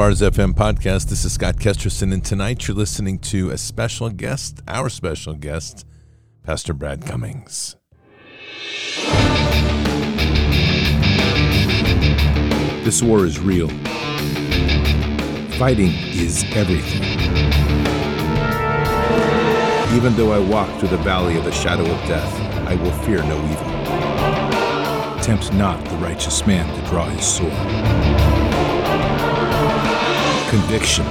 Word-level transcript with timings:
Bards 0.00 0.22
FM 0.22 0.54
podcast. 0.54 1.10
This 1.10 1.26
is 1.26 1.34
Scott 1.34 1.56
Kesterson, 1.56 2.10
and 2.14 2.24
tonight 2.24 2.66
you're 2.66 2.74
listening 2.74 3.18
to 3.18 3.50
a 3.50 3.58
special 3.58 4.08
guest, 4.08 4.62
our 4.66 4.88
special 4.88 5.34
guest, 5.34 5.84
Pastor 6.42 6.72
Brad 6.72 7.04
Cummings. 7.04 7.76
This 12.82 13.02
war 13.02 13.26
is 13.26 13.38
real. 13.40 13.68
Fighting 15.58 15.92
is 16.14 16.46
everything. 16.56 17.02
Even 19.94 20.16
though 20.16 20.32
I 20.32 20.38
walk 20.38 20.70
through 20.78 20.88
the 20.88 20.96
valley 20.96 21.36
of 21.36 21.44
the 21.44 21.52
shadow 21.52 21.82
of 21.82 22.08
death, 22.08 22.34
I 22.66 22.74
will 22.76 22.92
fear 23.04 23.22
no 23.24 23.36
evil. 23.36 25.22
Tempt 25.22 25.52
not 25.52 25.84
the 25.84 25.96
righteous 25.96 26.46
man 26.46 26.74
to 26.74 26.88
draw 26.88 27.04
his 27.04 27.26
sword. 27.26 28.19
Conviction, 30.50 31.06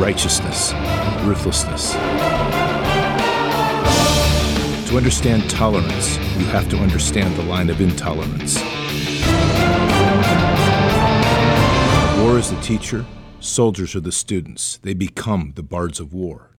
righteousness, 0.00 0.72
ruthlessness. 1.22 1.92
To 4.88 4.96
understand 4.96 5.48
tolerance, 5.48 6.16
you 6.36 6.46
have 6.46 6.68
to 6.70 6.76
understand 6.78 7.36
the 7.36 7.44
line 7.44 7.70
of 7.70 7.80
intolerance. 7.80 8.56
War 12.20 12.38
is 12.38 12.50
the 12.50 12.58
teacher, 12.60 13.06
soldiers 13.38 13.94
are 13.94 14.00
the 14.00 14.10
students. 14.10 14.78
They 14.78 14.94
become 14.94 15.52
the 15.54 15.62
bards 15.62 16.00
of 16.00 16.12
war. 16.12 16.56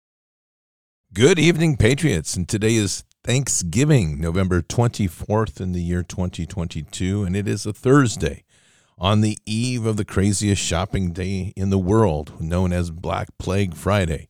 Good 1.12 1.40
evening, 1.40 1.76
Patriots. 1.76 2.36
And 2.36 2.48
today 2.48 2.76
is 2.76 3.02
Thanksgiving, 3.24 4.20
November 4.20 4.62
24th 4.62 5.60
in 5.60 5.72
the 5.72 5.82
year 5.82 6.04
2022, 6.04 7.24
and 7.24 7.34
it 7.34 7.48
is 7.48 7.66
a 7.66 7.72
Thursday 7.72 8.44
on 9.00 9.22
the 9.22 9.38
eve 9.46 9.86
of 9.86 9.96
the 9.96 10.04
craziest 10.04 10.60
shopping 10.60 11.12
day 11.12 11.54
in 11.56 11.70
the 11.70 11.78
world, 11.78 12.38
known 12.38 12.72
as 12.72 12.90
Black 12.90 13.28
Plague 13.38 13.74
Friday. 13.74 14.28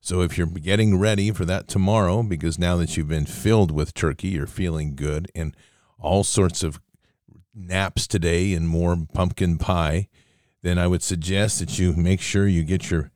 So 0.00 0.22
if 0.22 0.38
you're 0.38 0.46
getting 0.46 0.98
ready 0.98 1.30
for 1.32 1.44
that 1.44 1.68
tomorrow, 1.68 2.22
because 2.22 2.58
now 2.58 2.76
that 2.76 2.96
you've 2.96 3.08
been 3.08 3.26
filled 3.26 3.70
with 3.70 3.92
turkey, 3.92 4.28
you're 4.28 4.46
feeling 4.46 4.96
good 4.96 5.30
and 5.34 5.54
all 5.98 6.24
sorts 6.24 6.62
of 6.62 6.80
naps 7.54 8.06
today 8.06 8.54
and 8.54 8.68
more 8.68 8.96
pumpkin 9.12 9.58
pie, 9.58 10.08
then 10.62 10.78
I 10.78 10.86
would 10.86 11.02
suggest 11.02 11.58
that 11.58 11.78
you 11.78 11.92
make 11.92 12.20
sure 12.20 12.46
you 12.46 12.62
get 12.62 12.90
your 12.90 13.10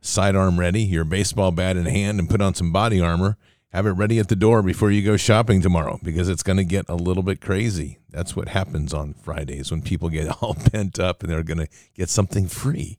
sidearm 0.00 0.58
ready, 0.58 0.82
your 0.82 1.04
baseball 1.04 1.50
bat 1.50 1.76
in 1.76 1.86
hand, 1.86 2.18
and 2.18 2.30
put 2.30 2.40
on 2.40 2.54
some 2.54 2.72
body 2.72 3.00
armor 3.00 3.36
have 3.72 3.86
it 3.86 3.92
ready 3.92 4.18
at 4.18 4.28
the 4.28 4.36
door 4.36 4.62
before 4.62 4.90
you 4.90 5.02
go 5.02 5.16
shopping 5.16 5.62
tomorrow 5.62 5.98
because 6.02 6.28
it's 6.28 6.42
going 6.42 6.58
to 6.58 6.64
get 6.64 6.84
a 6.88 6.94
little 6.94 7.22
bit 7.22 7.40
crazy. 7.40 7.98
That's 8.10 8.36
what 8.36 8.48
happens 8.48 8.92
on 8.92 9.14
Fridays 9.14 9.70
when 9.70 9.80
people 9.80 10.10
get 10.10 10.28
all 10.42 10.56
bent 10.72 10.98
up 10.98 11.22
and 11.22 11.32
they're 11.32 11.42
going 11.42 11.58
to 11.58 11.68
get 11.94 12.10
something 12.10 12.48
free. 12.48 12.98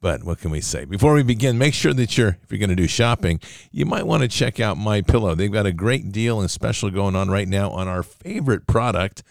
But 0.00 0.24
what 0.24 0.40
can 0.40 0.50
we 0.50 0.62
say? 0.62 0.84
Before 0.84 1.12
we 1.12 1.22
begin, 1.22 1.58
make 1.58 1.74
sure 1.74 1.92
that 1.92 2.16
you're 2.16 2.38
if 2.42 2.50
you're 2.50 2.58
going 2.58 2.70
to 2.70 2.76
do 2.76 2.88
shopping, 2.88 3.38
you 3.70 3.84
might 3.84 4.06
want 4.06 4.22
to 4.22 4.28
check 4.28 4.58
out 4.58 4.78
My 4.78 5.02
Pillow. 5.02 5.34
They've 5.34 5.52
got 5.52 5.66
a 5.66 5.72
great 5.72 6.10
deal 6.10 6.40
and 6.40 6.50
special 6.50 6.90
going 6.90 7.14
on 7.14 7.28
right 7.30 7.46
now 7.46 7.70
on 7.70 7.86
our 7.86 8.02
favorite 8.02 8.66
product. 8.66 9.22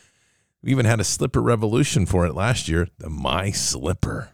We 0.62 0.72
even 0.72 0.86
had 0.86 1.00
a 1.00 1.06
slipper 1.06 1.42
revolution 1.42 2.06
for 2.06 2.26
it 2.26 2.36
last 2.36 2.70
year, 2.70 2.88
the 3.00 3.10
My 3.10 3.50
Slipper. 3.50 4.30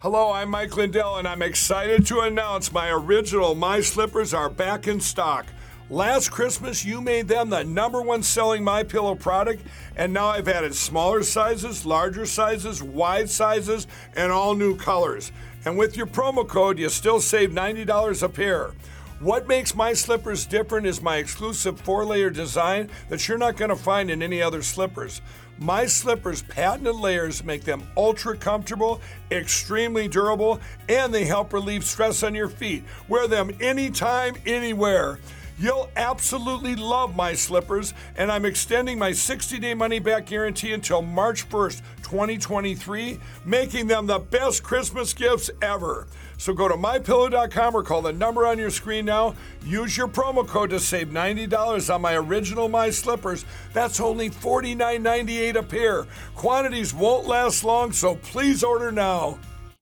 Hello, 0.00 0.32
I'm 0.32 0.50
Mike 0.50 0.76
Lindell, 0.76 1.18
and 1.18 1.28
I'm 1.28 1.42
excited 1.42 2.04
to 2.06 2.20
announce 2.20 2.72
my 2.72 2.90
original 2.90 3.54
My 3.54 3.80
Slippers 3.80 4.34
are 4.34 4.48
back 4.48 4.88
in 4.88 4.98
stock. 4.98 5.46
Last 5.90 6.30
Christmas, 6.30 6.84
you 6.84 7.00
made 7.00 7.26
them 7.26 7.50
the 7.50 7.64
number 7.64 8.00
one 8.00 8.22
selling 8.22 8.62
My 8.62 8.84
Pillow 8.84 9.16
product, 9.16 9.64
and 9.96 10.12
now 10.12 10.28
I've 10.28 10.46
added 10.46 10.72
smaller 10.76 11.24
sizes, 11.24 11.84
larger 11.84 12.26
sizes, 12.26 12.80
wide 12.80 13.28
sizes, 13.28 13.88
and 14.14 14.30
all 14.30 14.54
new 14.54 14.76
colors. 14.76 15.32
And 15.64 15.76
with 15.76 15.96
your 15.96 16.06
promo 16.06 16.46
code, 16.46 16.78
you 16.78 16.88
still 16.90 17.18
save 17.18 17.50
$90 17.50 18.22
a 18.22 18.28
pair. 18.28 18.70
What 19.18 19.48
makes 19.48 19.74
my 19.74 19.92
slippers 19.92 20.46
different 20.46 20.86
is 20.86 21.02
my 21.02 21.16
exclusive 21.16 21.80
four 21.80 22.04
layer 22.04 22.30
design 22.30 22.88
that 23.08 23.26
you're 23.26 23.36
not 23.36 23.56
going 23.56 23.70
to 23.70 23.76
find 23.76 24.12
in 24.12 24.22
any 24.22 24.40
other 24.40 24.62
slippers. 24.62 25.20
My 25.58 25.86
slippers' 25.86 26.42
patented 26.42 26.94
layers 26.94 27.42
make 27.42 27.64
them 27.64 27.82
ultra 27.96 28.36
comfortable, 28.36 29.00
extremely 29.32 30.06
durable, 30.06 30.60
and 30.88 31.12
they 31.12 31.24
help 31.24 31.52
relieve 31.52 31.84
stress 31.84 32.22
on 32.22 32.36
your 32.36 32.48
feet. 32.48 32.84
Wear 33.08 33.26
them 33.26 33.50
anytime, 33.60 34.36
anywhere. 34.46 35.18
You'll 35.60 35.90
absolutely 35.94 36.74
love 36.74 37.14
my 37.14 37.34
slippers, 37.34 37.92
and 38.16 38.32
I'm 38.32 38.46
extending 38.46 38.98
my 38.98 39.12
60 39.12 39.58
day 39.58 39.74
money 39.74 39.98
back 39.98 40.24
guarantee 40.24 40.72
until 40.72 41.02
March 41.02 41.46
1st, 41.50 41.82
2023, 42.02 43.20
making 43.44 43.86
them 43.86 44.06
the 44.06 44.20
best 44.20 44.62
Christmas 44.62 45.12
gifts 45.12 45.50
ever. 45.60 46.06
So 46.38 46.54
go 46.54 46.66
to 46.66 46.76
mypillow.com 46.76 47.74
or 47.74 47.82
call 47.82 48.00
the 48.00 48.12
number 48.14 48.46
on 48.46 48.56
your 48.56 48.70
screen 48.70 49.04
now. 49.04 49.34
Use 49.62 49.98
your 49.98 50.08
promo 50.08 50.48
code 50.48 50.70
to 50.70 50.80
save 50.80 51.08
$90 51.08 51.94
on 51.94 52.00
my 52.00 52.14
original 52.14 52.70
My 52.70 52.88
Slippers. 52.88 53.44
That's 53.74 54.00
only 54.00 54.30
$49.98 54.30 55.56
a 55.56 55.62
pair. 55.62 56.06
Quantities 56.36 56.94
won't 56.94 57.26
last 57.26 57.64
long, 57.64 57.92
so 57.92 58.14
please 58.14 58.64
order 58.64 58.90
now. 58.90 59.38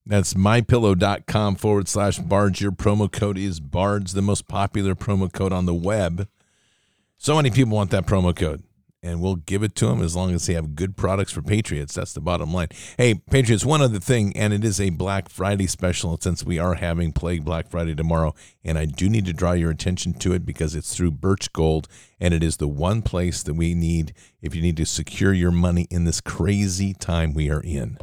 That's 0.09 0.33
mypillow.com 0.33 1.57
forward 1.57 1.87
slash 1.87 2.19
bards. 2.19 2.63
Your 2.63 2.73
promo 2.73 3.13
code 3.13 3.37
is 3.37 3.61
bards, 3.61 4.15
the 4.15 4.23
most 4.23 4.49
popular 4.49 4.95
promo 4.95 5.31
code 5.31 5.53
on 5.53 5.67
the 5.67 5.75
web. 5.75 6.29
So 7.19 7.37
many 7.37 7.51
people 7.51 7.77
want 7.77 7.91
that 7.91 8.07
promo 8.07 8.35
code, 8.35 8.63
and 9.03 9.21
we'll 9.21 9.37
give 9.37 9.63
it 9.63 9.75
to 9.77 9.87
them 9.87 10.03
as 10.03 10.17
long 10.17 10.35
as 10.35 10.47
they 10.47 10.55
have 10.55 10.75
good 10.75 10.97
products 10.97 11.33
for 11.33 11.43
Patriots. 11.43 11.95
That's 11.95 12.13
the 12.13 12.21
bottom 12.21 12.53
line. 12.53 12.69
Hey, 12.97 13.15
Patriots, 13.15 13.65
one 13.65 13.81
other 13.81 14.01
thing, 14.01 14.37
and 14.37 14.53
it 14.53 14.65
is 14.65 14.81
a 14.81 14.91
Black 14.91 15.29
Friday 15.29 15.67
special 15.67 16.19
since 16.21 16.45
we 16.45 16.59
are 16.59 16.75
having 16.75 17.13
Plague 17.13 17.45
Black 17.45 17.69
Friday 17.69 17.95
tomorrow. 17.95 18.35
And 18.65 18.77
I 18.77 18.87
do 18.87 19.09
need 19.09 19.27
to 19.27 19.33
draw 19.33 19.53
your 19.53 19.71
attention 19.71 20.15
to 20.15 20.33
it 20.33 20.45
because 20.45 20.75
it's 20.75 20.95
through 20.95 21.13
Birch 21.13 21.53
Gold, 21.53 21.87
and 22.21 22.35
it 22.35 22.43
is 22.43 22.57
the 22.57 22.69
one 22.69 23.03
place 23.03 23.43
that 23.45 23.55
we 23.55 23.75
need 23.75 24.13
if 24.43 24.55
you 24.55 24.63
need 24.63 24.77
to 24.77 24.87
secure 24.87 25.33
your 25.33 25.53
money 25.53 25.87
in 25.91 26.05
this 26.05 26.21
crazy 26.21 26.93
time 26.93 27.35
we 27.35 27.51
are 27.51 27.61
in. 27.61 27.99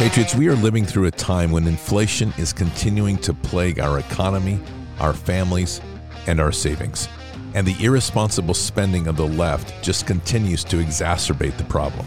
Patriots, 0.00 0.34
we 0.34 0.48
are 0.48 0.54
living 0.54 0.86
through 0.86 1.08
a 1.08 1.10
time 1.10 1.50
when 1.50 1.66
inflation 1.66 2.32
is 2.38 2.54
continuing 2.54 3.18
to 3.18 3.34
plague 3.34 3.78
our 3.80 3.98
economy, 3.98 4.58
our 4.98 5.12
families, 5.12 5.82
and 6.26 6.40
our 6.40 6.52
savings. 6.52 7.06
And 7.52 7.66
the 7.66 7.84
irresponsible 7.84 8.54
spending 8.54 9.08
of 9.08 9.18
the 9.18 9.26
left 9.26 9.84
just 9.84 10.06
continues 10.06 10.64
to 10.64 10.78
exacerbate 10.78 11.58
the 11.58 11.64
problem. 11.64 12.06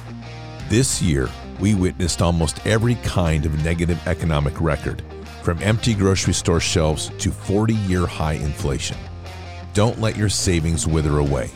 This 0.69 1.03
year, 1.03 1.29
we 1.59 1.75
witnessed 1.75 2.23
almost 2.23 2.65
every 2.65 2.95
kind 3.03 3.45
of 3.45 3.63
negative 3.63 4.01
economic 4.07 4.59
record, 4.59 5.03
from 5.43 5.61
empty 5.61 5.93
grocery 5.93 6.33
store 6.33 6.59
shelves 6.59 7.11
to 7.19 7.29
40 7.29 7.75
year 7.75 8.07
high 8.07 8.33
inflation. 8.33 8.97
Don't 9.75 10.01
let 10.01 10.17
your 10.17 10.29
savings 10.29 10.87
wither 10.87 11.19
away. 11.19 11.51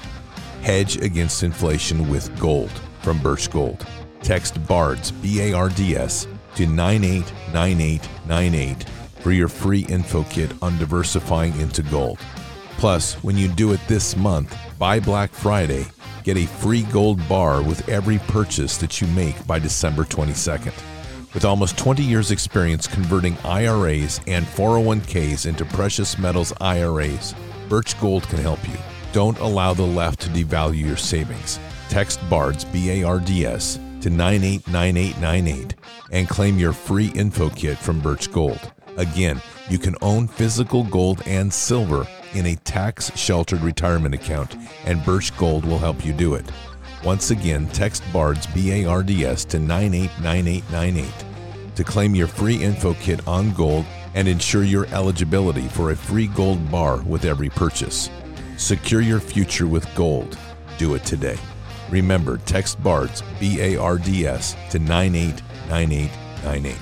Hedge 0.61 0.97
against 0.97 1.41
inflation 1.41 2.07
with 2.07 2.39
gold 2.39 2.69
from 3.01 3.17
Birch 3.23 3.49
Gold. 3.49 3.87
Text 4.21 4.65
BARDS, 4.67 5.11
B 5.11 5.41
A 5.41 5.53
R 5.53 5.69
D 5.69 5.95
S, 5.95 6.27
to 6.55 6.65
989898 6.65 8.83
for 9.21 9.31
your 9.31 9.47
free 9.47 9.85
info 9.89 10.23
kit 10.23 10.51
on 10.61 10.77
diversifying 10.77 11.57
into 11.59 11.81
gold. 11.83 12.19
Plus, 12.77 13.13
when 13.23 13.37
you 13.37 13.47
do 13.47 13.73
it 13.73 13.79
this 13.87 14.15
month, 14.15 14.55
by 14.77 14.99
Black 14.99 15.31
Friday, 15.31 15.85
get 16.23 16.37
a 16.37 16.45
free 16.45 16.83
gold 16.83 17.27
bar 17.27 17.63
with 17.63 17.89
every 17.89 18.19
purchase 18.19 18.77
that 18.77 19.01
you 19.01 19.07
make 19.07 19.47
by 19.47 19.57
December 19.59 20.03
22nd. 20.03 20.73
With 21.33 21.45
almost 21.45 21.77
20 21.77 22.03
years' 22.03 22.31
experience 22.31 22.87
converting 22.87 23.37
IRAs 23.43 24.21
and 24.27 24.45
401ks 24.45 25.45
into 25.45 25.65
precious 25.65 26.17
metals 26.17 26.53
IRAs, 26.61 27.35
Birch 27.69 27.99
Gold 27.99 28.23
can 28.23 28.39
help 28.39 28.65
you. 28.67 28.77
Don't 29.11 29.37
allow 29.39 29.73
the 29.73 29.83
left 29.83 30.21
to 30.21 30.29
devalue 30.29 30.85
your 30.85 30.97
savings. 30.97 31.59
Text 31.89 32.19
BARDS, 32.29 32.65
B 32.65 33.01
A 33.01 33.03
R 33.03 33.19
D 33.19 33.45
S, 33.45 33.79
to 34.01 34.09
989898 34.09 35.75
and 36.11 36.29
claim 36.29 36.57
your 36.57 36.73
free 36.73 37.07
info 37.09 37.49
kit 37.49 37.77
from 37.77 37.99
Birch 37.99 38.31
Gold. 38.31 38.71
Again, 38.97 39.41
you 39.69 39.77
can 39.77 39.95
own 40.01 40.27
physical 40.27 40.83
gold 40.83 41.21
and 41.25 41.53
silver 41.53 42.07
in 42.33 42.47
a 42.47 42.55
tax 42.55 43.15
sheltered 43.17 43.61
retirement 43.61 44.15
account, 44.15 44.55
and 44.85 45.03
Birch 45.03 45.35
Gold 45.37 45.65
will 45.65 45.79
help 45.79 46.05
you 46.05 46.13
do 46.13 46.35
it. 46.35 46.45
Once 47.03 47.31
again, 47.31 47.67
text 47.67 48.03
BARDS, 48.11 48.47
B 48.47 48.71
A 48.71 48.85
R 48.89 49.03
D 49.03 49.25
S, 49.25 49.45
to 49.45 49.59
989898 49.59 51.27
to 51.77 51.83
claim 51.83 52.15
your 52.15 52.27
free 52.27 52.55
info 52.55 52.95
kit 52.95 53.25
on 53.27 53.53
gold 53.53 53.85
and 54.15 54.27
ensure 54.27 54.63
your 54.63 54.87
eligibility 54.87 55.67
for 55.67 55.91
a 55.91 55.95
free 55.95 56.25
gold 56.25 56.71
bar 56.71 57.03
with 57.03 57.23
every 57.23 57.49
purchase. 57.49 58.09
Secure 58.57 59.01
your 59.01 59.19
future 59.19 59.67
with 59.67 59.87
gold. 59.93 60.37
Do 60.79 60.95
it 60.95 61.05
today. 61.05 61.37
Remember, 61.89 62.37
text 62.39 62.81
BARDS, 62.83 63.23
B 63.39 63.61
A 63.61 63.77
R 63.77 63.97
D 63.97 64.27
S, 64.27 64.55
to 64.71 64.79
989898. 64.79 66.77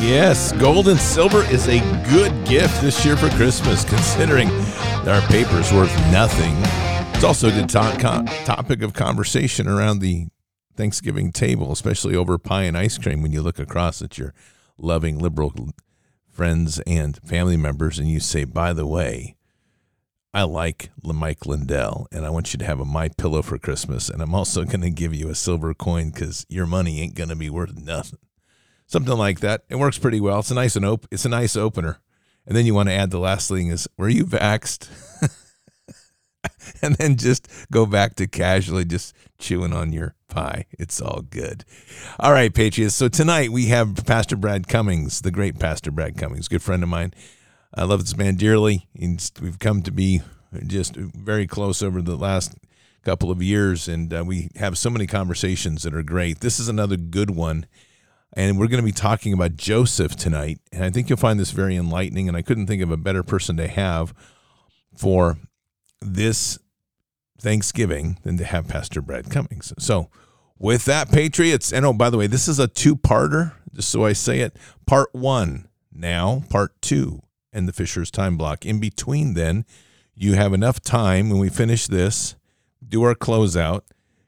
Yes, 0.00 0.52
gold 0.52 0.88
and 0.88 0.98
silver 0.98 1.42
is 1.44 1.66
a 1.68 1.80
good 2.08 2.46
gift 2.46 2.80
this 2.80 3.04
year 3.04 3.16
for 3.16 3.28
Christmas, 3.30 3.84
considering 3.84 4.48
our 5.08 5.20
paper's 5.22 5.72
worth 5.72 5.92
nothing. 6.12 6.54
It's 7.14 7.24
also 7.24 7.48
a 7.48 7.50
good 7.50 7.68
to- 7.70 8.24
topic 8.44 8.82
of 8.82 8.92
conversation 8.92 9.66
around 9.66 9.98
the 9.98 10.28
Thanksgiving 10.76 11.32
table, 11.32 11.72
especially 11.72 12.14
over 12.14 12.38
pie 12.38 12.62
and 12.62 12.78
ice 12.78 12.96
cream 12.96 13.22
when 13.22 13.32
you 13.32 13.42
look 13.42 13.58
across 13.58 14.00
at 14.00 14.18
your 14.18 14.32
loving 14.76 15.18
liberal 15.18 15.52
friends 16.30 16.78
and 16.86 17.16
family 17.24 17.56
members 17.56 17.98
and 17.98 18.08
you 18.08 18.20
say, 18.20 18.44
by 18.44 18.72
the 18.72 18.86
way, 18.86 19.34
I 20.34 20.42
like 20.42 20.90
Mike 21.02 21.46
Lindell 21.46 22.06
and 22.12 22.26
I 22.26 22.30
want 22.30 22.52
you 22.52 22.58
to 22.58 22.64
have 22.64 22.80
a 22.80 22.84
My 22.84 23.08
Pillow 23.08 23.42
for 23.42 23.58
Christmas. 23.58 24.08
And 24.08 24.20
I'm 24.20 24.34
also 24.34 24.64
going 24.66 24.82
to 24.82 24.90
give 24.90 25.14
you 25.14 25.28
a 25.28 25.34
silver 25.34 25.74
coin 25.74 26.10
because 26.10 26.46
your 26.48 26.66
money 26.66 27.00
ain't 27.00 27.14
going 27.14 27.30
to 27.30 27.36
be 27.36 27.50
worth 27.50 27.76
nothing. 27.76 28.18
Something 28.86 29.16
like 29.16 29.40
that. 29.40 29.64
It 29.68 29.76
works 29.76 29.98
pretty 29.98 30.20
well. 30.20 30.38
It's 30.38 30.50
a 30.50 30.54
nice 30.54 30.76
and 30.76 30.84
op- 30.84 31.06
it's 31.10 31.24
a 31.24 31.30
nice 31.30 31.56
opener. 31.56 32.00
And 32.46 32.56
then 32.56 32.64
you 32.64 32.74
want 32.74 32.88
to 32.88 32.94
add 32.94 33.10
the 33.10 33.18
last 33.18 33.48
thing 33.48 33.68
is, 33.68 33.86
were 33.98 34.08
you 34.08 34.24
vaxed? 34.24 34.88
and 36.82 36.94
then 36.96 37.16
just 37.16 37.48
go 37.70 37.84
back 37.84 38.14
to 38.16 38.26
casually 38.26 38.86
just 38.86 39.14
chewing 39.38 39.74
on 39.74 39.92
your 39.92 40.14
pie. 40.28 40.64
It's 40.78 41.00
all 41.00 41.22
good. 41.22 41.64
All 42.18 42.32
right, 42.32 42.52
Patriots. 42.52 42.94
So 42.94 43.08
tonight 43.08 43.52
we 43.52 43.66
have 43.66 44.06
Pastor 44.06 44.36
Brad 44.36 44.68
Cummings, 44.68 45.20
the 45.20 45.30
great 45.30 45.58
Pastor 45.58 45.90
Brad 45.90 46.16
Cummings, 46.16 46.48
good 46.48 46.62
friend 46.62 46.82
of 46.82 46.88
mine. 46.88 47.12
I 47.74 47.84
love 47.84 48.00
this 48.00 48.16
man 48.16 48.36
dearly. 48.36 48.88
we've 49.40 49.58
come 49.58 49.82
to 49.82 49.90
be 49.90 50.22
just 50.66 50.96
very 50.96 51.46
close 51.46 51.82
over 51.82 52.00
the 52.00 52.16
last 52.16 52.54
couple 53.04 53.30
of 53.30 53.42
years, 53.42 53.88
and 53.88 54.12
uh, 54.12 54.24
we 54.26 54.50
have 54.56 54.78
so 54.78 54.90
many 54.90 55.06
conversations 55.06 55.82
that 55.82 55.94
are 55.94 56.02
great. 56.02 56.40
This 56.40 56.58
is 56.58 56.68
another 56.68 56.96
good 56.96 57.30
one. 57.30 57.66
And 58.34 58.58
we're 58.58 58.68
going 58.68 58.82
to 58.82 58.86
be 58.86 58.92
talking 58.92 59.32
about 59.32 59.56
Joseph 59.56 60.14
tonight. 60.14 60.60
And 60.70 60.84
I 60.84 60.90
think 60.90 61.08
you'll 61.08 61.16
find 61.16 61.40
this 61.40 61.50
very 61.50 61.76
enlightening. 61.76 62.28
And 62.28 62.36
I 62.36 62.42
couldn't 62.42 62.66
think 62.66 62.82
of 62.82 62.90
a 62.90 62.96
better 62.98 63.22
person 63.22 63.56
to 63.56 63.66
have 63.66 64.12
for 64.94 65.38
this 66.00 66.58
Thanksgiving 67.40 68.18
than 68.24 68.36
to 68.36 68.44
have 68.44 68.68
Pastor 68.68 69.00
Brad 69.00 69.30
Cummings. 69.30 69.72
So, 69.78 70.10
with 70.58 70.84
that, 70.86 71.10
Patriots, 71.10 71.72
and 71.72 71.86
oh, 71.86 71.92
by 71.92 72.10
the 72.10 72.18
way, 72.18 72.26
this 72.26 72.48
is 72.48 72.58
a 72.58 72.66
two 72.66 72.96
parter, 72.96 73.52
just 73.72 73.90
so 73.90 74.04
I 74.04 74.12
say 74.12 74.40
it. 74.40 74.56
Part 74.86 75.08
one 75.14 75.68
now, 75.92 76.42
part 76.50 76.72
two, 76.82 77.22
and 77.52 77.68
the 77.68 77.72
Fisher's 77.72 78.10
time 78.10 78.36
block. 78.36 78.64
In 78.64 78.80
between, 78.80 79.34
then, 79.34 79.64
you 80.14 80.34
have 80.34 80.52
enough 80.52 80.80
time 80.80 81.30
when 81.30 81.38
we 81.38 81.48
finish 81.48 81.86
this, 81.86 82.36
do 82.86 83.02
our 83.02 83.14
closeout. 83.14 83.82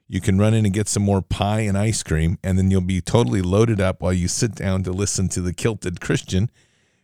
You 0.07 0.21
can 0.21 0.37
run 0.37 0.53
in 0.53 0.65
and 0.65 0.73
get 0.73 0.87
some 0.87 1.03
more 1.03 1.21
pie 1.21 1.61
and 1.61 1.77
ice 1.77 2.03
cream, 2.03 2.37
and 2.43 2.57
then 2.57 2.69
you'll 2.69 2.81
be 2.81 3.01
totally 3.01 3.41
loaded 3.41 3.79
up 3.79 4.01
while 4.01 4.13
you 4.13 4.27
sit 4.27 4.55
down 4.55 4.83
to 4.83 4.91
listen 4.91 5.29
to 5.29 5.41
the 5.41 5.53
kilted 5.53 6.01
Christian 6.01 6.49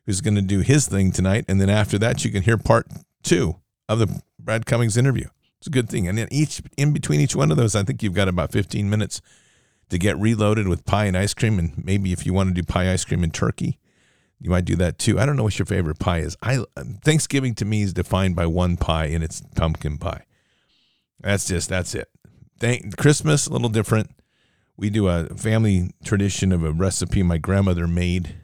who's 0.06 0.22
going 0.22 0.36
to 0.36 0.42
do 0.42 0.62
his 0.62 0.88
thing 0.88 1.12
tonight. 1.12 1.46
And 1.48 1.62
then 1.62 1.70
after 1.70 1.98
that, 2.00 2.26
you 2.26 2.32
can 2.32 2.44
hear 2.44 2.58
part 2.58 2.88
two 3.24 3.58
of 3.88 4.00
the 4.00 4.22
Brad 4.40 4.66
Cummings 4.66 4.98
interview. 4.98 5.28
It's 5.60 5.68
a 5.68 5.72
good 5.72 5.90
thing. 5.90 6.08
And 6.08 6.18
in 6.18 6.28
each 6.32 6.62
in 6.78 6.94
between 6.94 7.20
each 7.20 7.36
one 7.36 7.52
of 7.52 7.58
those, 7.58 7.76
I 7.76 7.84
think 7.84 8.02
you've 8.04 8.14
got 8.14 8.28
about 8.28 8.52
15 8.52 8.90
minutes 8.90 9.22
to 9.90 9.98
get 9.98 10.18
reloaded 10.18 10.68
with 10.68 10.86
pie 10.86 11.06
and 11.06 11.18
ice 11.18 11.34
cream. 11.34 11.60
And 11.60 11.74
maybe 11.84 12.12
if 12.12 12.26
you 12.26 12.34
want 12.34 12.50
to 12.50 12.62
do 12.62 12.66
pie 12.66 12.92
ice 12.92 13.04
cream 13.04 13.24
and 13.24 13.34
turkey, 13.34 13.80
you 14.40 14.50
might 14.50 14.66
do 14.66 14.76
that 14.76 15.00
too. 15.00 15.20
I 15.20 15.26
don't 15.26 15.36
know 15.36 15.44
what 15.44 15.58
your 15.58 15.66
favorite 15.66 16.00
pie 16.00 16.20
is. 16.20 16.38
I 16.42 16.64
um, 16.76 17.00
Thanksgiving 17.04 17.56
to 17.56 17.66
me 17.66 17.82
is 17.82 17.94
defined 17.94 18.36
by 18.36 18.46
one 18.46 18.78
pie, 18.78 19.06
and 19.06 19.24
it's 19.24 19.42
pumpkin 19.56 19.98
pie. 19.98 20.26
That's 21.20 21.48
just 21.48 21.70
that's 21.70 21.96
it. 21.96 22.10
Thank 22.60 22.98
Christmas 22.98 23.48
a 23.48 23.52
little 23.54 23.70
different. 23.70 24.12
We 24.76 24.90
do 24.90 25.08
a 25.08 25.26
family 25.36 25.92
tradition 26.04 26.52
of 26.52 26.64
a 26.64 26.72
recipe 26.72 27.24
my 27.24 27.40
grandmother 27.40 27.88
made. 27.88 28.36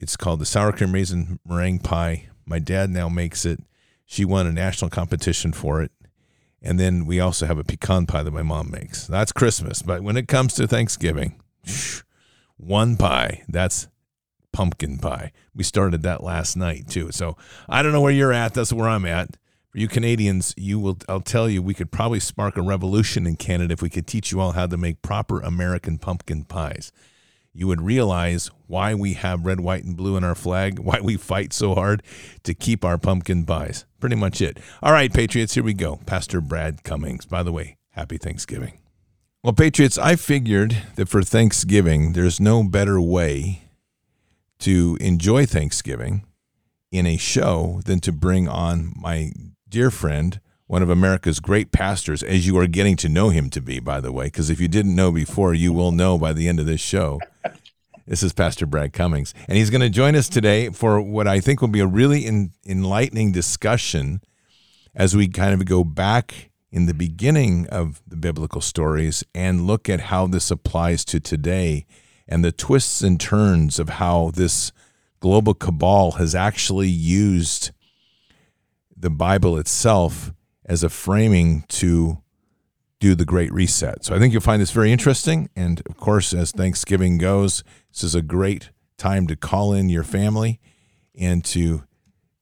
It's 0.00 0.16
called 0.16 0.40
the 0.40 0.46
sour 0.46 0.72
cream 0.72 0.92
raisin 0.92 1.38
meringue 1.46 1.80
pie. 1.80 2.28
My 2.44 2.58
dad 2.58 2.90
now 2.90 3.08
makes 3.08 3.44
it. 3.44 3.60
She 4.04 4.24
won 4.24 4.46
a 4.46 4.52
national 4.52 4.90
competition 4.90 5.52
for 5.52 5.82
it. 5.82 5.92
And 6.60 6.80
then 6.80 7.06
we 7.06 7.20
also 7.20 7.46
have 7.46 7.58
a 7.58 7.64
pecan 7.64 8.06
pie 8.06 8.24
that 8.24 8.32
my 8.32 8.42
mom 8.42 8.70
makes. 8.70 9.06
That's 9.06 9.30
Christmas. 9.30 9.82
But 9.82 10.02
when 10.02 10.16
it 10.16 10.26
comes 10.26 10.54
to 10.54 10.66
Thanksgiving, 10.66 11.40
one 12.56 12.96
pie, 12.96 13.44
that's 13.48 13.86
pumpkin 14.52 14.98
pie. 14.98 15.32
We 15.54 15.64
started 15.64 16.02
that 16.02 16.22
last 16.22 16.56
night 16.56 16.88
too. 16.88 17.12
So 17.12 17.36
I 17.68 17.82
don't 17.82 17.92
know 17.92 18.00
where 18.00 18.12
you're 18.12 18.32
at. 18.32 18.54
That's 18.54 18.72
where 18.72 18.88
I'm 18.88 19.06
at. 19.06 19.36
For 19.70 19.78
you 19.78 19.88
Canadians, 19.88 20.54
you 20.56 20.78
will 20.78 20.98
I'll 21.08 21.20
tell 21.20 21.48
you 21.48 21.62
we 21.62 21.74
could 21.74 21.90
probably 21.90 22.20
spark 22.20 22.56
a 22.56 22.62
revolution 22.62 23.26
in 23.26 23.36
Canada 23.36 23.74
if 23.74 23.82
we 23.82 23.90
could 23.90 24.06
teach 24.06 24.32
you 24.32 24.40
all 24.40 24.52
how 24.52 24.66
to 24.66 24.76
make 24.76 25.02
proper 25.02 25.40
American 25.40 25.98
pumpkin 25.98 26.44
pies 26.44 26.90
you 27.58 27.66
would 27.66 27.82
realize 27.82 28.52
why 28.68 28.94
we 28.94 29.14
have 29.14 29.44
red, 29.44 29.58
white, 29.58 29.82
and 29.82 29.96
blue 29.96 30.16
in 30.16 30.22
our 30.22 30.36
flag, 30.36 30.78
why 30.78 31.00
we 31.00 31.16
fight 31.16 31.52
so 31.52 31.74
hard 31.74 32.04
to 32.44 32.54
keep 32.54 32.84
our 32.84 32.96
pumpkin 32.96 33.44
pies. 33.44 33.84
Pretty 33.98 34.14
much 34.14 34.40
it. 34.40 34.58
All 34.80 34.92
right, 34.92 35.12
Patriots, 35.12 35.54
here 35.54 35.64
we 35.64 35.74
go. 35.74 35.98
Pastor 36.06 36.40
Brad 36.40 36.84
Cummings. 36.84 37.26
By 37.26 37.42
the 37.42 37.52
way, 37.52 37.76
happy 37.90 38.16
Thanksgiving. 38.16 38.78
Well, 39.42 39.52
Patriots, 39.52 39.98
I 39.98 40.14
figured 40.14 40.76
that 40.94 41.08
for 41.08 41.22
Thanksgiving, 41.22 42.12
there's 42.12 42.40
no 42.40 42.62
better 42.62 43.00
way 43.00 43.62
to 44.60 44.96
enjoy 45.00 45.46
Thanksgiving 45.46 46.24
in 46.90 47.06
a 47.06 47.16
show 47.16 47.80
than 47.84 48.00
to 48.00 48.12
bring 48.12 48.48
on 48.48 48.92
my 48.96 49.32
dear 49.68 49.90
friend, 49.90 50.40
one 50.66 50.82
of 50.82 50.90
America's 50.90 51.40
great 51.40 51.72
pastors, 51.72 52.22
as 52.22 52.46
you 52.46 52.56
are 52.58 52.66
getting 52.66 52.96
to 52.96 53.08
know 53.08 53.30
him 53.30 53.50
to 53.50 53.60
be, 53.60 53.80
by 53.80 54.00
the 54.00 54.12
way, 54.12 54.26
because 54.26 54.50
if 54.50 54.60
you 54.60 54.68
didn't 54.68 54.94
know 54.94 55.12
before, 55.12 55.54
you 55.54 55.72
will 55.72 55.92
know 55.92 56.18
by 56.18 56.32
the 56.32 56.48
end 56.48 56.60
of 56.60 56.66
this 56.66 56.80
show. 56.80 57.20
This 58.06 58.22
is 58.22 58.32
Pastor 58.32 58.64
Brad 58.64 58.94
Cummings, 58.94 59.34
and 59.46 59.58
he's 59.58 59.68
going 59.68 59.82
to 59.82 59.90
join 59.90 60.16
us 60.16 60.30
today 60.30 60.70
for 60.70 60.98
what 60.98 61.28
I 61.28 61.40
think 61.40 61.60
will 61.60 61.68
be 61.68 61.80
a 61.80 61.86
really 61.86 62.24
in, 62.24 62.52
enlightening 62.66 63.32
discussion 63.32 64.22
as 64.94 65.14
we 65.14 65.28
kind 65.28 65.52
of 65.52 65.66
go 65.66 65.84
back 65.84 66.50
in 66.72 66.86
the 66.86 66.94
beginning 66.94 67.66
of 67.68 68.00
the 68.06 68.16
biblical 68.16 68.62
stories 68.62 69.24
and 69.34 69.66
look 69.66 69.90
at 69.90 70.00
how 70.00 70.26
this 70.26 70.50
applies 70.50 71.04
to 71.04 71.20
today 71.20 71.84
and 72.28 72.44
the 72.44 72.52
twists 72.52 73.02
and 73.02 73.18
turns 73.18 73.78
of 73.78 73.88
how 73.88 74.30
this 74.34 74.70
global 75.20 75.54
cabal 75.54 76.12
has 76.12 76.34
actually 76.34 76.88
used 76.88 77.70
the 78.96 79.10
Bible 79.10 79.56
itself 79.56 80.32
as 80.64 80.82
a 80.82 80.88
framing 80.88 81.64
to 81.68 82.18
do 83.00 83.14
the 83.14 83.24
Great 83.24 83.52
Reset. 83.52 84.04
So 84.04 84.14
I 84.14 84.18
think 84.18 84.32
you'll 84.32 84.42
find 84.42 84.60
this 84.60 84.72
very 84.72 84.92
interesting. 84.92 85.48
And 85.56 85.80
of 85.86 85.96
course, 85.96 86.34
as 86.34 86.52
Thanksgiving 86.52 87.16
goes, 87.16 87.62
this 87.92 88.02
is 88.02 88.14
a 88.14 88.22
great 88.22 88.70
time 88.96 89.26
to 89.28 89.36
call 89.36 89.72
in 89.72 89.88
your 89.88 90.02
family 90.02 90.60
and 91.18 91.44
to 91.46 91.84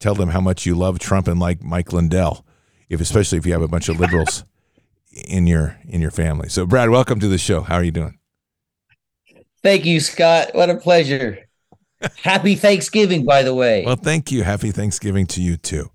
tell 0.00 0.14
them 0.14 0.30
how 0.30 0.40
much 0.40 0.66
you 0.66 0.74
love 0.74 0.98
Trump 0.98 1.28
and 1.28 1.38
like 1.38 1.62
Mike 1.62 1.92
Lindell, 1.92 2.44
if 2.88 3.00
especially 3.00 3.38
if 3.38 3.46
you 3.46 3.52
have 3.52 3.62
a 3.62 3.68
bunch 3.68 3.88
of 3.88 4.00
liberals 4.00 4.44
in 5.28 5.46
your 5.46 5.78
in 5.84 6.00
your 6.00 6.10
family. 6.10 6.48
So 6.48 6.66
Brad, 6.66 6.90
welcome 6.90 7.20
to 7.20 7.28
the 7.28 7.38
show. 7.38 7.60
How 7.60 7.76
are 7.76 7.84
you 7.84 7.92
doing? 7.92 8.18
Thank 9.66 9.84
you, 9.84 9.98
Scott. 9.98 10.50
What 10.52 10.70
a 10.70 10.76
pleasure. 10.76 11.40
Happy 12.22 12.54
Thanksgiving, 12.54 13.24
by 13.24 13.42
the 13.42 13.52
way. 13.52 13.84
Well, 13.84 13.96
thank 13.96 14.30
you. 14.30 14.44
Happy 14.44 14.70
Thanksgiving 14.70 15.26
to 15.26 15.42
you 15.42 15.56
too. 15.56 15.90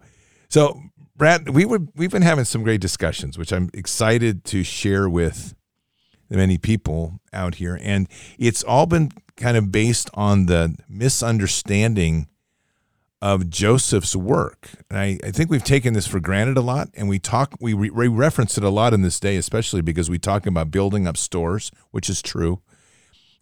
So 0.49 0.77
Brad, 1.15 1.47
we 1.47 1.63
were 1.63 1.79
we've 1.95 2.11
been 2.11 2.21
having 2.21 2.43
some 2.43 2.63
great 2.63 2.81
discussions, 2.81 3.37
which 3.37 3.53
I'm 3.53 3.69
excited 3.73 4.43
to 4.43 4.65
share 4.65 5.07
with 5.07 5.55
the 6.27 6.35
many 6.35 6.57
people 6.57 7.21
out 7.31 7.55
here, 7.55 7.79
and 7.81 8.09
it's 8.37 8.61
all 8.61 8.87
been 8.87 9.09
kind 9.37 9.55
of 9.55 9.71
based 9.71 10.09
on 10.15 10.47
the 10.47 10.75
misunderstanding 10.89 12.27
of 13.21 13.49
Joseph's 13.49 14.17
work. 14.17 14.71
And 14.89 14.99
I, 14.99 15.17
I 15.23 15.31
think 15.31 15.49
we've 15.49 15.63
taken 15.63 15.93
this 15.93 16.07
for 16.07 16.19
granted 16.19 16.57
a 16.57 16.61
lot, 16.61 16.89
and 16.93 17.07
we 17.07 17.19
talk 17.19 17.55
we 17.61 17.73
re- 17.73 18.09
reference 18.09 18.57
it 18.57 18.65
a 18.65 18.69
lot 18.69 18.93
in 18.93 19.01
this 19.01 19.17
day, 19.17 19.37
especially 19.37 19.81
because 19.81 20.09
we 20.09 20.19
talk 20.19 20.45
about 20.45 20.71
building 20.71 21.07
up 21.07 21.15
stores, 21.15 21.71
which 21.91 22.09
is 22.09 22.21
true, 22.21 22.61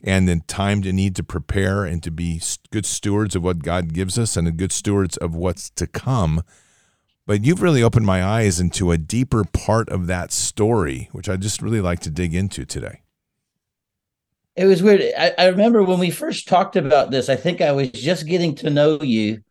and 0.03 0.27
then 0.27 0.41
time 0.47 0.81
to 0.83 0.93
need 0.93 1.15
to 1.17 1.23
prepare 1.23 1.85
and 1.85 2.01
to 2.03 2.11
be 2.11 2.41
good 2.71 2.85
stewards 2.85 3.35
of 3.35 3.43
what 3.43 3.59
God 3.59 3.93
gives 3.93 4.17
us, 4.17 4.37
and 4.37 4.57
good 4.57 4.71
stewards 4.71 5.17
of 5.17 5.35
what's 5.35 5.69
to 5.71 5.87
come 5.87 6.43
but 7.29 7.45
you've 7.45 7.61
really 7.61 7.83
opened 7.83 8.07
my 8.07 8.23
eyes 8.23 8.59
into 8.59 8.89
a 8.89 8.97
deeper 8.97 9.43
part 9.43 9.87
of 9.89 10.07
that 10.07 10.31
story, 10.31 11.09
which 11.11 11.29
I 11.29 11.35
just 11.35 11.61
really 11.61 11.79
like 11.79 11.99
to 11.99 12.09
dig 12.09 12.33
into 12.33 12.65
today. 12.65 13.03
It 14.55 14.65
was 14.65 14.81
weird. 14.81 15.03
I, 15.15 15.33
I 15.37 15.45
remember 15.49 15.83
when 15.83 15.99
we 15.99 16.09
first 16.09 16.47
talked 16.47 16.75
about 16.75 17.11
this, 17.11 17.29
I 17.29 17.35
think 17.35 17.61
I 17.61 17.71
was 17.71 17.91
just 17.91 18.25
getting 18.25 18.55
to 18.55 18.71
know 18.71 18.99
you. 19.03 19.43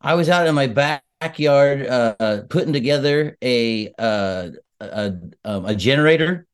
I 0.00 0.14
was 0.14 0.28
out 0.28 0.48
in 0.48 0.54
my 0.56 0.66
backyard 0.66 1.86
uh, 1.86 2.40
putting 2.50 2.72
together 2.72 3.38
a, 3.40 3.94
uh, 3.96 4.48
a, 4.80 5.12
um, 5.44 5.64
a 5.64 5.76
generator, 5.76 6.48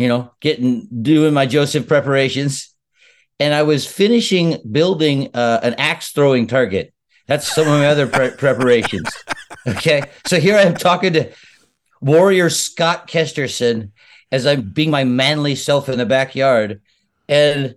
you 0.00 0.08
know, 0.08 0.32
getting 0.40 0.88
doing 1.02 1.34
my 1.34 1.44
Joseph 1.44 1.86
preparations. 1.86 2.74
And 3.38 3.52
I 3.52 3.64
was 3.64 3.86
finishing 3.86 4.56
building 4.70 5.28
uh, 5.34 5.60
an 5.62 5.74
axe 5.74 6.12
throwing 6.12 6.46
target. 6.46 6.94
That's 7.26 7.54
some 7.54 7.68
of 7.68 7.78
my 7.78 7.86
other 7.86 8.06
pre- 8.06 8.30
preparations. 8.38 9.10
Okay. 9.66 10.02
So 10.26 10.40
here 10.40 10.56
I'm 10.56 10.74
talking 10.74 11.12
to 11.12 11.30
warrior 12.00 12.48
Scott 12.48 13.08
Kesterson 13.08 13.90
as 14.32 14.46
I'm 14.46 14.72
being 14.72 14.90
my 14.90 15.04
manly 15.04 15.54
self 15.54 15.90
in 15.90 15.98
the 15.98 16.06
backyard. 16.06 16.80
And 17.28 17.74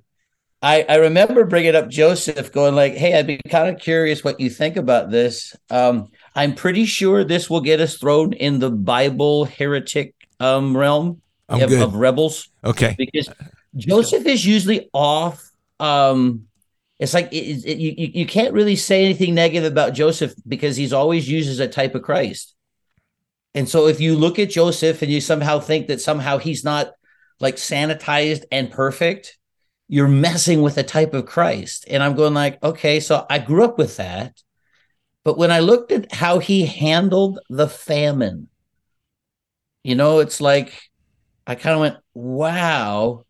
I, 0.62 0.86
I 0.88 0.96
remember 0.96 1.44
bringing 1.44 1.76
up 1.76 1.90
Joseph, 1.90 2.54
going 2.54 2.74
like, 2.74 2.94
"Hey, 2.94 3.20
I'd 3.20 3.28
be 3.28 3.42
kind 3.50 3.68
of 3.68 3.82
curious 3.82 4.24
what 4.24 4.40
you 4.40 4.50
think 4.50 4.78
about 4.78 5.12
this. 5.12 5.58
Um, 5.70 6.08
I'm 6.38 6.56
pretty 6.56 6.86
sure 6.86 7.26
this 7.26 7.50
will 7.50 7.60
get 7.60 7.82
us 7.82 7.98
thrown 7.98 8.32
in 8.32 8.60
the 8.60 8.72
Bible 8.72 9.44
heretic 9.44 10.16
um, 10.40 10.76
realm 10.78 11.22
of, 11.50 11.72
of, 11.72 11.96
rebels. 11.96 12.50
Okay, 12.64 12.96
because 12.98 13.30
Joseph 13.76 14.26
is 14.26 14.46
usually 14.46 14.90
off. 14.94 15.52
Um, 15.80 16.48
it's 17.00 17.14
like 17.14 17.32
it, 17.34 17.66
it, 17.66 17.78
you 17.78 18.12
you 18.14 18.26
can't 18.26 18.54
really 18.54 18.76
say 18.76 19.04
anything 19.04 19.36
negative 19.36 19.72
about 19.72 19.94
Joseph 19.94 20.34
because 20.48 20.76
he's 20.76 20.94
always 20.94 21.30
used 21.30 21.50
as 21.50 21.60
a 21.60 21.68
type 21.68 21.96
of 21.96 22.02
Christ. 22.02 22.56
And 23.56 23.70
so 23.70 23.88
if 23.88 24.00
you 24.00 24.16
look 24.16 24.40
at 24.40 24.50
Joseph 24.50 25.02
and 25.02 25.12
you 25.12 25.22
somehow 25.22 25.60
think 25.60 25.88
that 25.88 26.02
somehow 26.02 26.38
he's 26.38 26.64
not 26.64 26.92
like 27.40 27.56
sanitized 27.56 28.46
and 28.52 28.72
perfect, 28.72 29.38
you're 29.88 30.08
messing 30.08 30.62
with 30.62 30.78
a 30.78 30.84
type 30.84 31.14
of 31.14 31.26
Christ. 31.26 31.86
And 31.90 32.02
I'm 32.02 32.16
going 32.16 32.34
like, 32.34 32.64
okay, 32.64 33.00
so 33.00 33.26
I 33.30 33.40
grew 33.40 33.64
up 33.64 33.78
with 33.78 33.98
that. 33.98 34.42
But 35.24 35.38
when 35.38 35.52
I 35.52 35.60
looked 35.60 35.92
at 35.92 36.12
how 36.12 36.40
he 36.40 36.66
handled 36.66 37.40
the 37.50 37.68
famine, 37.68 38.50
you 39.84 39.96
know, 39.96 40.20
it's 40.20 40.42
like 40.42 40.74
I 41.46 41.56
kind 41.56 41.74
of 41.74 41.82
went, 41.82 41.98
wow, 42.14 43.26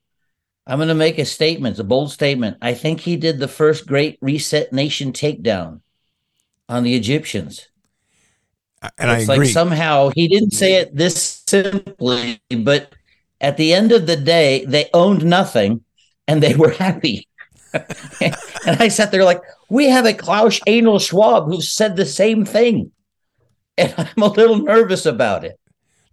I'm 0.65 0.77
going 0.77 0.87
to 0.87 0.95
make 0.95 1.19
a 1.19 1.25
statement, 1.25 1.73
it's 1.73 1.79
a 1.79 1.83
bold 1.83 2.11
statement. 2.11 2.57
I 2.61 2.73
think 2.73 2.99
he 2.99 3.15
did 3.15 3.39
the 3.39 3.47
first 3.47 3.87
great 3.87 4.17
reset 4.21 4.71
nation 4.71 5.11
takedown 5.11 5.81
on 6.69 6.83
the 6.83 6.95
Egyptians. 6.95 7.67
And 8.97 9.11
it's 9.11 9.29
I 9.29 9.33
agree. 9.33 9.45
like 9.45 9.53
somehow 9.53 10.11
he 10.13 10.27
didn't 10.27 10.51
say 10.51 10.75
it 10.75 10.95
this 10.95 11.43
simply, 11.47 12.41
but 12.49 12.93
at 13.39 13.57
the 13.57 13.73
end 13.73 13.91
of 13.91 14.07
the 14.07 14.15
day, 14.15 14.65
they 14.65 14.89
owned 14.93 15.25
nothing 15.25 15.83
and 16.27 16.41
they 16.41 16.55
were 16.55 16.71
happy. 16.71 17.27
and 17.73 18.35
I 18.65 18.87
sat 18.87 19.11
there 19.11 19.23
like, 19.23 19.41
we 19.69 19.89
have 19.89 20.05
a 20.05 20.13
Klaus 20.13 20.59
Anal 20.67 20.99
Schwab 20.99 21.45
who 21.45 21.61
said 21.61 21.95
the 21.95 22.05
same 22.05 22.45
thing. 22.45 22.91
And 23.77 23.93
I'm 23.97 24.21
a 24.21 24.27
little 24.27 24.57
nervous 24.57 25.05
about 25.05 25.43
it. 25.43 25.59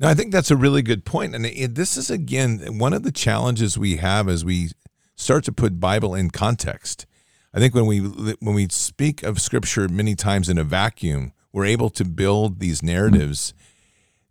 No, 0.01 0.09
I 0.09 0.15
think 0.15 0.33
that's 0.33 0.51
a 0.51 0.57
really 0.57 0.81
good 0.81 1.05
point. 1.05 1.35
And 1.35 1.45
it, 1.45 1.75
this 1.75 1.99
is, 1.99 2.11
again, 2.11 2.79
one 2.79 2.95
of 2.95 3.03
the 3.03 3.13
challenges 3.13 3.77
we 3.77 3.99
have 3.99 4.29
as 4.29 4.45
we 4.45 4.71
start 5.15 5.45
to 5.45 5.53
put 5.53 5.79
Bible 5.79 6.15
in 6.15 6.31
context. 6.31 7.07
I 7.53 7.59
think 7.59 7.75
when 7.75 7.87
we 7.87 7.99
when 7.99 8.55
we 8.55 8.69
speak 8.71 9.23
of 9.23 9.41
Scripture 9.41 9.89
many 9.89 10.15
times 10.15 10.49
in 10.49 10.57
a 10.57 10.65
vacuum, 10.65 11.33
we're 11.53 11.67
able 11.67 11.91
to 11.91 12.05
build 12.05 12.61
these 12.61 12.83
narratives 12.83 13.53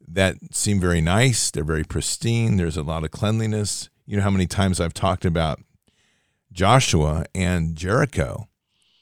that 0.07 0.37
seem 0.51 0.79
very 0.79 1.01
nice. 1.01 1.51
They're 1.51 1.63
very 1.63 1.83
pristine. 1.83 2.57
There's 2.57 2.77
a 2.77 2.81
lot 2.81 3.03
of 3.03 3.11
cleanliness. 3.11 3.89
You 4.05 4.17
know 4.17 4.23
how 4.23 4.31
many 4.31 4.47
times 4.47 4.79
I've 4.79 4.93
talked 4.93 5.25
about 5.25 5.59
Joshua 6.51 7.25
and 7.35 7.75
Jericho 7.75 8.47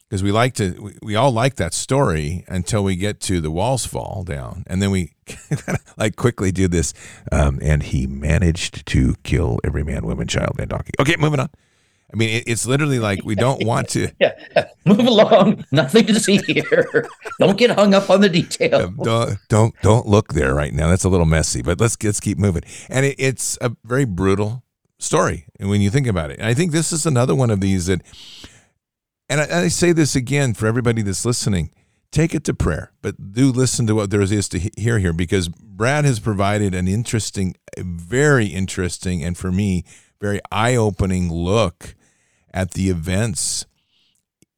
because 0.09 0.23
we 0.23 0.31
like 0.31 0.53
to 0.55 0.71
we, 0.81 0.97
we 1.01 1.15
all 1.15 1.31
like 1.31 1.55
that 1.55 1.73
story 1.73 2.43
until 2.47 2.83
we 2.83 2.95
get 2.95 3.21
to 3.21 3.39
the 3.39 3.51
walls 3.51 3.85
fall 3.85 4.23
down 4.25 4.63
and 4.67 4.81
then 4.81 4.91
we 4.91 5.13
like 5.97 6.15
quickly 6.15 6.51
do 6.51 6.67
this 6.67 6.93
um, 7.31 7.59
and 7.61 7.83
he 7.83 8.07
managed 8.07 8.85
to 8.87 9.15
kill 9.23 9.59
every 9.63 9.83
man 9.83 10.05
woman 10.05 10.27
child 10.27 10.55
and 10.59 10.69
donkey. 10.69 10.91
Okay 10.99 11.15
moving 11.17 11.39
on. 11.39 11.49
I 12.13 12.15
mean 12.15 12.29
it, 12.29 12.43
it's 12.47 12.65
literally 12.65 12.99
like 12.99 13.23
we 13.23 13.35
don't 13.35 13.65
want 13.65 13.89
to 13.89 14.11
yeah 14.19 14.33
move 14.85 14.99
along. 14.99 15.65
Nothing 15.71 16.05
to 16.07 16.19
see 16.19 16.37
here. 16.37 17.07
Don't 17.39 17.57
get 17.57 17.71
hung 17.71 17.93
up 17.93 18.09
on 18.09 18.21
the 18.21 18.29
detail. 18.29 18.89
Don't, 18.89 19.37
don't 19.49 19.75
don't 19.81 20.07
look 20.07 20.33
there 20.33 20.53
right 20.53 20.73
now. 20.73 20.89
That's 20.89 21.03
a 21.03 21.09
little 21.09 21.25
messy 21.25 21.61
but 21.61 21.79
let's 21.79 22.01
let's 22.03 22.19
keep 22.19 22.37
moving. 22.37 22.63
And 22.89 23.05
it, 23.05 23.15
it's 23.17 23.57
a 23.61 23.75
very 23.83 24.05
brutal 24.05 24.63
story 24.99 25.45
and 25.59 25.69
when 25.69 25.81
you 25.81 25.89
think 25.89 26.07
about 26.07 26.31
it. 26.31 26.39
And 26.39 26.47
i 26.47 26.53
think 26.53 26.71
this 26.71 26.91
is 26.91 27.05
another 27.05 27.35
one 27.35 27.51
of 27.51 27.61
these 27.61 27.85
that 27.87 28.01
and 29.29 29.41
I, 29.41 29.63
I, 29.63 29.67
say 29.67 29.91
this 29.91 30.15
again 30.15 30.53
for 30.53 30.67
everybody 30.67 31.01
that's 31.01 31.25
listening 31.25 31.71
take 32.11 32.33
it 32.33 32.43
to 32.45 32.53
prayer, 32.53 32.91
but 33.01 33.33
do 33.33 33.51
listen 33.51 33.87
to 33.87 33.95
what 33.95 34.09
there 34.09 34.21
is 34.21 34.49
to 34.49 34.59
hear 34.77 34.99
here 34.99 35.13
because 35.13 35.49
Brad 35.49 36.05
has 36.05 36.19
provided 36.19 36.73
an 36.73 36.87
interesting, 36.87 37.55
very 37.77 38.47
interesting, 38.47 39.23
and 39.23 39.37
for 39.37 39.51
me, 39.51 39.85
very 40.19 40.39
eye 40.51 40.75
opening 40.75 41.31
look 41.31 41.95
at 42.53 42.71
the 42.71 42.89
events 42.89 43.65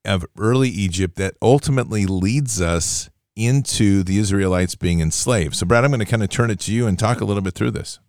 of 0.06 0.26
early 0.38 0.70
Egypt 0.70 1.18
that 1.18 1.36
ultimately 1.42 2.06
leads 2.06 2.62
us 2.62 3.10
into 3.36 4.04
the 4.04 4.18
Israelites 4.18 4.76
being 4.76 5.00
enslaved. 5.00 5.56
So, 5.56 5.66
Brad, 5.66 5.84
I'm 5.84 5.92
going 5.92 6.00
to 6.00 6.06
kind 6.06 6.24
of 6.24 6.30
turn 6.30 6.50
it 6.50 6.60
to 6.62 6.74
you 6.74 6.88
and 6.88 6.98
talk 6.98 7.22
a 7.22 7.26
little 7.26 7.44
bit 7.44 7.54
through 7.54 7.72
this. 7.72 8.00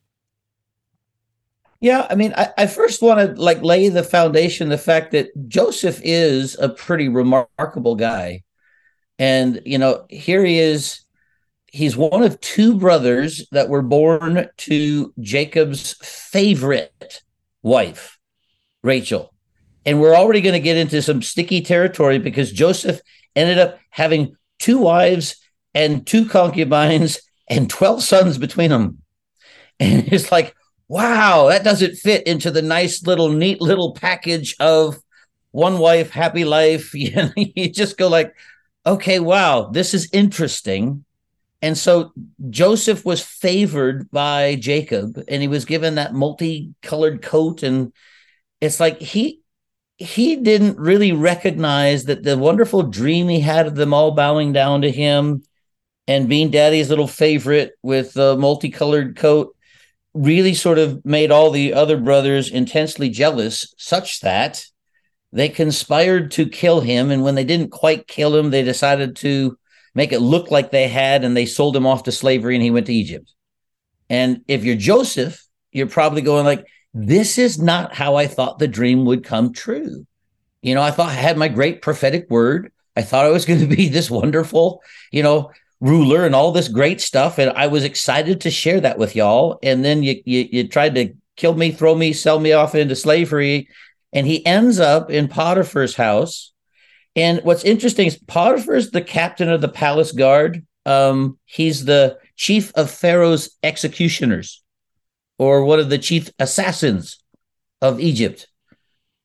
Yeah, 1.80 2.06
I 2.10 2.14
mean, 2.14 2.34
I, 2.36 2.50
I 2.58 2.66
first 2.66 3.00
want 3.00 3.20
to 3.20 3.40
like 3.40 3.62
lay 3.62 3.88
the 3.88 4.02
foundation, 4.02 4.68
the 4.68 4.76
fact 4.76 5.12
that 5.12 5.48
Joseph 5.48 6.00
is 6.04 6.58
a 6.58 6.68
pretty 6.68 7.08
remarkable 7.08 7.94
guy. 7.94 8.42
And, 9.20 9.60
you 9.66 9.76
know, 9.76 10.06
here 10.08 10.42
he 10.42 10.58
is. 10.58 11.04
He's 11.66 11.94
one 11.94 12.22
of 12.22 12.40
two 12.40 12.74
brothers 12.78 13.46
that 13.52 13.68
were 13.68 13.82
born 13.82 14.48
to 14.56 15.14
Jacob's 15.20 15.94
favorite 16.02 17.22
wife, 17.62 18.18
Rachel. 18.82 19.32
And 19.84 20.00
we're 20.00 20.16
already 20.16 20.40
going 20.40 20.54
to 20.54 20.58
get 20.58 20.78
into 20.78 21.02
some 21.02 21.20
sticky 21.20 21.60
territory 21.60 22.18
because 22.18 22.50
Joseph 22.50 23.02
ended 23.36 23.58
up 23.58 23.78
having 23.90 24.36
two 24.58 24.78
wives 24.78 25.36
and 25.74 26.06
two 26.06 26.26
concubines 26.26 27.20
and 27.46 27.68
12 27.68 28.02
sons 28.02 28.38
between 28.38 28.70
them. 28.70 29.02
And 29.78 30.08
it's 30.12 30.32
like, 30.32 30.54
wow, 30.88 31.48
that 31.50 31.62
doesn't 31.62 31.96
fit 31.96 32.26
into 32.26 32.50
the 32.50 32.62
nice 32.62 33.06
little 33.06 33.28
neat 33.28 33.60
little 33.60 33.92
package 33.92 34.56
of 34.60 34.98
one 35.50 35.78
wife, 35.78 36.08
happy 36.08 36.46
life. 36.46 36.94
You, 36.94 37.30
you 37.36 37.68
just 37.68 37.98
go 37.98 38.08
like, 38.08 38.34
okay, 38.86 39.20
wow, 39.20 39.70
this 39.72 39.94
is 39.94 40.08
interesting. 40.12 41.04
And 41.62 41.76
so 41.76 42.12
Joseph 42.48 43.04
was 43.04 43.22
favored 43.22 44.10
by 44.10 44.56
Jacob 44.56 45.22
and 45.28 45.42
he 45.42 45.48
was 45.48 45.64
given 45.66 45.96
that 45.96 46.14
multicolored 46.14 47.22
coat. 47.22 47.62
And 47.62 47.92
it's 48.60 48.80
like 48.80 49.00
he 49.00 49.40
he 49.98 50.36
didn't 50.36 50.78
really 50.78 51.12
recognize 51.12 52.04
that 52.04 52.22
the 52.22 52.38
wonderful 52.38 52.84
dream 52.84 53.28
he 53.28 53.40
had 53.40 53.66
of 53.66 53.74
them 53.74 53.92
all 53.92 54.12
bowing 54.12 54.50
down 54.50 54.80
to 54.80 54.90
him 54.90 55.42
and 56.08 56.26
being 56.26 56.50
daddy's 56.50 56.88
little 56.88 57.06
favorite 57.06 57.72
with 57.82 58.14
the 58.14 58.34
multicolored 58.38 59.14
coat 59.16 59.54
really 60.14 60.54
sort 60.54 60.78
of 60.78 61.04
made 61.04 61.30
all 61.30 61.50
the 61.50 61.74
other 61.74 61.98
brothers 61.98 62.50
intensely 62.50 63.10
jealous, 63.10 63.74
such 63.76 64.20
that 64.20 64.64
they 65.32 65.48
conspired 65.48 66.30
to 66.32 66.48
kill 66.48 66.80
him. 66.80 67.10
And 67.10 67.22
when 67.22 67.34
they 67.34 67.44
didn't 67.44 67.70
quite 67.70 68.06
kill 68.06 68.36
him, 68.36 68.50
they 68.50 68.62
decided 68.62 69.16
to 69.16 69.58
make 69.94 70.12
it 70.12 70.20
look 70.20 70.50
like 70.50 70.70
they 70.70 70.88
had, 70.88 71.24
and 71.24 71.36
they 71.36 71.46
sold 71.46 71.76
him 71.76 71.86
off 71.86 72.04
to 72.04 72.12
slavery, 72.12 72.54
and 72.54 72.62
he 72.62 72.70
went 72.70 72.86
to 72.86 72.94
Egypt. 72.94 73.32
And 74.08 74.42
if 74.48 74.64
you're 74.64 74.76
Joseph, 74.76 75.44
you're 75.72 75.86
probably 75.86 76.22
going 76.22 76.44
like, 76.44 76.66
"This 76.94 77.38
is 77.38 77.60
not 77.60 77.94
how 77.94 78.16
I 78.16 78.26
thought 78.26 78.58
the 78.58 78.68
dream 78.68 79.04
would 79.04 79.24
come 79.24 79.52
true." 79.52 80.06
You 80.62 80.74
know, 80.74 80.82
I 80.82 80.90
thought 80.90 81.10
I 81.10 81.14
had 81.14 81.36
my 81.36 81.48
great 81.48 81.82
prophetic 81.82 82.28
word. 82.30 82.72
I 82.96 83.02
thought 83.02 83.24
I 83.24 83.30
was 83.30 83.44
going 83.44 83.60
to 83.60 83.66
be 83.76 83.88
this 83.88 84.10
wonderful, 84.10 84.82
you 85.10 85.22
know, 85.22 85.50
ruler 85.80 86.26
and 86.26 86.34
all 86.34 86.52
this 86.52 86.68
great 86.68 87.00
stuff. 87.00 87.38
And 87.38 87.50
I 87.50 87.66
was 87.66 87.84
excited 87.84 88.42
to 88.42 88.50
share 88.50 88.80
that 88.80 88.98
with 88.98 89.16
y'all. 89.16 89.58
And 89.62 89.84
then 89.84 90.02
you, 90.02 90.20
you, 90.24 90.48
you 90.50 90.68
tried 90.68 90.94
to 90.96 91.14
kill 91.36 91.54
me, 91.54 91.70
throw 91.70 91.94
me, 91.94 92.12
sell 92.12 92.38
me 92.38 92.52
off 92.52 92.74
into 92.74 92.94
slavery. 92.94 93.68
And 94.12 94.26
he 94.26 94.44
ends 94.44 94.80
up 94.80 95.10
in 95.10 95.28
Potiphar's 95.28 95.94
house. 95.94 96.52
And 97.16 97.40
what's 97.42 97.64
interesting 97.64 98.06
is 98.06 98.18
Potiphar's 98.18 98.90
the 98.90 99.02
captain 99.02 99.48
of 99.48 99.60
the 99.60 99.68
palace 99.68 100.12
guard. 100.12 100.66
Um, 100.86 101.38
he's 101.44 101.84
the 101.84 102.18
chief 102.36 102.72
of 102.74 102.90
Pharaoh's 102.90 103.56
executioners, 103.62 104.62
or 105.38 105.64
one 105.64 105.78
of 105.78 105.90
the 105.90 105.98
chief 105.98 106.30
assassins 106.38 107.22
of 107.80 108.00
Egypt. 108.00 108.46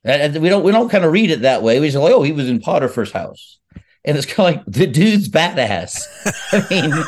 And 0.03 0.41
we 0.41 0.49
don't 0.49 0.63
we 0.63 0.71
don't 0.71 0.89
kind 0.89 1.05
of 1.05 1.11
read 1.11 1.31
it 1.31 1.41
that 1.41 1.63
way. 1.63 1.79
We 1.79 1.89
say, 1.89 1.97
oh, 1.99 2.21
he 2.21 2.31
was 2.31 2.47
in 2.47 2.59
Potiphar's 2.59 3.11
house 3.11 3.59
and 4.05 4.15
it's 4.15 4.25
kind 4.33 4.55
of 4.55 4.65
like 4.65 4.73
the 4.73 4.87
dude's 4.87 5.27
badass. 5.27 6.05
I 6.53 6.67
mean, 6.69 7.03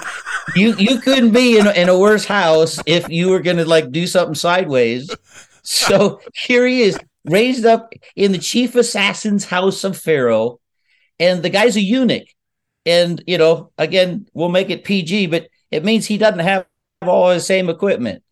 you 0.56 0.76
you 0.78 1.00
couldn't 1.00 1.32
be 1.32 1.58
in, 1.58 1.68
in 1.68 1.88
a 1.90 1.98
worse 1.98 2.26
house 2.26 2.80
if 2.86 3.08
you 3.10 3.30
were 3.30 3.40
going 3.40 3.58
to 3.58 3.66
like 3.66 3.92
do 3.92 4.08
something 4.08 4.36
sideways. 4.36 5.10
So 5.64 6.22
here 6.34 6.66
he 6.66 6.82
is, 6.82 6.98
raised 7.28 7.66
up 7.66 7.94
in 8.16 8.32
the 8.32 8.38
chief 8.38 8.76
assassin's 8.76 9.46
house 9.46 9.84
of 9.84 9.98
Pharaoh, 9.98 10.60
and 11.20 11.44
the 11.44 11.50
guy's 11.50 11.76
a 11.76 11.82
eunuch. 11.82 12.28
And 12.86 13.24
you 13.28 13.38
know, 13.38 13.72
again, 13.78 14.28
we'll 14.34 14.50
make 14.50 14.70
it 14.70 14.84
PG, 14.84 15.28
but 15.28 15.48
it 15.72 15.84
means 15.84 16.06
he 16.06 16.18
doesn't 16.18 16.40
have 16.40 16.66
all 17.02 17.30
the 17.30 17.40
same 17.40 17.70
equipment. 17.70 18.24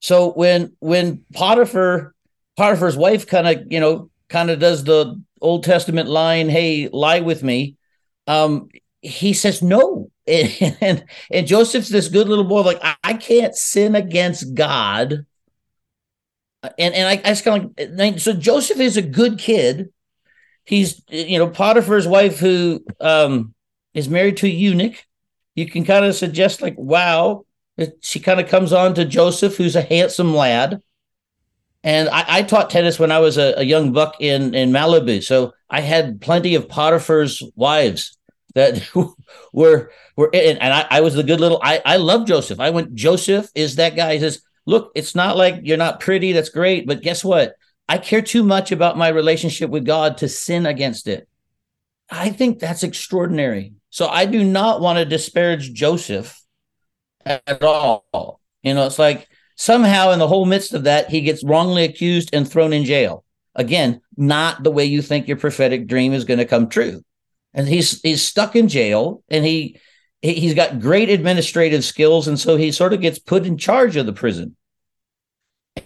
So 0.00 0.32
when 0.32 0.76
when 0.80 1.24
Potiphar 1.34 2.14
Potiphar's 2.56 2.96
wife 2.96 3.26
kind 3.26 3.48
of 3.48 3.72
you 3.72 3.80
know 3.80 4.10
kind 4.28 4.50
of 4.50 4.58
does 4.58 4.84
the 4.84 5.20
Old 5.40 5.64
Testament 5.64 6.08
line, 6.08 6.48
"Hey, 6.48 6.88
lie 6.92 7.20
with 7.20 7.42
me," 7.42 7.76
um, 8.26 8.68
he 9.00 9.32
says 9.32 9.62
no, 9.62 10.10
and, 10.26 10.76
and, 10.80 11.04
and 11.30 11.46
Joseph's 11.46 11.88
this 11.88 12.08
good 12.08 12.28
little 12.28 12.44
boy, 12.44 12.60
like 12.60 12.80
I, 12.82 12.96
I 13.02 13.14
can't 13.14 13.54
sin 13.54 13.94
against 13.94 14.54
God 14.54 15.24
Uh, 16.62 16.70
and 16.78 16.94
and 16.94 17.08
I, 17.08 17.12
I 17.12 17.30
just 17.30 17.44
kind 17.44 17.74
of 17.78 18.00
uh, 18.00 18.18
so 18.18 18.32
Joseph 18.32 18.80
is 18.80 18.96
a 18.96 19.02
good 19.02 19.38
kid. 19.38 19.92
He's 20.64 21.00
uh, 21.12 21.16
you 21.16 21.38
know 21.38 21.48
Potiphar's 21.48 22.08
wife 22.08 22.38
who 22.38 22.84
um, 23.00 23.54
is 23.94 24.08
married 24.08 24.36
to 24.38 24.46
a 24.46 24.50
eunuch. 24.50 25.04
You 25.54 25.66
can 25.66 25.84
kind 25.84 26.04
of 26.04 26.14
suggest 26.14 26.60
like, 26.60 26.76
wow, 26.76 27.46
she 28.00 28.20
kind 28.20 28.40
of 28.40 28.48
comes 28.48 28.72
on 28.72 28.94
to 28.94 29.04
Joseph, 29.04 29.56
who's 29.56 29.76
a 29.76 29.82
handsome 29.82 30.34
lad. 30.34 30.82
And 31.82 32.08
I, 32.08 32.24
I 32.28 32.42
taught 32.42 32.68
tennis 32.68 32.98
when 32.98 33.12
I 33.12 33.20
was 33.20 33.38
a, 33.38 33.54
a, 33.58 33.62
young 33.62 33.92
buck 33.92 34.16
in 34.20 34.54
in 34.54 34.72
Malibu, 34.72 35.22
so 35.22 35.52
I 35.70 35.80
had 35.80 36.20
plenty 36.20 36.56
of 36.56 36.68
Potiphar's 36.68 37.42
wives 37.54 38.18
that 38.54 38.82
were 39.52 39.92
were 40.16 40.30
and, 40.34 40.60
and 40.60 40.74
I, 40.74 40.86
I 40.90 41.00
was 41.00 41.14
the 41.14 41.22
good 41.22 41.40
little. 41.40 41.60
I 41.62 41.80
I 41.84 41.96
love 41.98 42.26
Joseph. 42.26 42.58
I 42.58 42.70
went. 42.70 42.94
Joseph 42.94 43.48
is 43.54 43.76
that 43.76 43.94
guy. 43.94 44.14
He 44.14 44.20
says, 44.20 44.42
"Look, 44.66 44.92
it's 44.94 45.14
not 45.14 45.36
like 45.36 45.60
you're 45.62 45.76
not 45.76 46.00
pretty. 46.00 46.32
That's 46.32 46.48
great, 46.50 46.86
but 46.86 47.02
guess 47.02 47.24
what? 47.24 47.54
I 47.88 47.98
care 47.98 48.22
too 48.22 48.42
much 48.42 48.72
about 48.72 48.98
my 48.98 49.08
relationship 49.08 49.70
with 49.70 49.84
God 49.84 50.18
to 50.18 50.28
sin 50.28 50.66
against 50.66 51.06
it. 51.06 51.28
I 52.10 52.30
think 52.30 52.58
that's 52.58 52.82
extraordinary. 52.82 53.74
So 53.90 54.08
I 54.08 54.26
do 54.26 54.44
not 54.44 54.80
want 54.80 54.98
to 54.98 55.04
disparage 55.04 55.72
Joseph 55.72 56.40
at 57.24 57.62
all. 57.62 58.40
You 58.62 58.74
know, 58.74 58.86
it's 58.86 58.98
like 58.98 59.28
somehow 59.56 60.10
in 60.10 60.18
the 60.18 60.28
whole 60.28 60.44
midst 60.44 60.74
of 60.74 60.84
that, 60.84 61.10
he 61.10 61.20
gets 61.20 61.44
wrongly 61.44 61.84
accused 61.84 62.30
and 62.32 62.48
thrown 62.48 62.72
in 62.72 62.84
jail. 62.84 63.24
Again, 63.54 64.00
not 64.16 64.62
the 64.62 64.70
way 64.70 64.84
you 64.84 65.02
think 65.02 65.28
your 65.28 65.38
prophetic 65.38 65.86
dream 65.86 66.12
is 66.12 66.24
going 66.24 66.38
to 66.38 66.44
come 66.44 66.68
true. 66.68 67.02
And 67.54 67.66
he's 67.66 68.00
he's 68.02 68.22
stuck 68.22 68.54
in 68.54 68.68
jail 68.68 69.22
and 69.30 69.44
he 69.44 69.80
he's 70.20 70.54
got 70.54 70.80
great 70.80 71.08
administrative 71.08 71.84
skills 71.84 72.28
and 72.28 72.38
so 72.38 72.56
he 72.56 72.70
sort 72.70 72.92
of 72.92 73.00
gets 73.00 73.18
put 73.18 73.46
in 73.46 73.56
charge 73.56 73.96
of 73.96 74.04
the 74.04 74.12
prison. 74.12 74.56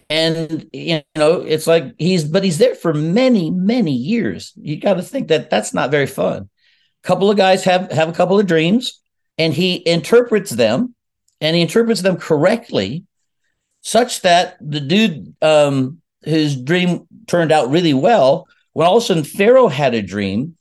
And 0.08 0.68
you 0.72 1.02
know, 1.16 1.40
it's 1.40 1.66
like 1.66 1.94
he's 1.98 2.24
but 2.24 2.44
he's 2.44 2.58
there 2.58 2.74
for 2.74 2.92
many 2.92 3.50
many 3.50 3.92
years. 3.92 4.52
You 4.56 4.80
got 4.80 4.94
to 4.94 5.02
think 5.02 5.28
that 5.28 5.50
that's 5.50 5.74
not 5.74 5.90
very 5.90 6.06
fun. 6.06 6.48
A 7.04 7.06
couple 7.06 7.30
of 7.30 7.36
guys 7.36 7.64
have 7.64 7.90
have 7.92 8.08
a 8.08 8.12
couple 8.12 8.38
of 8.38 8.46
dreams 8.46 9.00
and 9.38 9.54
he 9.54 9.82
interprets 9.88 10.50
them 10.50 10.94
and 11.40 11.56
he 11.56 11.62
interprets 11.62 12.02
them 12.02 12.16
correctly, 12.16 13.04
such 13.82 14.22
that 14.22 14.56
the 14.60 14.80
dude 14.80 15.34
um, 15.40 16.00
his 16.22 16.56
dream 16.56 17.06
turned 17.26 17.52
out 17.52 17.70
really 17.70 17.94
well. 17.94 18.46
When 18.72 18.86
all 18.86 18.98
of 18.98 19.02
a 19.02 19.06
sudden 19.06 19.24
Pharaoh 19.24 19.68
had 19.68 19.94
a 19.94 20.02
dream, 20.02 20.56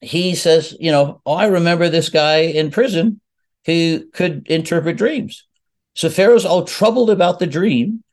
he 0.00 0.34
says, 0.34 0.76
you 0.78 0.92
know, 0.92 1.20
oh, 1.26 1.32
I 1.32 1.46
remember 1.46 1.88
this 1.88 2.08
guy 2.08 2.38
in 2.38 2.70
prison 2.70 3.20
who 3.64 4.06
could 4.12 4.46
interpret 4.48 4.96
dreams. 4.96 5.46
So 5.94 6.10
Pharaoh's 6.10 6.44
all 6.44 6.64
troubled 6.64 7.10
about 7.10 7.38
the 7.38 7.46
dream, 7.46 8.04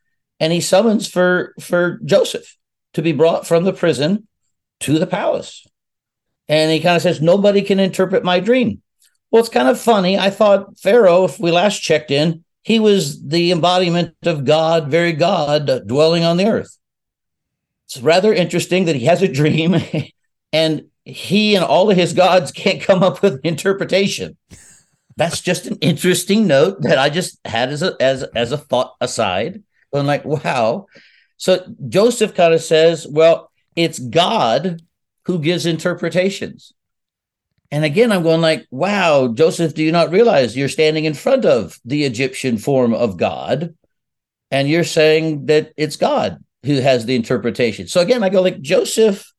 and 0.43 0.51
he 0.51 0.59
summons 0.59 1.07
for 1.07 1.53
for 1.61 2.01
Joseph 2.03 2.57
to 2.95 3.01
be 3.01 3.13
brought 3.13 3.47
from 3.47 3.63
the 3.63 3.71
prison 3.71 4.27
to 4.81 4.99
the 4.99 5.07
palace. 5.07 5.65
And 6.49 6.69
he 6.69 6.81
kind 6.81 6.97
of 6.97 7.01
says, 7.01 7.21
Nobody 7.21 7.61
can 7.61 7.79
interpret 7.79 8.25
my 8.25 8.41
dream. 8.41 8.81
Well, 9.31 9.39
it's 9.39 9.47
kind 9.47 9.69
of 9.69 9.79
funny. 9.79 10.19
I 10.19 10.29
thought 10.29 10.77
Pharaoh, 10.77 11.23
if 11.23 11.39
we 11.39 11.49
last 11.49 11.79
checked 11.79 12.11
in, 12.11 12.43
he 12.61 12.77
was 12.77 13.25
the 13.25 13.53
embodiment 13.53 14.15
of 14.25 14.43
God, 14.43 14.91
very 14.91 15.13
God, 15.13 15.69
uh, 15.69 15.79
dwelling 15.79 16.25
on 16.25 16.35
the 16.35 16.47
earth. 16.47 16.77
It's 17.85 18.01
rather 18.01 18.33
interesting 18.33 18.83
that 18.85 18.97
he 18.97 19.05
has 19.05 19.21
a 19.21 19.29
dream 19.29 19.77
and 20.51 20.87
he 21.05 21.55
and 21.55 21.63
all 21.63 21.89
of 21.89 21.95
his 21.95 22.11
gods 22.11 22.51
can't 22.63 22.81
come 22.81 23.01
up 23.01 23.21
with 23.21 23.45
interpretation. 23.45 24.35
That's 25.15 25.39
just 25.39 25.67
an 25.67 25.77
interesting 25.79 26.47
note 26.47 26.81
that 26.81 26.97
I 26.97 27.09
just 27.09 27.39
had 27.45 27.69
as 27.69 27.81
a 27.81 27.95
as 28.01 28.23
as 28.35 28.51
a 28.51 28.57
thought 28.57 28.95
aside. 28.99 29.63
I'm 29.93 30.07
like, 30.07 30.25
wow. 30.25 30.87
So 31.37 31.65
Joseph 31.89 32.33
kind 32.33 32.53
of 32.53 32.61
says, 32.61 33.07
well, 33.07 33.51
it's 33.75 33.99
God 33.99 34.81
who 35.25 35.39
gives 35.39 35.65
interpretations. 35.65 36.73
And 37.71 37.83
again, 37.83 38.11
I'm 38.11 38.23
going 38.23 38.41
like, 38.41 38.67
wow, 38.69 39.29
Joseph, 39.33 39.73
do 39.73 39.83
you 39.83 39.91
not 39.91 40.11
realize 40.11 40.55
you're 40.55 40.69
standing 40.69 41.05
in 41.05 41.15
front 41.15 41.43
of 41.43 41.79
the 41.83 42.03
Egyptian 42.03 42.57
form 42.57 42.93
of 42.93 43.17
God? 43.17 43.75
And 44.51 44.69
you're 44.69 44.83
saying 44.83 45.47
that 45.47 45.73
it's 45.75 45.95
God 45.95 46.43
who 46.63 46.75
has 46.81 47.05
the 47.05 47.15
interpretation. 47.15 47.87
So 47.87 48.01
again, 48.01 48.23
I 48.23 48.29
go 48.29 48.41
like, 48.41 48.61
Joseph, 48.61 49.33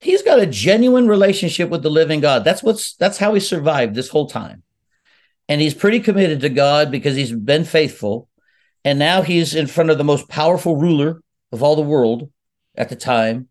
he's 0.00 0.22
got 0.22 0.38
a 0.38 0.46
genuine 0.46 1.08
relationship 1.08 1.70
with 1.70 1.82
the 1.82 1.90
living 1.90 2.20
God. 2.20 2.44
That's 2.44 2.62
what's 2.62 2.94
that's 2.96 3.18
how 3.18 3.32
he 3.32 3.40
survived 3.40 3.94
this 3.94 4.10
whole 4.10 4.28
time. 4.28 4.62
And 5.48 5.60
he's 5.60 5.74
pretty 5.74 6.00
committed 6.00 6.40
to 6.40 6.48
God 6.50 6.90
because 6.90 7.16
he's 7.16 7.32
been 7.32 7.64
faithful. 7.64 8.28
And 8.84 8.98
now 8.98 9.22
he's 9.22 9.54
in 9.54 9.66
front 9.66 9.90
of 9.90 9.98
the 9.98 10.04
most 10.04 10.28
powerful 10.28 10.76
ruler 10.76 11.22
of 11.52 11.62
all 11.62 11.76
the 11.76 11.82
world 11.82 12.30
at 12.76 12.88
the 12.88 12.96
time. 12.96 13.48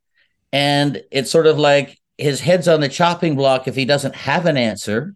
And 0.51 1.03
it's 1.11 1.31
sort 1.31 1.47
of 1.47 1.57
like 1.57 1.97
his 2.17 2.41
head's 2.41 2.67
on 2.67 2.81
the 2.81 2.89
chopping 2.89 3.35
block 3.35 3.67
if 3.67 3.75
he 3.75 3.85
doesn't 3.85 4.15
have 4.15 4.45
an 4.45 4.57
answer. 4.57 5.15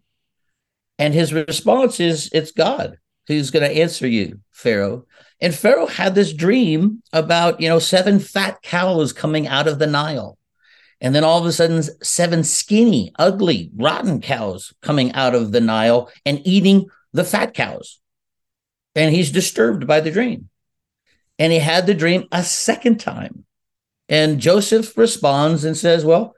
And 0.98 1.12
his 1.12 1.34
response 1.34 2.00
is, 2.00 2.30
It's 2.32 2.52
God 2.52 2.98
who's 3.26 3.50
going 3.50 3.68
to 3.68 3.80
answer 3.80 4.06
you, 4.06 4.40
Pharaoh. 4.52 5.04
And 5.40 5.54
Pharaoh 5.54 5.86
had 5.86 6.14
this 6.14 6.32
dream 6.32 7.02
about, 7.12 7.60
you 7.60 7.68
know, 7.68 7.78
seven 7.78 8.18
fat 8.18 8.62
cows 8.62 9.12
coming 9.12 9.46
out 9.46 9.68
of 9.68 9.78
the 9.78 9.86
Nile. 9.86 10.38
And 11.00 11.14
then 11.14 11.24
all 11.24 11.38
of 11.38 11.44
a 11.44 11.52
sudden, 11.52 11.82
seven 12.02 12.42
skinny, 12.42 13.12
ugly, 13.18 13.70
rotten 13.76 14.20
cows 14.22 14.72
coming 14.80 15.12
out 15.12 15.34
of 15.34 15.52
the 15.52 15.60
Nile 15.60 16.10
and 16.24 16.40
eating 16.46 16.86
the 17.12 17.24
fat 17.24 17.52
cows. 17.52 18.00
And 18.96 19.14
he's 19.14 19.30
disturbed 19.30 19.86
by 19.86 20.00
the 20.00 20.10
dream. 20.10 20.48
And 21.38 21.52
he 21.52 21.60
had 21.60 21.86
the 21.86 21.94
dream 21.94 22.26
a 22.32 22.42
second 22.42 22.98
time. 22.98 23.44
And 24.08 24.40
Joseph 24.40 24.96
responds 24.96 25.64
and 25.64 25.76
says, 25.76 26.04
Well, 26.04 26.34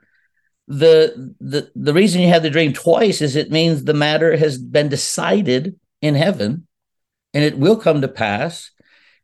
the 0.69 1.35
the 1.41 1.71
the 1.75 1.93
reason 1.93 2.21
you 2.21 2.27
had 2.27 2.43
the 2.43 2.49
dream 2.51 2.73
twice 2.73 3.21
is 3.21 3.35
it 3.35 3.49
means 3.49 3.83
the 3.83 3.93
matter 3.93 4.37
has 4.37 4.59
been 4.59 4.87
decided 4.87 5.75
in 5.99 6.13
heaven 6.13 6.67
and 7.33 7.43
it 7.43 7.57
will 7.57 7.75
come 7.75 8.01
to 8.01 8.07
pass 8.07 8.69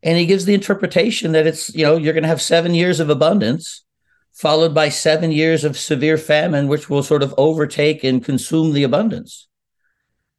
and 0.02 0.17
he 0.17 0.26
gives 0.26 0.45
the 0.45 0.56
interpretation 0.56 1.34
that 1.34 1.45
it's 1.45 1.74
you 1.76 1.86
know 1.86 1.98
you're 1.98 2.13
going 2.13 2.24
to 2.24 2.28
have 2.28 2.41
7 2.41 2.74
years 2.74 3.00
of 3.00 3.12
abundance 3.12 3.86
followed 4.34 4.74
by 4.74 4.89
7 4.89 5.32
years 5.32 5.63
of 5.63 5.78
severe 5.78 6.17
famine 6.17 6.67
which 6.67 6.89
will 6.89 7.04
sort 7.04 7.21
of 7.21 7.36
overtake 7.38 8.04
and 8.04 8.26
consume 8.26 8.74
the 8.74 8.84
abundance 8.84 9.48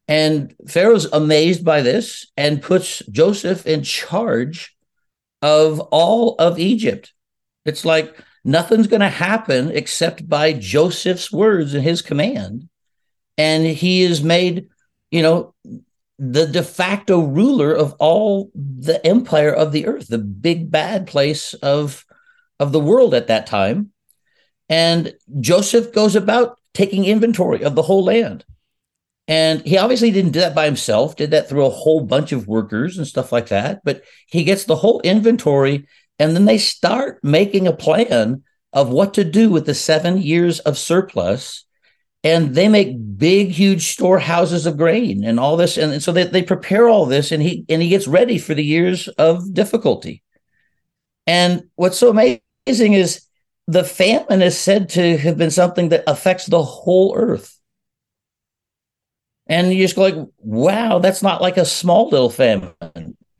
and 0.07 0.55
pharaoh's 0.67 1.05
amazed 1.11 1.63
by 1.63 1.81
this 1.81 2.27
and 2.37 2.61
puts 2.61 2.99
joseph 3.11 3.65
in 3.65 3.83
charge 3.83 4.75
of 5.41 5.79
all 5.79 6.35
of 6.39 6.59
egypt 6.59 7.13
it's 7.67 7.83
like 7.83 8.15
nothing's 8.47 8.87
going 8.87 9.01
to 9.01 9.09
happen 9.09 9.69
except 9.71 10.27
by 10.27 10.53
Joseph's 10.53 11.31
words 11.31 11.73
and 11.73 11.83
his 11.83 12.01
command. 12.01 12.69
And 13.37 13.65
he 13.65 14.01
is 14.01 14.23
made, 14.23 14.69
you 15.11 15.21
know, 15.21 15.53
the 16.17 16.47
de 16.47 16.63
facto 16.63 17.19
ruler 17.19 17.73
of 17.73 17.93
all 17.99 18.49
the 18.55 19.05
empire 19.05 19.51
of 19.51 19.71
the 19.71 19.85
earth, 19.85 20.07
the 20.07 20.17
big 20.17 20.71
bad 20.71 21.05
place 21.05 21.53
of, 21.55 22.05
of 22.59 22.71
the 22.71 22.79
world 22.79 23.13
at 23.13 23.27
that 23.27 23.45
time. 23.45 23.91
And 24.69 25.13
Joseph 25.39 25.93
goes 25.93 26.15
about 26.15 26.57
taking 26.73 27.05
inventory 27.05 27.63
of 27.63 27.75
the 27.75 27.83
whole 27.83 28.05
land. 28.05 28.45
And 29.27 29.61
he 29.65 29.77
obviously 29.77 30.11
didn't 30.11 30.31
do 30.31 30.39
that 30.39 30.55
by 30.55 30.65
himself, 30.65 31.17
did 31.17 31.31
that 31.31 31.49
through 31.49 31.65
a 31.65 31.69
whole 31.69 32.01
bunch 32.01 32.31
of 32.31 32.47
workers 32.47 32.97
and 32.97 33.05
stuff 33.05 33.31
like 33.31 33.47
that. 33.47 33.81
But 33.83 34.03
he 34.27 34.43
gets 34.43 34.63
the 34.63 34.75
whole 34.75 35.01
inventory 35.01 35.87
and 36.17 36.35
then 36.35 36.45
they 36.45 36.57
start 36.57 37.19
making 37.23 37.67
a 37.67 37.73
plan 37.73 38.43
of 38.73 38.89
what 38.89 39.13
to 39.15 39.23
do 39.23 39.49
with 39.49 39.65
the 39.65 39.73
seven 39.73 40.17
years 40.17 40.59
of 40.61 40.77
surplus. 40.77 41.65
And 42.23 42.55
they 42.55 42.67
make 42.67 43.17
big, 43.17 43.49
huge 43.49 43.89
storehouses 43.89 44.65
of 44.65 44.77
grain 44.77 45.23
and 45.23 45.39
all 45.39 45.55
this. 45.55 45.77
And, 45.77 46.01
so 46.01 46.11
they, 46.11 46.23
they 46.23 46.41
prepare 46.41 46.87
all 46.87 47.05
this 47.05 47.31
and 47.31 47.41
he 47.43 47.63
and 47.69 47.81
he 47.81 47.89
gets 47.89 48.07
ready 48.07 48.37
for 48.37 48.53
the 48.53 48.63
years 48.63 49.07
of 49.07 49.53
difficulty. 49.53 50.23
And 51.25 51.63
what's 51.75 51.97
so 51.97 52.09
amazing 52.09 52.93
is 52.93 53.25
the 53.67 53.83
famine 53.83 54.41
is 54.41 54.57
said 54.57 54.89
to 54.89 55.17
have 55.17 55.37
been 55.37 55.51
something 55.51 55.89
that 55.89 56.03
affects 56.07 56.45
the 56.47 56.63
whole 56.63 57.13
earth. 57.15 57.56
And 59.49 59.73
you 59.73 59.83
just 59.83 59.95
go 59.95 60.01
like, 60.01 60.27
wow, 60.39 60.99
that's 60.99 61.23
not 61.23 61.41
like 61.41 61.57
a 61.57 61.65
small 61.65 62.09
little 62.09 62.29
famine. 62.29 62.73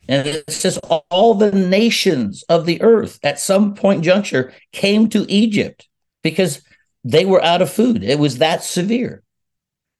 And 0.09 0.25
it 0.25 0.49
says 0.49 0.77
all 1.09 1.33
the 1.33 1.51
nations 1.51 2.43
of 2.47 2.65
the 2.65 2.81
earth 2.81 3.19
at 3.23 3.39
some 3.39 3.75
point 3.75 4.03
juncture 4.03 4.53
came 4.71 5.09
to 5.09 5.29
Egypt 5.29 5.87
because 6.23 6.61
they 7.03 7.25
were 7.25 7.43
out 7.43 7.61
of 7.61 7.71
food. 7.71 8.03
It 8.03 8.19
was 8.19 8.37
that 8.37 8.63
severe. 8.63 9.23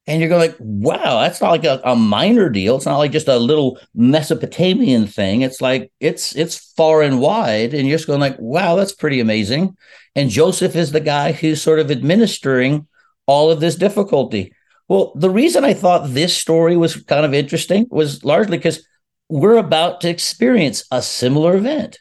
And 0.10 0.22
you're 0.22 0.30
going 0.30 0.39
like, 0.39 0.56
wow, 0.60 1.20
that's 1.20 1.41
not 1.41 1.52
like 1.52 1.65
a, 1.65 1.82
a 1.84 1.93
minor 1.93 2.50
deal. 2.50 2.78
It's 2.78 2.86
not 2.86 2.98
like 2.98 3.12
just 3.12 3.28
a 3.28 3.38
little 3.38 3.78
Mesopotamian 3.93 5.06
thing. 5.06 5.41
It's 5.41 5.60
like 5.60 5.91
it's 6.00 6.34
it's 6.34 6.72
far 6.78 7.02
and 7.02 7.20
wide. 7.20 7.74
And 7.74 7.86
you're 7.86 7.98
just 7.98 8.08
going 8.08 8.22
like, 8.22 8.38
wow, 8.39 8.78
that's 8.78 8.93
pretty 8.93 9.20
amazing. 9.20 9.76
And 10.15 10.30
Joseph 10.30 10.78
is 10.78 10.93
the 10.93 11.02
guy 11.02 11.34
who's 11.34 11.62
sort 11.62 11.80
of 11.80 11.91
administering 11.91 12.88
all 13.26 13.52
of 13.52 13.60
this 13.60 13.76
difficulty. 13.76 14.54
Well, 14.88 15.12
the 15.15 15.30
reason 15.30 15.65
I 15.65 15.73
thought 15.73 16.10
this 16.10 16.36
story 16.36 16.78
was 16.78 17.04
kind 17.04 17.26
of 17.26 17.34
interesting 17.34 17.88
was 17.89 18.23
largely 18.23 18.58
because 18.58 18.88
we're 19.30 19.58
about 19.58 20.02
to 20.02 20.10
experience 20.10 20.86
a 20.91 21.02
similar 21.02 21.58
event. 21.58 22.00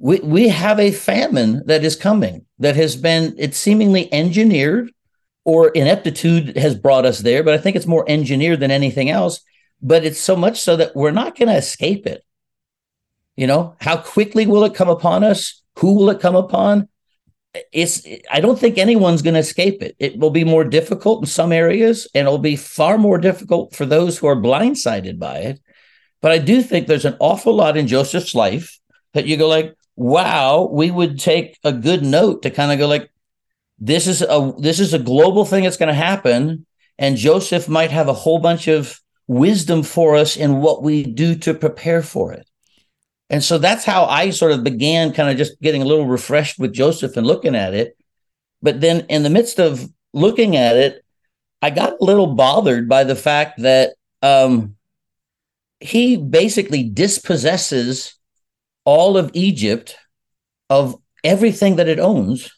we, 0.00 0.18
we 0.20 0.48
have 0.48 0.80
a 0.80 0.90
famine 0.92 1.62
that 1.66 1.84
is 1.84 1.94
coming 1.94 2.46
that 2.58 2.74
has 2.74 2.96
been 2.96 3.34
it's 3.38 3.58
seemingly 3.58 4.12
engineered 4.12 4.90
or 5.44 5.68
ineptitude 5.68 6.56
has 6.56 6.74
brought 6.74 7.04
us 7.04 7.18
there 7.18 7.42
but 7.42 7.54
i 7.54 7.58
think 7.58 7.76
it's 7.76 7.86
more 7.86 8.04
engineered 8.08 8.60
than 8.60 8.70
anything 8.70 9.10
else. 9.10 9.40
But 9.82 10.04
it's 10.04 10.20
so 10.20 10.36
much 10.36 10.60
so 10.60 10.76
that 10.76 10.94
we're 10.94 11.10
not 11.10 11.38
going 11.38 11.48
to 11.48 11.56
escape 11.56 12.06
it. 12.06 12.22
You 13.34 13.46
know 13.46 13.76
how 13.80 13.96
quickly 13.96 14.46
will 14.46 14.64
it 14.64 14.74
come 14.74 14.90
upon 14.90 15.24
us? 15.24 15.62
Who 15.78 15.94
will 15.94 16.10
it 16.10 16.20
come 16.20 16.36
upon 16.36 16.89
it's 17.72 18.06
i 18.30 18.40
don't 18.40 18.58
think 18.58 18.78
anyone's 18.78 19.22
going 19.22 19.34
to 19.34 19.40
escape 19.40 19.82
it 19.82 19.96
it 19.98 20.18
will 20.18 20.30
be 20.30 20.44
more 20.44 20.64
difficult 20.64 21.20
in 21.20 21.26
some 21.26 21.52
areas 21.52 22.06
and 22.14 22.26
it'll 22.26 22.38
be 22.38 22.56
far 22.56 22.96
more 22.96 23.18
difficult 23.18 23.74
for 23.74 23.84
those 23.84 24.18
who 24.18 24.26
are 24.26 24.36
blindsided 24.36 25.18
by 25.18 25.38
it 25.38 25.60
but 26.20 26.30
i 26.30 26.38
do 26.38 26.62
think 26.62 26.86
there's 26.86 27.04
an 27.04 27.16
awful 27.18 27.54
lot 27.54 27.76
in 27.76 27.88
joseph's 27.88 28.34
life 28.34 28.78
that 29.14 29.26
you 29.26 29.36
go 29.36 29.48
like 29.48 29.74
wow, 30.00 30.66
we 30.72 30.90
would 30.90 31.18
take 31.18 31.58
a 31.62 31.72
good 31.74 32.02
note 32.02 32.40
to 32.40 32.50
kind 32.50 32.72
of 32.72 32.78
go 32.78 32.88
like, 32.88 33.10
this 33.78 34.06
is 34.06 34.22
a 34.22 34.52
this 34.58 34.80
is 34.80 34.94
a 34.94 34.98
global 34.98 35.44
thing 35.44 35.64
that's 35.64 35.76
going 35.76 35.88
to 35.88 35.94
happen, 35.94 36.66
and 36.98 37.16
Joseph 37.16 37.68
might 37.68 37.90
have 37.90 38.08
a 38.08 38.14
whole 38.14 38.38
bunch 38.38 38.66
of 38.66 38.98
wisdom 39.26 39.82
for 39.82 40.16
us 40.16 40.36
in 40.36 40.56
what 40.56 40.82
we 40.82 41.04
do 41.04 41.34
to 41.36 41.54
prepare 41.54 42.02
for 42.02 42.32
it. 42.32 42.46
And 43.30 43.42
so 43.42 43.58
that's 43.58 43.84
how 43.84 44.04
I 44.04 44.30
sort 44.30 44.52
of 44.52 44.64
began 44.64 45.12
kind 45.12 45.30
of 45.30 45.36
just 45.36 45.60
getting 45.60 45.82
a 45.82 45.86
little 45.86 46.06
refreshed 46.06 46.58
with 46.58 46.72
Joseph 46.72 47.16
and 47.16 47.26
looking 47.26 47.54
at 47.54 47.74
it. 47.74 47.96
But 48.60 48.80
then 48.80 49.06
in 49.08 49.22
the 49.22 49.30
midst 49.30 49.60
of 49.60 49.88
looking 50.12 50.56
at 50.56 50.76
it, 50.76 51.04
I 51.62 51.70
got 51.70 52.00
a 52.00 52.04
little 52.04 52.34
bothered 52.34 52.88
by 52.88 53.04
the 53.04 53.14
fact 53.14 53.62
that 53.62 53.94
um, 54.20 54.74
he 55.78 56.16
basically 56.16 56.82
dispossesses 56.82 58.18
all 58.84 59.16
of 59.16 59.30
Egypt 59.34 59.96
of 60.68 60.96
everything 61.22 61.76
that 61.76 61.88
it 61.88 62.00
owns 62.00 62.50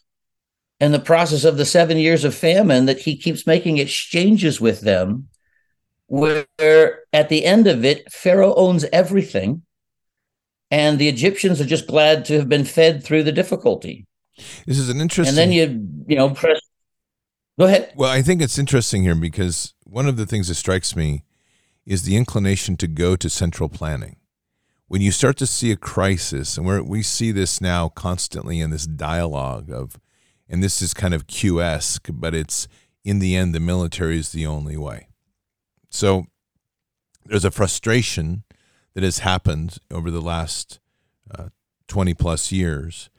in 0.79 0.91
the 0.91 0.99
process 0.99 1.43
of 1.43 1.57
the 1.57 1.65
seven 1.65 1.97
years 1.97 2.23
of 2.23 2.33
famine 2.33 2.87
that 2.87 2.99
he 2.99 3.17
keeps 3.17 3.45
making 3.45 3.77
exchanges 3.77 4.59
with 4.59 4.81
them 4.81 5.27
where 6.07 6.45
at 7.13 7.29
the 7.29 7.45
end 7.45 7.67
of 7.67 7.85
it 7.85 8.11
pharaoh 8.11 8.53
owns 8.55 8.83
everything 8.91 9.61
and 10.73 10.97
the 10.97 11.07
egyptians 11.07 11.61
are 11.61 11.65
just 11.65 11.85
glad 11.85 12.25
to 12.25 12.33
have 12.33 12.49
been 12.49 12.65
fed 12.65 13.03
through 13.03 13.21
the 13.23 13.31
difficulty. 13.31 14.07
This 14.65 14.79
is 14.79 14.89
an 14.89 14.99
interesting 14.99 15.29
and 15.29 15.37
then 15.37 15.51
you 15.51 15.87
you 16.07 16.15
know 16.15 16.31
press 16.31 16.59
go 17.59 17.65
ahead. 17.65 17.93
Well 17.95 18.09
i 18.09 18.21
think 18.23 18.41
it's 18.41 18.57
interesting 18.57 19.03
here 19.03 19.15
because 19.15 19.75
one 19.83 20.07
of 20.07 20.17
the 20.17 20.25
things 20.25 20.47
that 20.47 20.55
strikes 20.55 20.95
me 20.95 21.23
is 21.85 22.03
the 22.03 22.15
inclination 22.15 22.75
to 22.77 22.87
go 22.87 23.15
to 23.15 23.29
central 23.29 23.69
planning. 23.69 24.15
When 24.87 25.01
you 25.01 25.11
start 25.11 25.37
to 25.37 25.47
see 25.47 25.71
a 25.71 25.75
crisis, 25.75 26.57
and 26.57 26.65
we 26.65 26.81
we 26.81 27.03
see 27.03 27.31
this 27.31 27.61
now 27.61 27.89
constantly 27.89 28.59
in 28.59 28.69
this 28.69 28.85
dialogue 28.85 29.69
of, 29.71 29.99
and 30.49 30.63
this 30.63 30.81
is 30.81 30.93
kind 30.93 31.13
of 31.13 31.27
Q-esque, 31.27 32.07
but 32.11 32.33
it's 32.33 32.67
in 33.03 33.19
the 33.19 33.35
end 33.35 33.53
the 33.53 33.59
military 33.59 34.17
is 34.17 34.31
the 34.31 34.45
only 34.45 34.77
way. 34.77 35.07
So 35.89 36.25
there's 37.25 37.45
a 37.45 37.51
frustration 37.51 38.43
that 38.93 39.03
has 39.03 39.19
happened 39.19 39.77
over 39.91 40.11
the 40.11 40.21
last 40.21 40.79
uh, 41.33 41.49
20 41.87 42.13
plus 42.13 42.51
years, 42.51 43.09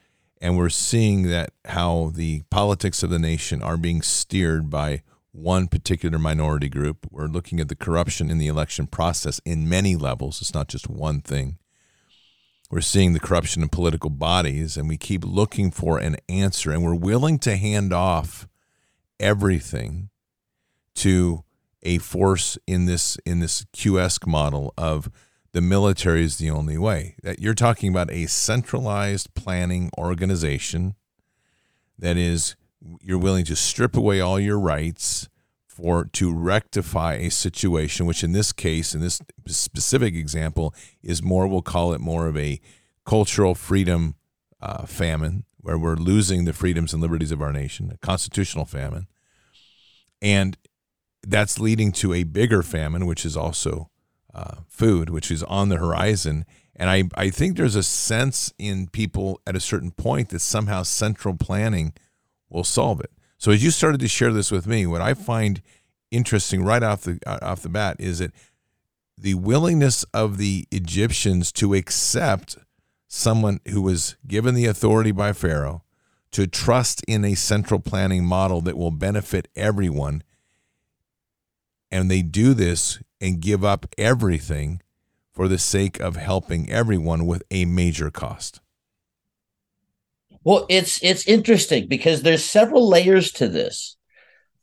and 0.40 0.56
we're 0.56 0.68
seeing 0.68 1.28
that 1.28 1.50
how 1.66 2.12
the 2.14 2.42
politics 2.50 3.02
of 3.02 3.10
the 3.10 3.18
nation 3.18 3.62
are 3.62 3.76
being 3.76 4.02
steered 4.02 4.70
by 4.70 5.02
one 5.32 5.66
particular 5.66 6.18
minority 6.18 6.68
group. 6.68 7.06
We're 7.10 7.26
looking 7.26 7.60
at 7.60 7.68
the 7.68 7.74
corruption 7.74 8.30
in 8.30 8.38
the 8.38 8.46
election 8.46 8.86
process 8.86 9.40
in 9.44 9.68
many 9.68 9.96
levels. 9.96 10.40
It's 10.40 10.54
not 10.54 10.68
just 10.68 10.88
one 10.88 11.20
thing. 11.20 11.58
We're 12.70 12.80
seeing 12.80 13.12
the 13.12 13.20
corruption 13.20 13.62
in 13.62 13.68
political 13.68 14.10
bodies, 14.10 14.76
and 14.76 14.88
we 14.88 14.96
keep 14.96 15.24
looking 15.24 15.70
for 15.70 15.98
an 15.98 16.16
answer, 16.28 16.70
and 16.70 16.82
we're 16.82 16.94
willing 16.94 17.38
to 17.40 17.56
hand 17.56 17.92
off 17.92 18.48
everything 19.20 20.10
to 20.96 21.44
a 21.82 21.98
force 21.98 22.56
in 22.66 22.86
this 22.86 23.18
in 23.26 23.40
this 23.40 23.66
Q-esque 23.72 24.26
model 24.26 24.72
of 24.78 25.10
the 25.54 25.60
military 25.60 26.24
is 26.24 26.36
the 26.36 26.50
only 26.50 26.76
way. 26.76 27.14
That 27.22 27.38
you're 27.38 27.54
talking 27.54 27.88
about 27.88 28.10
a 28.10 28.26
centralized 28.26 29.32
planning 29.34 29.88
organization 29.96 30.96
that 31.96 32.16
is 32.16 32.56
you're 33.00 33.18
willing 33.18 33.44
to 33.46 33.56
strip 33.56 33.96
away 33.96 34.20
all 34.20 34.38
your 34.38 34.58
rights 34.58 35.28
for 35.68 36.06
to 36.06 36.34
rectify 36.34 37.14
a 37.14 37.30
situation, 37.30 38.04
which 38.04 38.24
in 38.24 38.32
this 38.32 38.52
case, 38.52 38.94
in 38.94 39.00
this 39.00 39.20
specific 39.46 40.14
example, 40.14 40.74
is 41.02 41.22
more. 41.22 41.46
We'll 41.46 41.62
call 41.62 41.92
it 41.92 42.00
more 42.00 42.26
of 42.26 42.36
a 42.36 42.60
cultural 43.06 43.54
freedom 43.54 44.16
uh, 44.60 44.86
famine, 44.86 45.44
where 45.58 45.78
we're 45.78 45.94
losing 45.94 46.46
the 46.46 46.52
freedoms 46.52 46.92
and 46.92 47.00
liberties 47.00 47.30
of 47.30 47.40
our 47.40 47.52
nation, 47.52 47.92
a 47.92 47.96
constitutional 47.98 48.64
famine, 48.64 49.06
and 50.20 50.58
that's 51.22 51.60
leading 51.60 51.92
to 51.92 52.12
a 52.12 52.24
bigger 52.24 52.62
famine, 52.62 53.06
which 53.06 53.24
is 53.24 53.36
also 53.36 53.90
uh, 54.34 54.56
food, 54.68 55.10
which 55.10 55.30
is 55.30 55.42
on 55.44 55.68
the 55.68 55.76
horizon. 55.76 56.44
And 56.76 56.90
I, 56.90 57.04
I 57.14 57.30
think 57.30 57.56
there's 57.56 57.76
a 57.76 57.82
sense 57.82 58.52
in 58.58 58.88
people 58.88 59.40
at 59.46 59.54
a 59.54 59.60
certain 59.60 59.92
point 59.92 60.30
that 60.30 60.40
somehow 60.40 60.82
central 60.82 61.36
planning 61.36 61.92
will 62.48 62.64
solve 62.64 63.00
it. 63.00 63.10
So 63.38 63.52
as 63.52 63.62
you 63.62 63.70
started 63.70 64.00
to 64.00 64.08
share 64.08 64.32
this 64.32 64.50
with 64.50 64.66
me, 64.66 64.86
what 64.86 65.00
I 65.00 65.14
find 65.14 65.62
interesting 66.10 66.64
right 66.64 66.82
off 66.82 67.02
the 67.02 67.18
uh, 67.26 67.38
off 67.42 67.62
the 67.62 67.68
bat 67.68 67.96
is 67.98 68.20
that 68.20 68.32
the 69.16 69.34
willingness 69.34 70.04
of 70.14 70.38
the 70.38 70.66
Egyptians 70.70 71.52
to 71.52 71.74
accept 71.74 72.58
someone 73.08 73.60
who 73.68 73.82
was 73.82 74.16
given 74.26 74.54
the 74.54 74.66
authority 74.66 75.12
by 75.12 75.32
Pharaoh 75.32 75.82
to 76.32 76.46
trust 76.48 77.02
in 77.06 77.24
a 77.24 77.34
central 77.34 77.78
planning 77.78 78.24
model 78.24 78.60
that 78.60 78.76
will 78.76 78.90
benefit 78.90 79.46
everyone. 79.54 80.22
And 81.94 82.10
they 82.10 82.22
do 82.22 82.54
this 82.54 82.98
and 83.20 83.38
give 83.38 83.64
up 83.64 83.86
everything 83.96 84.82
for 85.32 85.46
the 85.46 85.58
sake 85.58 86.00
of 86.00 86.16
helping 86.16 86.68
everyone 86.68 87.24
with 87.24 87.44
a 87.52 87.66
major 87.66 88.10
cost. 88.10 88.60
Well, 90.42 90.66
it's 90.68 91.00
it's 91.04 91.24
interesting 91.28 91.86
because 91.86 92.22
there's 92.22 92.42
several 92.42 92.88
layers 92.88 93.30
to 93.34 93.46
this. 93.46 93.96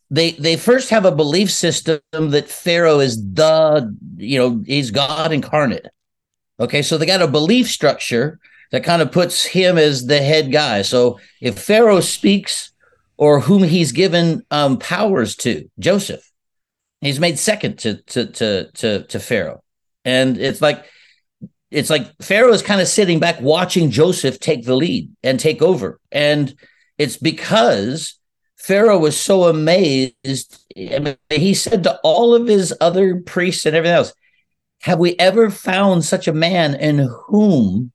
They 0.10 0.32
they 0.32 0.58
first 0.58 0.90
have 0.90 1.06
a 1.06 1.16
belief 1.16 1.50
system 1.50 2.02
that 2.12 2.50
Pharaoh 2.50 3.00
is 3.00 3.16
the 3.34 3.96
you 4.18 4.38
know 4.38 4.62
he's 4.68 4.92
God 4.92 5.32
incarnate. 5.32 5.88
Okay, 6.60 6.82
so 6.82 6.98
they 6.98 7.06
got 7.06 7.22
a 7.22 7.28
belief 7.30 7.70
structure 7.70 8.40
that 8.72 8.84
kind 8.84 9.02
of 9.02 9.14
puts 9.14 9.46
him 9.46 9.78
as 9.78 10.06
the 10.06 10.22
head 10.22 10.52
guy. 10.52 10.82
So 10.82 11.18
if 11.40 11.58
Pharaoh 11.58 12.02
speaks 12.02 12.74
or 13.16 13.40
whom 13.40 13.64
he's 13.64 13.94
given 13.94 14.46
um, 14.52 14.80
powers 14.80 15.38
to, 15.38 15.70
Joseph, 15.80 16.30
he's 17.02 17.20
made 17.20 17.38
second 17.38 17.80
to 17.80 18.02
to 18.04 18.26
to 18.28 18.72
to, 18.72 19.04
to 19.04 19.20
Pharaoh, 19.20 19.64
and 20.06 20.38
it's 20.38 20.62
like 20.62 20.86
it's 21.72 21.90
like 21.90 22.12
Pharaoh 22.22 22.52
is 22.52 22.62
kind 22.62 22.82
of 22.82 22.88
sitting 22.88 23.20
back 23.20 23.40
watching 23.42 23.92
Joseph 23.92 24.40
take 24.40 24.66
the 24.66 24.76
lead 24.76 25.10
and 25.24 25.40
take 25.40 25.62
over. 25.62 26.00
And 26.12 26.54
it's 26.98 27.16
because 27.16 28.20
Pharaoh 28.58 29.00
was 29.00 29.18
so 29.18 29.46
amazed. 29.46 30.60
he 30.76 31.54
said 31.54 31.84
to 31.84 31.98
all 32.04 32.36
of 32.36 32.46
his 32.46 32.74
other 32.82 33.22
priests 33.22 33.66
and 33.66 33.76
everything 33.76 33.96
else, 33.96 34.14
Have 34.82 35.00
we 35.00 35.18
ever 35.18 35.50
found 35.50 36.04
such 36.04 36.28
a 36.28 36.34
man 36.34 36.76
in 36.76 37.10
whom 37.28 37.94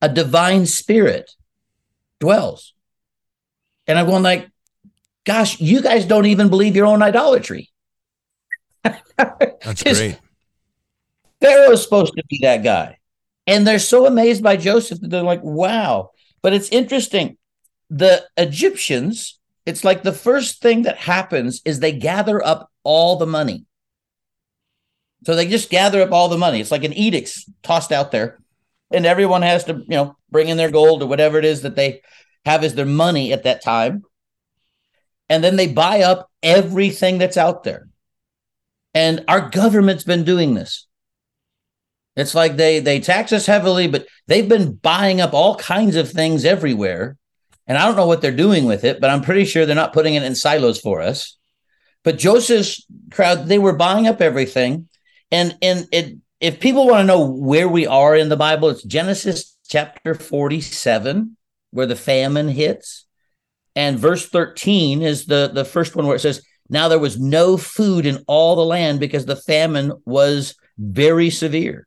a 0.00 0.08
divine 0.08 0.64
spirit 0.64 1.30
dwells? 2.18 2.72
And 3.86 3.98
I'm 3.98 4.06
going 4.06 4.22
like, 4.22 4.48
gosh, 5.24 5.60
you 5.60 5.82
guys 5.82 6.06
don't 6.06 6.26
even 6.26 6.48
believe 6.48 6.74
your 6.74 6.86
own 6.86 7.02
idolatry. 7.02 7.70
That's 9.16 9.82
great. 9.82 10.18
Pharaoh's 11.40 11.82
supposed 11.82 12.14
to 12.16 12.24
be 12.28 12.40
that 12.42 12.62
guy. 12.62 12.98
And 13.46 13.66
they're 13.66 13.78
so 13.78 14.06
amazed 14.06 14.42
by 14.42 14.56
Joseph 14.56 15.00
that 15.00 15.08
they're 15.08 15.22
like, 15.22 15.42
wow. 15.42 16.10
But 16.42 16.52
it's 16.52 16.68
interesting. 16.70 17.36
The 17.90 18.24
Egyptians, 18.36 19.38
it's 19.64 19.84
like 19.84 20.02
the 20.02 20.12
first 20.12 20.60
thing 20.60 20.82
that 20.82 20.96
happens 20.96 21.62
is 21.64 21.78
they 21.78 21.92
gather 21.92 22.44
up 22.44 22.70
all 22.82 23.16
the 23.16 23.26
money. 23.26 23.64
So 25.24 25.34
they 25.34 25.46
just 25.46 25.70
gather 25.70 26.02
up 26.02 26.12
all 26.12 26.28
the 26.28 26.38
money. 26.38 26.60
It's 26.60 26.70
like 26.70 26.84
an 26.84 26.92
edict 26.92 27.38
tossed 27.62 27.92
out 27.92 28.10
there. 28.10 28.38
And 28.92 29.06
everyone 29.06 29.42
has 29.42 29.64
to, 29.64 29.74
you 29.74 29.96
know, 29.96 30.16
bring 30.30 30.48
in 30.48 30.56
their 30.56 30.70
gold 30.70 31.02
or 31.02 31.06
whatever 31.06 31.38
it 31.38 31.44
is 31.44 31.62
that 31.62 31.76
they 31.76 32.02
have 32.44 32.62
as 32.62 32.74
their 32.74 32.86
money 32.86 33.32
at 33.32 33.44
that 33.44 33.62
time. 33.62 34.04
And 35.28 35.42
then 35.42 35.56
they 35.56 35.66
buy 35.66 36.02
up 36.02 36.30
everything 36.42 37.18
that's 37.18 37.36
out 37.36 37.64
there. 37.64 37.88
And 38.96 39.26
our 39.28 39.50
government's 39.50 40.04
been 40.04 40.24
doing 40.24 40.54
this. 40.54 40.86
It's 42.16 42.34
like 42.34 42.56
they 42.56 42.80
they 42.80 42.98
tax 42.98 43.30
us 43.30 43.44
heavily, 43.44 43.88
but 43.88 44.06
they've 44.26 44.48
been 44.48 44.72
buying 44.72 45.20
up 45.20 45.34
all 45.34 45.56
kinds 45.56 45.96
of 45.96 46.10
things 46.10 46.46
everywhere. 46.46 47.18
And 47.66 47.76
I 47.76 47.84
don't 47.84 47.96
know 47.96 48.06
what 48.06 48.22
they're 48.22 48.32
doing 48.32 48.64
with 48.64 48.84
it, 48.84 48.98
but 48.98 49.10
I'm 49.10 49.20
pretty 49.20 49.44
sure 49.44 49.66
they're 49.66 49.76
not 49.76 49.92
putting 49.92 50.14
it 50.14 50.22
in 50.22 50.34
silos 50.34 50.80
for 50.80 51.02
us. 51.02 51.36
But 52.04 52.16
Joseph's 52.16 52.86
crowd, 53.10 53.48
they 53.48 53.58
were 53.58 53.74
buying 53.74 54.06
up 54.06 54.22
everything. 54.22 54.88
And 55.30 55.58
and 55.60 55.86
it 55.92 56.16
if 56.40 56.58
people 56.58 56.86
want 56.86 57.00
to 57.00 57.06
know 57.06 57.28
where 57.28 57.68
we 57.68 57.86
are 57.86 58.16
in 58.16 58.30
the 58.30 58.36
Bible, 58.36 58.70
it's 58.70 58.82
Genesis 58.82 59.58
chapter 59.68 60.14
47, 60.14 61.36
where 61.70 61.86
the 61.86 61.96
famine 61.96 62.48
hits. 62.48 63.04
And 63.74 63.98
verse 63.98 64.26
13 64.26 65.02
is 65.02 65.26
the, 65.26 65.50
the 65.52 65.66
first 65.66 65.94
one 65.94 66.06
where 66.06 66.16
it 66.16 66.20
says, 66.20 66.42
Now 66.68 66.88
there 66.88 66.98
was 66.98 67.18
no 67.18 67.56
food 67.56 68.06
in 68.06 68.24
all 68.26 68.56
the 68.56 68.64
land 68.64 69.00
because 69.00 69.26
the 69.26 69.36
famine 69.36 69.92
was 70.04 70.54
very 70.78 71.30
severe, 71.30 71.86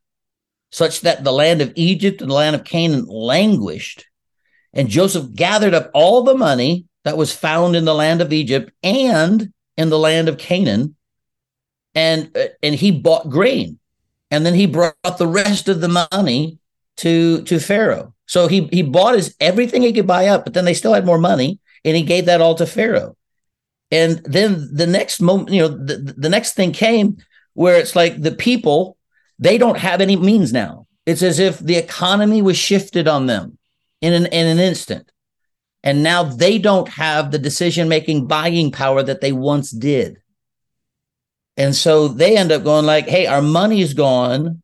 such 0.71 1.01
that 1.01 1.23
the 1.23 1.33
land 1.33 1.61
of 1.61 1.73
Egypt 1.75 2.21
and 2.21 2.29
the 2.29 2.35
land 2.35 2.55
of 2.55 2.63
Canaan 2.63 3.05
languished. 3.07 4.05
And 4.73 4.89
Joseph 4.89 5.33
gathered 5.33 5.73
up 5.73 5.91
all 5.93 6.23
the 6.23 6.37
money 6.37 6.85
that 7.03 7.17
was 7.17 7.33
found 7.33 7.75
in 7.75 7.85
the 7.85 7.95
land 7.95 8.21
of 8.21 8.33
Egypt 8.33 8.71
and 8.83 9.51
in 9.77 9.89
the 9.89 9.99
land 9.99 10.27
of 10.27 10.37
Canaan, 10.37 10.95
and, 11.95 12.35
uh, 12.35 12.47
and 12.61 12.75
he 12.75 12.91
bought 12.91 13.29
grain. 13.29 13.79
And 14.31 14.45
then 14.45 14.53
he 14.53 14.67
brought 14.67 15.17
the 15.17 15.27
rest 15.27 15.69
of 15.69 15.81
the 15.81 16.07
money 16.11 16.59
to, 16.97 17.41
to 17.43 17.59
Pharaoh. 17.59 18.13
So 18.27 18.47
he, 18.47 18.67
he 18.71 18.83
bought 18.83 19.15
his 19.15 19.35
everything 19.39 19.81
he 19.81 19.93
could 19.93 20.05
buy 20.05 20.27
up, 20.27 20.43
but 20.43 20.53
then 20.53 20.65
they 20.65 20.75
still 20.75 20.93
had 20.93 21.05
more 21.05 21.17
money 21.17 21.59
and 21.83 21.95
he 21.95 22.03
gave 22.03 22.25
that 22.25 22.41
all 22.41 22.55
to 22.55 22.65
Pharaoh. 22.65 23.15
And 23.91 24.17
then 24.23 24.69
the 24.71 24.87
next 24.87 25.21
moment, 25.21 25.49
you 25.49 25.61
know, 25.61 25.67
the, 25.67 26.13
the 26.17 26.29
next 26.29 26.53
thing 26.53 26.71
came 26.71 27.17
where 27.53 27.77
it's 27.77 27.95
like 27.95 28.21
the 28.21 28.31
people, 28.31 28.97
they 29.39 29.57
don't 29.57 29.77
have 29.77 30.01
any 30.01 30.15
means 30.15 30.53
now. 30.53 30.85
It's 31.05 31.23
as 31.23 31.39
if 31.39 31.59
the 31.59 31.75
economy 31.75 32.41
was 32.41 32.57
shifted 32.57 33.07
on 33.07 33.25
them 33.25 33.57
in 34.01 34.13
an, 34.13 34.27
in 34.27 34.45
an 34.45 34.59
instant. 34.59 35.11
And 35.83 36.03
now 36.03 36.23
they 36.23 36.59
don't 36.59 36.89
have 36.89 37.31
the 37.31 37.39
decision 37.39 37.89
making 37.89 38.27
buying 38.27 38.71
power 38.71 39.01
that 39.01 39.21
they 39.21 39.31
once 39.31 39.71
did. 39.71 40.21
And 41.57 41.75
so 41.75 42.07
they 42.07 42.37
end 42.37 42.51
up 42.51 42.63
going 42.63 42.85
like, 42.85 43.07
hey, 43.07 43.27
our 43.27 43.41
money's 43.41 43.93
gone. 43.93 44.61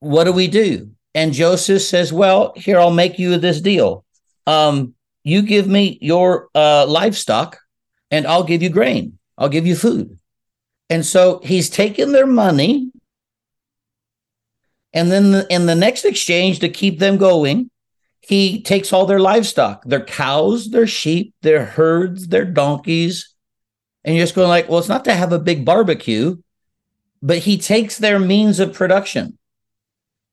What 0.00 0.24
do 0.24 0.32
we 0.32 0.48
do? 0.48 0.90
And 1.14 1.32
Joseph 1.32 1.82
says, 1.82 2.12
well, 2.12 2.52
here, 2.54 2.78
I'll 2.78 2.90
make 2.90 3.18
you 3.18 3.36
this 3.38 3.60
deal. 3.60 4.04
Um, 4.46 4.94
you 5.24 5.42
give 5.42 5.66
me 5.66 5.98
your 6.00 6.48
uh, 6.54 6.86
livestock 6.86 7.58
and 8.10 8.26
I'll 8.26 8.44
give 8.44 8.62
you 8.62 8.70
grain. 8.70 9.18
I'll 9.36 9.48
give 9.48 9.66
you 9.66 9.76
food. 9.76 10.18
And 10.90 11.04
so 11.04 11.40
he's 11.44 11.68
taken 11.70 12.12
their 12.12 12.26
money. 12.26 12.90
And 14.92 15.10
then 15.12 15.30
the, 15.32 15.46
in 15.52 15.66
the 15.66 15.74
next 15.74 16.04
exchange 16.04 16.60
to 16.60 16.68
keep 16.68 16.98
them 16.98 17.18
going, 17.18 17.70
he 18.20 18.62
takes 18.62 18.92
all 18.92 19.06
their 19.06 19.20
livestock, 19.20 19.84
their 19.84 20.04
cows, 20.04 20.70
their 20.70 20.86
sheep, 20.86 21.34
their 21.42 21.64
herds, 21.64 22.28
their 22.28 22.44
donkeys. 22.44 23.34
And 24.04 24.16
you're 24.16 24.24
just 24.24 24.34
going 24.34 24.48
like, 24.48 24.68
well, 24.68 24.78
it's 24.78 24.88
not 24.88 25.04
to 25.04 25.14
have 25.14 25.32
a 25.32 25.38
big 25.38 25.64
barbecue, 25.64 26.36
but 27.22 27.38
he 27.38 27.58
takes 27.58 27.98
their 27.98 28.18
means 28.18 28.60
of 28.60 28.72
production. 28.72 29.38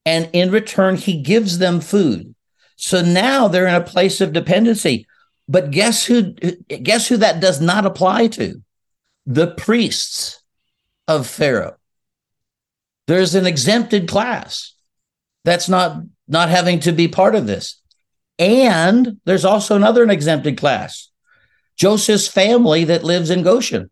And 0.05 0.29
in 0.33 0.51
return, 0.51 0.95
he 0.97 1.21
gives 1.21 1.57
them 1.57 1.81
food. 1.81 2.35
So 2.75 3.01
now 3.01 3.47
they're 3.47 3.67
in 3.67 3.73
a 3.75 3.81
place 3.81 4.21
of 4.21 4.33
dependency. 4.33 5.07
But 5.47 5.71
guess 5.71 6.05
who 6.05 6.33
guess 6.33 7.07
who 7.07 7.17
that 7.17 7.39
does 7.39 7.61
not 7.61 7.85
apply 7.85 8.27
to? 8.27 8.61
The 9.25 9.47
priests 9.47 10.41
of 11.07 11.27
Pharaoh. 11.27 11.77
There's 13.07 13.35
an 13.35 13.45
exempted 13.45 14.07
class 14.07 14.73
that's 15.43 15.69
not 15.69 16.01
not 16.27 16.49
having 16.49 16.79
to 16.81 16.91
be 16.91 17.07
part 17.07 17.35
of 17.35 17.45
this. 17.45 17.79
And 18.39 19.21
there's 19.25 19.45
also 19.45 19.75
another 19.75 20.03
an 20.03 20.09
exempted 20.09 20.57
class. 20.57 21.09
Joseph's 21.77 22.27
family 22.27 22.83
that 22.85 23.03
lives 23.03 23.29
in 23.29 23.43
Goshen. 23.43 23.89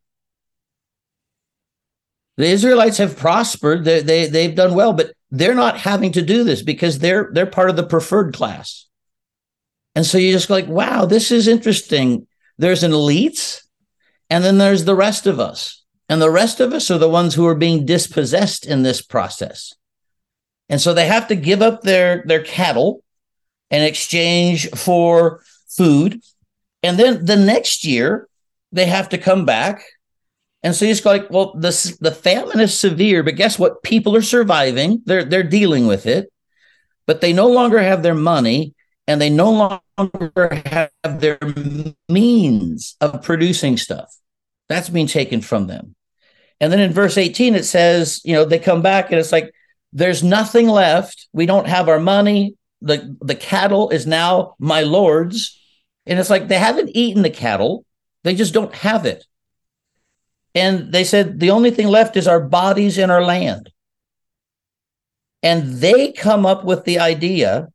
The 2.37 2.47
Israelites 2.47 2.97
have 2.97 3.17
prospered. 3.17 3.85
They, 3.85 4.01
they, 4.01 4.27
they've 4.27 4.55
done 4.55 4.73
well, 4.73 4.93
but 4.93 5.13
they're 5.29 5.53
not 5.53 5.77
having 5.77 6.11
to 6.13 6.21
do 6.21 6.43
this 6.43 6.61
because 6.61 6.99
they're 6.99 7.29
they're 7.31 7.45
part 7.45 7.69
of 7.69 7.75
the 7.75 7.85
preferred 7.85 8.33
class. 8.33 8.87
And 9.95 10.05
so 10.05 10.17
you're 10.17 10.33
just 10.33 10.49
like, 10.49 10.67
wow, 10.67 11.05
this 11.05 11.31
is 11.31 11.47
interesting. 11.47 12.27
There's 12.57 12.83
an 12.83 12.91
elites, 12.91 13.61
and 14.29 14.43
then 14.43 14.57
there's 14.57 14.85
the 14.85 14.95
rest 14.95 15.27
of 15.27 15.39
us. 15.39 15.83
And 16.09 16.21
the 16.21 16.29
rest 16.29 16.59
of 16.59 16.73
us 16.73 16.91
are 16.91 16.97
the 16.97 17.09
ones 17.09 17.35
who 17.35 17.45
are 17.47 17.55
being 17.55 17.85
dispossessed 17.85 18.65
in 18.65 18.83
this 18.83 19.01
process. 19.01 19.73
And 20.69 20.81
so 20.81 20.93
they 20.93 21.07
have 21.07 21.27
to 21.27 21.35
give 21.35 21.61
up 21.61 21.81
their, 21.81 22.23
their 22.25 22.43
cattle 22.43 23.03
in 23.69 23.81
exchange 23.81 24.69
for 24.71 25.43
food. 25.67 26.21
And 26.81 26.97
then 26.97 27.25
the 27.25 27.35
next 27.35 27.85
year, 27.85 28.27
they 28.71 28.85
have 28.85 29.09
to 29.09 29.17
come 29.17 29.45
back. 29.45 29.83
And 30.61 30.73
so 30.75 30.85
you 30.85 30.91
just 30.91 31.03
go 31.03 31.11
like, 31.11 31.29
well, 31.29 31.53
the, 31.53 31.97
the 31.99 32.11
famine 32.11 32.59
is 32.59 32.77
severe, 32.77 33.23
but 33.23 33.35
guess 33.35 33.59
what? 33.59 33.83
People 33.83 34.15
are 34.15 34.21
surviving. 34.21 35.01
They're, 35.05 35.23
they're 35.23 35.43
dealing 35.43 35.87
with 35.87 36.05
it, 36.05 36.31
but 37.05 37.21
they 37.21 37.33
no 37.33 37.47
longer 37.47 37.79
have 37.79 38.01
their 38.01 38.15
money 38.15 38.73
and 39.07 39.21
they 39.21 39.29
no 39.29 39.79
longer 39.97 40.61
have 40.65 40.91
their 41.19 41.37
means 42.09 42.95
of 43.01 43.21
producing 43.23 43.77
stuff. 43.77 44.15
That's 44.69 44.89
being 44.89 45.07
taken 45.07 45.41
from 45.41 45.67
them. 45.67 45.95
And 46.59 46.71
then 46.71 46.79
in 46.79 46.93
verse 46.93 47.17
18, 47.17 47.55
it 47.55 47.65
says, 47.65 48.21
you 48.23 48.33
know, 48.33 48.45
they 48.45 48.59
come 48.59 48.81
back 48.81 49.11
and 49.11 49.19
it's 49.19 49.31
like, 49.31 49.53
there's 49.91 50.23
nothing 50.23 50.67
left. 50.67 51.27
We 51.33 51.45
don't 51.45 51.67
have 51.67 51.89
our 51.89 51.99
money. 51.99 52.55
The, 52.81 53.15
the 53.21 53.35
cattle 53.35 53.89
is 53.89 54.07
now 54.07 54.55
my 54.59 54.81
Lord's. 54.81 55.59
And 56.05 56.19
it's 56.19 56.29
like 56.29 56.47
they 56.47 56.57
haven't 56.57 56.91
eaten 56.93 57.21
the 57.21 57.29
cattle, 57.29 57.85
they 58.23 58.35
just 58.35 58.53
don't 58.53 58.73
have 58.75 59.05
it. 59.05 59.25
And 60.55 60.91
they 60.91 61.03
said, 61.03 61.39
the 61.39 61.51
only 61.51 61.71
thing 61.71 61.87
left 61.87 62.15
is 62.15 62.27
our 62.27 62.39
bodies 62.39 62.97
and 62.97 63.11
our 63.11 63.23
land. 63.23 63.71
And 65.41 65.73
they 65.73 66.11
come 66.11 66.45
up 66.45 66.63
with 66.63 66.85
the 66.85 66.99
idea 66.99 67.72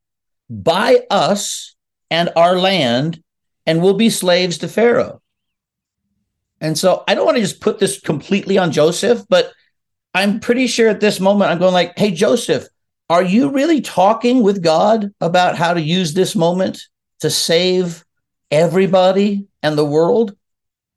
buy 0.51 1.01
us 1.11 1.75
and 2.11 2.31
our 2.37 2.59
land, 2.59 3.23
and 3.67 3.83
we'll 3.83 3.95
be 3.95 4.11
slaves 4.11 4.59
to 4.59 4.69
Pharaoh. 4.69 5.21
And 6.61 6.77
so 6.77 7.05
I 7.07 7.15
don't 7.15 7.25
want 7.25 7.37
to 7.37 7.43
just 7.43 7.61
put 7.61 7.79
this 7.79 8.01
completely 8.01 8.59
on 8.59 8.73
Joseph, 8.73 9.25
but 9.29 9.53
I'm 10.15 10.41
pretty 10.41 10.67
sure 10.67 10.89
at 10.89 11.01
this 11.01 11.21
moment 11.21 11.51
I'm 11.51 11.59
going 11.59 11.75
like, 11.75 11.99
"Hey 11.99 12.11
Joseph, 12.11 12.67
are 13.09 13.23
you 13.23 13.51
really 13.51 13.81
talking 13.81 14.43
with 14.43 14.63
God 14.63 15.13
about 15.21 15.57
how 15.57 15.75
to 15.75 15.81
use 15.81 16.15
this 16.15 16.35
moment 16.35 16.83
to 17.21 17.31
save 17.31 18.05
everybody 18.51 19.47
and 19.63 19.77
the 19.77 19.85
world? 19.85 20.35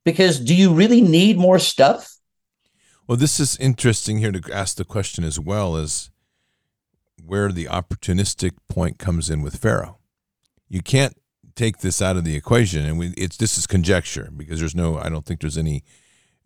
Because 0.06 0.40
do 0.40 0.56
you 0.56 0.74
really 0.74 1.02
need 1.02 1.38
more 1.38 1.60
stuff?" 1.60 2.18
Well, 3.08 3.18
this 3.18 3.40
is 3.40 3.58
interesting 3.58 4.20
here 4.20 4.32
to 4.32 4.54
ask 4.54 4.78
the 4.78 4.86
question 4.86 5.24
as 5.24 5.38
well 5.40 5.76
as 5.76 6.11
where 7.32 7.50
the 7.50 7.64
opportunistic 7.64 8.52
point 8.68 9.00
comes 9.00 9.30
in 9.30 9.42
with 9.42 9.56
Pharaoh. 9.56 10.00
You 10.68 10.82
can't 10.82 11.16
take 11.56 11.78
this 11.78 12.02
out 12.02 12.18
of 12.18 12.26
the 12.26 12.36
equation, 12.36 12.86
and 12.86 13.00
we, 13.00 13.14
it's 13.16 13.38
this 13.38 13.58
is 13.58 13.66
conjecture 13.66 14.30
because 14.36 14.60
there's 14.60 14.76
no. 14.76 14.98
I 14.98 15.08
don't 15.08 15.26
think 15.26 15.40
there's 15.40 15.58
any 15.58 15.86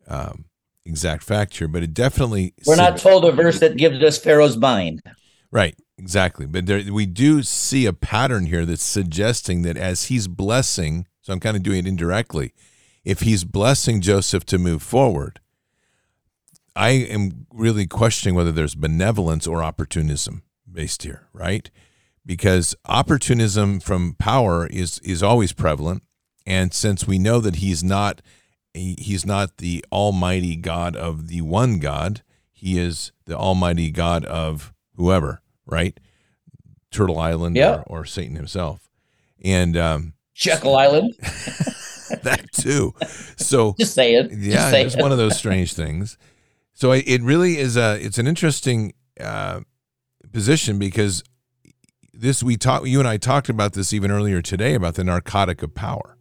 um, 0.08 0.46
exact 0.86 1.24
fact 1.24 1.58
here, 1.58 1.68
but 1.68 1.82
it 1.82 1.96
definitely. 1.96 2.54
We're 2.68 2.76
not 2.76 3.00
told 3.00 3.26
a 3.26 3.32
verse 3.32 3.60
that 3.62 3.78
gives 3.78 4.04
us 4.04 4.20
Pharaoh's 4.20 4.58
mind. 4.58 5.02
Right, 5.52 5.76
exactly. 5.98 6.46
But 6.46 6.68
there, 6.68 6.84
we 6.94 7.08
do 7.08 7.42
see 7.42 7.88
a 7.88 7.94
pattern 7.94 8.46
here 8.46 8.64
that's 8.64 8.84
suggesting 8.84 9.64
that 9.64 9.78
as 9.78 10.04
he's 10.04 10.28
blessing, 10.28 11.08
so 11.20 11.34
I'm 11.34 11.40
kind 11.40 11.58
of 11.58 11.64
doing 11.64 11.80
it 11.80 11.88
indirectly. 11.88 12.54
If 13.04 13.22
he's 13.22 13.44
blessing 13.44 14.02
Joseph 14.02 14.46
to 14.46 14.60
move 14.60 14.84
forward, 14.84 15.40
I 16.76 16.90
am 16.90 17.48
really 17.52 17.88
questioning 17.88 18.36
whether 18.36 18.52
there's 18.52 18.76
benevolence 18.76 19.48
or 19.48 19.64
opportunism 19.64 20.44
based 20.76 21.04
here, 21.04 21.28
right? 21.34 21.72
Because 22.26 22.76
opportunism 22.86 23.80
from 23.80 24.14
power 24.20 24.68
is 24.68 25.00
is 25.00 25.24
always 25.24 25.54
prevalent, 25.54 26.04
and 26.46 26.74
since 26.74 27.08
we 27.08 27.18
know 27.18 27.40
that 27.40 27.58
he's 27.58 27.84
not 27.84 28.22
he's 28.74 29.26
not 29.26 29.58
the 29.58 29.84
almighty 29.92 30.56
God 30.56 30.96
of 30.96 31.28
the 31.28 31.42
one 31.42 31.80
God, 31.80 32.22
he 32.52 32.78
is 32.78 33.12
the 33.26 33.38
almighty 33.38 33.90
God 33.90 34.26
of 34.26 34.74
whoever, 34.96 35.42
right? 35.66 35.98
Turtle 36.92 37.20
Island 37.20 37.56
yeah. 37.56 37.84
or, 37.88 38.02
or 38.02 38.06
Satan 38.06 38.36
himself, 38.36 38.90
and 39.44 39.76
um, 39.78 40.14
Jekyll 40.34 40.76
Island. 40.76 41.16
that 42.24 42.52
too. 42.52 42.94
So 43.36 43.76
just 43.80 43.94
say 43.94 44.16
it. 44.16 44.32
Yeah, 44.32 44.70
say 44.70 44.86
it's 44.86 44.96
one 44.96 45.12
of 45.12 45.18
those 45.18 45.38
strange 45.38 45.74
things. 45.74 46.18
So 46.74 46.92
it 46.92 47.22
really 47.22 47.58
is 47.58 47.78
a 47.78 47.98
it's 48.00 48.18
an 48.18 48.28
interesting 48.28 48.94
uh, 49.20 49.62
position 50.36 50.78
because 50.78 51.24
this 52.14 52.44
we 52.44 52.58
talked 52.58 52.86
you 52.86 53.00
and 53.00 53.08
I 53.08 53.16
talked 53.16 53.48
about 53.48 53.72
this 53.72 53.94
even 53.94 54.12
earlier 54.12 54.42
today 54.42 54.74
about 54.74 54.96
the 54.96 55.04
narcotic 55.06 55.64
of 55.64 55.74
power. 55.74 56.18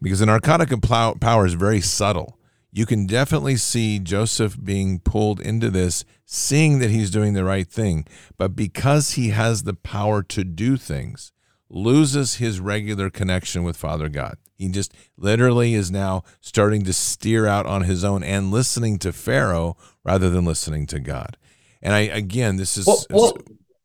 Because 0.00 0.20
the 0.20 0.26
narcotic 0.26 0.72
of 0.72 0.80
power 0.80 1.44
is 1.44 1.52
very 1.52 1.82
subtle. 1.82 2.38
You 2.72 2.86
can 2.86 3.06
definitely 3.06 3.56
see 3.56 3.98
Joseph 3.98 4.56
being 4.64 5.00
pulled 5.00 5.38
into 5.38 5.70
this, 5.70 6.06
seeing 6.24 6.78
that 6.78 6.88
he's 6.88 7.10
doing 7.10 7.34
the 7.34 7.44
right 7.44 7.68
thing, 7.68 8.06
but 8.38 8.56
because 8.56 9.12
he 9.12 9.30
has 9.30 9.64
the 9.64 9.74
power 9.74 10.22
to 10.22 10.42
do 10.42 10.78
things, 10.78 11.30
loses 11.68 12.36
his 12.36 12.58
regular 12.58 13.10
connection 13.10 13.64
with 13.64 13.76
Father 13.76 14.08
God. 14.08 14.38
He 14.56 14.66
just 14.70 14.94
literally 15.18 15.74
is 15.74 15.90
now 15.90 16.22
starting 16.40 16.84
to 16.84 16.94
steer 16.94 17.46
out 17.46 17.66
on 17.66 17.82
his 17.82 18.02
own 18.02 18.22
and 18.22 18.50
listening 18.50 18.98
to 19.00 19.12
Pharaoh 19.12 19.76
rather 20.04 20.30
than 20.30 20.46
listening 20.46 20.86
to 20.86 21.00
God. 21.00 21.36
And 21.82 21.94
I 21.94 22.00
again, 22.00 22.56
this 22.56 22.76
is 22.76 22.86
well, 22.86 23.04
well, 23.10 23.38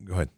go 0.03 0.13
ahead. 0.13 0.29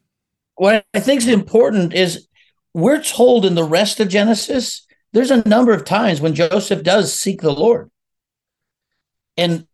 what 0.56 0.86
I 0.94 1.00
think 1.00 1.22
is 1.22 1.28
important 1.28 1.94
is 1.94 2.28
we're 2.74 3.02
told 3.02 3.46
in 3.46 3.56
the 3.56 3.64
rest 3.64 4.00
of 4.00 4.10
Genesis, 4.10 4.86
there's 5.14 5.32
a 5.32 5.48
number 5.48 5.72
of 5.72 5.86
times 5.86 6.22
when 6.22 6.36
Joseph 6.36 6.84
does 6.84 7.18
seek 7.18 7.42
the 7.42 7.52
Lord. 7.52 7.90
And 9.36 9.68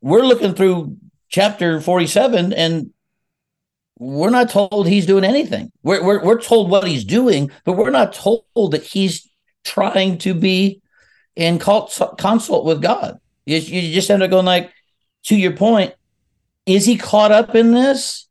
we're 0.00 0.22
looking 0.22 0.54
through 0.54 0.96
chapter 1.28 1.80
47 1.80 2.52
and 2.52 2.90
we're 3.98 4.30
not 4.30 4.50
told 4.50 4.86
he's 4.86 5.06
doing 5.06 5.24
anything. 5.24 5.72
We're, 5.82 6.04
we're, 6.04 6.24
we're 6.24 6.40
told 6.40 6.70
what 6.70 6.86
he's 6.86 7.04
doing, 7.04 7.50
but 7.64 7.76
we're 7.76 7.90
not 7.90 8.12
told 8.12 8.44
that 8.54 8.84
he's 8.84 9.28
trying 9.64 10.18
to 10.18 10.34
be 10.34 10.80
in 11.34 11.58
consult 11.58 12.64
with 12.64 12.80
God. 12.80 13.18
You, 13.44 13.58
you 13.58 13.94
just 13.94 14.10
end 14.10 14.22
up 14.22 14.30
going 14.30 14.46
like, 14.46 14.72
to 15.24 15.36
your 15.36 15.52
point, 15.52 15.94
is 16.68 16.84
he 16.84 16.96
caught 16.96 17.32
up 17.32 17.54
in 17.54 17.72
this? 17.72 18.28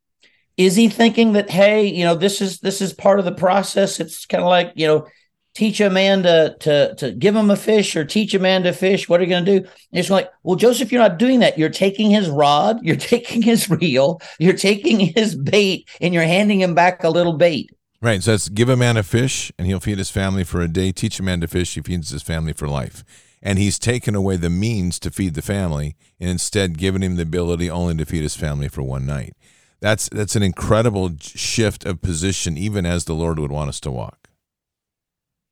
Is 0.58 0.76
he 0.76 0.90
thinking 0.90 1.34
that 1.34 1.50
hey, 1.50 1.88
you 1.88 2.06
know, 2.06 2.16
this 2.16 2.42
is 2.42 2.60
this 2.60 2.82
is 2.82 2.94
part 2.94 3.20
of 3.20 3.26
the 3.26 3.32
process? 3.32 4.00
It's 4.00 4.26
kind 4.26 4.44
of 4.44 4.50
like 4.50 4.74
you 4.76 4.88
know, 4.88 5.08
teach 5.56 5.82
a 5.82 5.90
man 5.90 6.24
to 6.24 6.56
to 6.60 6.96
to 6.96 7.12
give 7.12 7.36
him 7.36 7.50
a 7.50 7.56
fish 7.56 7.96
or 7.96 8.06
teach 8.06 8.34
a 8.34 8.40
man 8.40 8.64
to 8.64 8.74
fish. 8.74 9.10
What 9.10 9.20
are 9.20 9.24
you 9.24 9.30
going 9.30 9.46
to 9.46 9.60
do? 9.60 9.66
And 9.66 10.00
it's 10.00 10.10
like, 10.10 10.30
well, 10.44 10.56
Joseph, 10.56 10.92
you're 10.92 11.02
not 11.02 11.18
doing 11.18 11.40
that. 11.40 11.58
You're 11.58 11.70
taking 11.70 12.12
his 12.12 12.30
rod, 12.30 12.80
you're 12.84 12.96
taking 12.96 13.42
his 13.42 13.70
reel, 13.70 14.22
you're 14.40 14.54
taking 14.54 15.00
his 15.00 15.36
bait, 15.36 15.90
and 16.00 16.14
you're 16.14 16.24
handing 16.24 16.62
him 16.62 16.76
back 16.76 17.04
a 17.04 17.10
little 17.10 17.34
bait. 17.34 17.72
Right. 18.02 18.22
So 18.22 18.34
it's 18.34 18.50
give 18.50 18.70
a 18.70 18.78
man 18.78 18.98
a 18.98 19.04
fish 19.04 19.52
and 19.58 19.66
he'll 19.66 19.80
feed 19.80 19.98
his 19.98 20.12
family 20.12 20.44
for 20.44 20.62
a 20.62 20.68
day. 20.68 20.92
Teach 20.92 21.20
a 21.20 21.24
man 21.24 21.42
to 21.42 21.48
fish, 21.48 21.74
he 21.74 21.82
feeds 21.82 22.12
his 22.12 22.22
family 22.22 22.54
for 22.54 22.68
life. 22.68 23.04
And 23.42 23.60
he's 23.60 23.78
taken 23.78 24.16
away 24.16 24.38
the 24.38 24.50
means 24.50 25.00
to 25.00 25.12
feed 25.12 25.36
the 25.36 25.42
family 25.42 25.96
and 26.20 26.30
instead 26.30 26.78
given 26.78 27.04
him 27.04 27.16
the 27.16 27.24
ability 27.24 27.70
only 27.70 27.96
to 27.98 28.06
feed 28.06 28.24
his 28.24 28.36
family 28.36 28.68
for 28.68 28.82
one 28.82 29.06
night. 29.06 29.36
That's 29.80 30.10
that's 30.10 30.36
an 30.36 30.44
incredible 30.44 31.12
shift 31.20 31.86
of 31.86 32.02
position, 32.02 32.58
even 32.58 32.86
as 32.86 33.06
the 33.06 33.14
Lord 33.14 33.38
would 33.38 33.52
want 33.52 33.70
us 33.70 33.80
to 33.82 33.92
walk. 33.92 34.30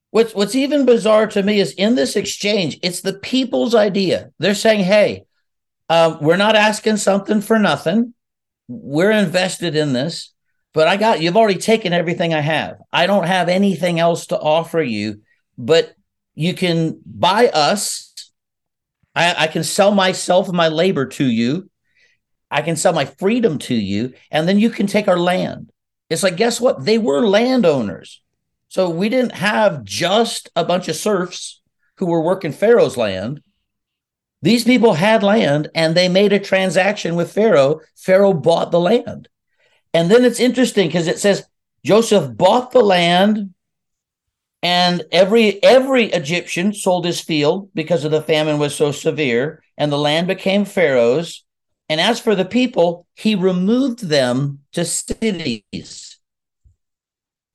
What's 0.10 0.34
what's 0.34 0.56
even 0.56 0.86
bizarre 0.86 1.28
to 1.28 1.43
me 1.43 1.60
is 1.60 1.74
in 1.74 1.95
this 1.95 2.15
exchange, 2.15 2.80
it's 2.82 3.02
the 3.02 3.13
people's 3.13 3.76
idea. 3.76 4.32
They're 4.39 4.56
saying, 4.56 4.84
"Hey, 4.84 5.26
um, 5.89 6.17
we're 6.21 6.38
not 6.38 6.56
asking 6.56 6.98
something 6.98 7.41
for 7.41 7.60
nothing. 7.60 8.13
We're 8.67 9.12
invested 9.12 9.76
in 9.76 9.93
this, 9.93 10.34
but 10.74 10.88
I 10.88 10.98
got 10.98 11.21
you've 11.21 11.38
already 11.38 11.60
taken 11.60 11.93
everything 11.93 12.34
I 12.34 12.41
have. 12.41 12.78
I 12.91 13.06
don't 13.06 13.28
have 13.28 13.48
anything 13.48 14.00
else 14.00 14.28
to 14.28 14.39
offer 14.39 14.82
you, 14.82 15.21
but 15.58 15.93
you 16.36 16.54
can 16.54 17.02
buy 17.06 17.48
us. 17.48 18.13
I, 19.15 19.43
I 19.45 19.48
can 19.48 19.63
sell 19.63 19.93
myself 19.93 20.48
and 20.48 20.58
my 20.58 20.67
labor 20.67 21.06
to 21.08 21.26
you." 21.26 21.69
I 22.52 22.62
can 22.62 22.76
sell 22.76 22.93
my 22.93 23.06
freedom 23.06 23.58
to 23.58 23.76
you, 23.76 24.13
and 24.32 24.48
then 24.48 24.60
you 24.60 24.69
can 24.69 24.88
take 24.88 25.08
our 25.08 25.17
land. 25.17 25.71
It's 26.10 26.24
like, 26.24 26.38
guess 26.38 26.62
what? 26.62 26.86
They 26.86 26.98
were 26.98 27.28
landowners. 27.28 28.21
So 28.69 28.89
we 28.89 29.10
didn't 29.10 29.34
have 29.34 29.84
just 29.84 30.50
a 30.56 30.63
bunch 30.63 30.88
of 30.88 30.95
serfs 30.95 31.62
who 31.98 32.06
were 32.06 32.21
working 32.21 32.52
Pharaoh's 32.52 32.98
land. 32.98 33.41
These 34.41 34.63
people 34.63 34.93
had 34.93 35.24
land 35.24 35.69
and 35.74 35.95
they 35.95 36.08
made 36.08 36.34
a 36.34 36.39
transaction 36.39 37.15
with 37.15 37.32
Pharaoh. 37.32 37.80
Pharaoh 37.95 38.34
bought 38.34 38.71
the 38.71 38.80
land. 38.80 39.28
And 39.93 40.12
then 40.12 40.24
it's 40.24 40.39
interesting 40.39 40.88
because 40.88 41.08
it 41.08 41.19
says 41.19 41.48
Joseph 41.84 42.38
bought 42.38 42.71
the 42.71 42.84
land 42.84 43.54
and 44.65 45.04
every 45.12 45.62
every 45.63 46.06
Egyptian 46.06 46.73
sold 46.73 47.06
his 47.06 47.21
field 47.21 47.69
because 47.75 48.04
of 48.04 48.12
the 48.12 48.21
famine 48.21 48.58
was 48.58 48.75
so 48.75 48.91
severe 48.91 49.63
and 49.78 49.91
the 49.91 49.97
land 49.97 50.25
became 50.28 50.65
Pharaoh's 50.65 51.45
and 51.89 52.01
as 52.01 52.19
for 52.19 52.36
the 52.36 52.45
people, 52.45 53.06
he 53.13 53.36
removed 53.36 54.08
them 54.08 54.60
to 54.73 54.86
cities. 54.86 56.19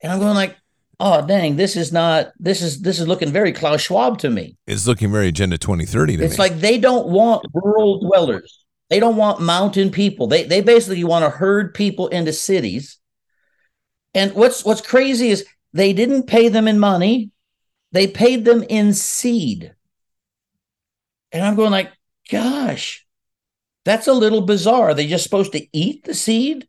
And 0.01 0.11
I'm 0.11 0.19
going 0.19 0.35
like, 0.35 0.55
oh 0.99 1.25
dang, 1.25 1.57
this 1.57 1.75
is 1.75 1.91
not 1.91 2.31
this 2.39 2.61
is 2.61 2.81
this 2.81 2.99
is 2.99 3.07
looking 3.07 3.31
very 3.31 3.51
Klaus 3.51 3.81
Schwab 3.81 4.19
to 4.19 4.29
me. 4.29 4.57
It's 4.67 4.87
looking 4.87 5.11
very 5.11 5.27
Agenda 5.27 5.57
2030 5.57 6.17
to 6.17 6.23
it's 6.23 6.33
me. 6.33 6.37
like 6.37 6.59
they 6.59 6.77
don't 6.77 7.09
want 7.09 7.45
rural 7.53 7.99
dwellers. 7.99 8.65
They 8.89 8.99
don't 8.99 9.17
want 9.17 9.41
mountain 9.41 9.91
people. 9.91 10.27
They 10.27 10.43
they 10.43 10.61
basically 10.61 11.03
want 11.03 11.25
to 11.25 11.29
herd 11.29 11.73
people 11.73 12.07
into 12.07 12.31
cities. 12.33 12.97
And 14.13 14.33
what's 14.33 14.63
what's 14.63 14.81
crazy 14.81 15.29
is 15.29 15.45
they 15.73 15.93
didn't 15.93 16.27
pay 16.27 16.49
them 16.49 16.67
in 16.67 16.79
money. 16.79 17.31
They 17.91 18.07
paid 18.07 18.45
them 18.45 18.63
in 18.67 18.93
seed. 18.93 19.73
And 21.31 21.43
I'm 21.43 21.55
going 21.55 21.71
like, 21.71 21.91
gosh, 22.29 23.05
that's 23.85 24.07
a 24.07 24.13
little 24.13 24.41
bizarre. 24.41 24.89
Are 24.89 24.93
they 24.93 25.07
just 25.07 25.23
supposed 25.23 25.53
to 25.53 25.65
eat 25.73 26.03
the 26.03 26.13
seed? 26.13 26.67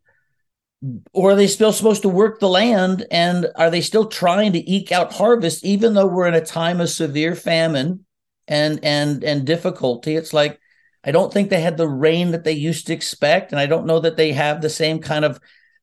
Or 1.13 1.31
are 1.31 1.35
they 1.35 1.47
still 1.47 1.71
supposed 1.71 2.01
to 2.01 2.09
work 2.09 2.39
the 2.39 2.49
land? 2.49 3.05
And 3.09 3.47
are 3.55 3.69
they 3.69 3.81
still 3.81 4.07
trying 4.07 4.53
to 4.53 4.69
eke 4.69 4.91
out 4.91 5.13
harvest, 5.13 5.63
even 5.63 5.93
though 5.93 6.07
we're 6.07 6.27
in 6.27 6.33
a 6.33 6.45
time 6.45 6.81
of 6.81 6.89
severe 6.89 7.35
famine 7.35 8.05
and 8.47 8.83
and 8.83 9.23
and 9.23 9.45
difficulty? 9.45 10.15
It's 10.15 10.33
like 10.33 10.59
I 11.05 11.11
don't 11.11 11.31
think 11.31 11.49
they 11.49 11.61
had 11.61 11.77
the 11.77 11.87
rain 11.87 12.31
that 12.31 12.43
they 12.43 12.53
used 12.53 12.87
to 12.87 12.93
expect, 12.93 13.51
and 13.51 13.59
I 13.59 13.65
don't 13.65 13.85
know 13.85 13.99
that 13.99 14.17
they 14.17 14.33
have 14.33 14.61
the 14.61 14.69
same 14.69 14.99
kind 14.99 15.23
of 15.23 15.39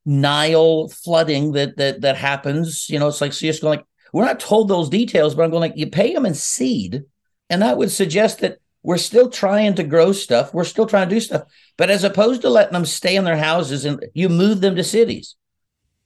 Nile 0.07 0.89
flooding 0.89 1.53
that 1.53 1.77
that 1.77 2.01
that 2.03 2.17
happens. 2.17 2.89
You 2.89 2.99
know, 2.99 3.09
it's 3.09 3.21
like 3.21 3.33
so 3.33 3.47
you're 3.47 3.53
just 3.53 3.63
going 3.63 3.79
like 3.79 3.87
we're 4.13 4.25
not 4.25 4.41
told 4.41 4.69
those 4.69 4.89
details, 4.89 5.35
but 5.35 5.45
I'm 5.45 5.51
going 5.51 5.61
like 5.61 5.77
you 5.77 5.89
pay 5.89 6.13
them 6.13 6.27
in 6.27 6.35
seed, 6.35 7.05
and 7.49 7.63
that 7.63 7.77
would 7.77 7.91
suggest 7.91 8.41
that 8.41 8.59
we're 8.83 8.99
still 8.99 9.29
trying 9.29 9.75
to 9.75 9.85
grow 9.85 10.13
stuff. 10.13 10.55
We're 10.55 10.65
still 10.65 10.87
trying 10.87 11.09
to 11.09 11.15
do 11.15 11.21
stuff. 11.21 11.43
But 11.77 11.91
as 11.91 12.05
opposed 12.05 12.43
to 12.43 12.51
letting 12.51 12.73
them 12.73 12.87
stay 12.87 13.17
in 13.17 13.25
their 13.25 13.37
houses 13.37 13.85
and 13.85 14.05
you 14.15 14.29
move 14.29 14.61
them 14.61 14.75
to 14.77 14.85
cities, 14.85 15.37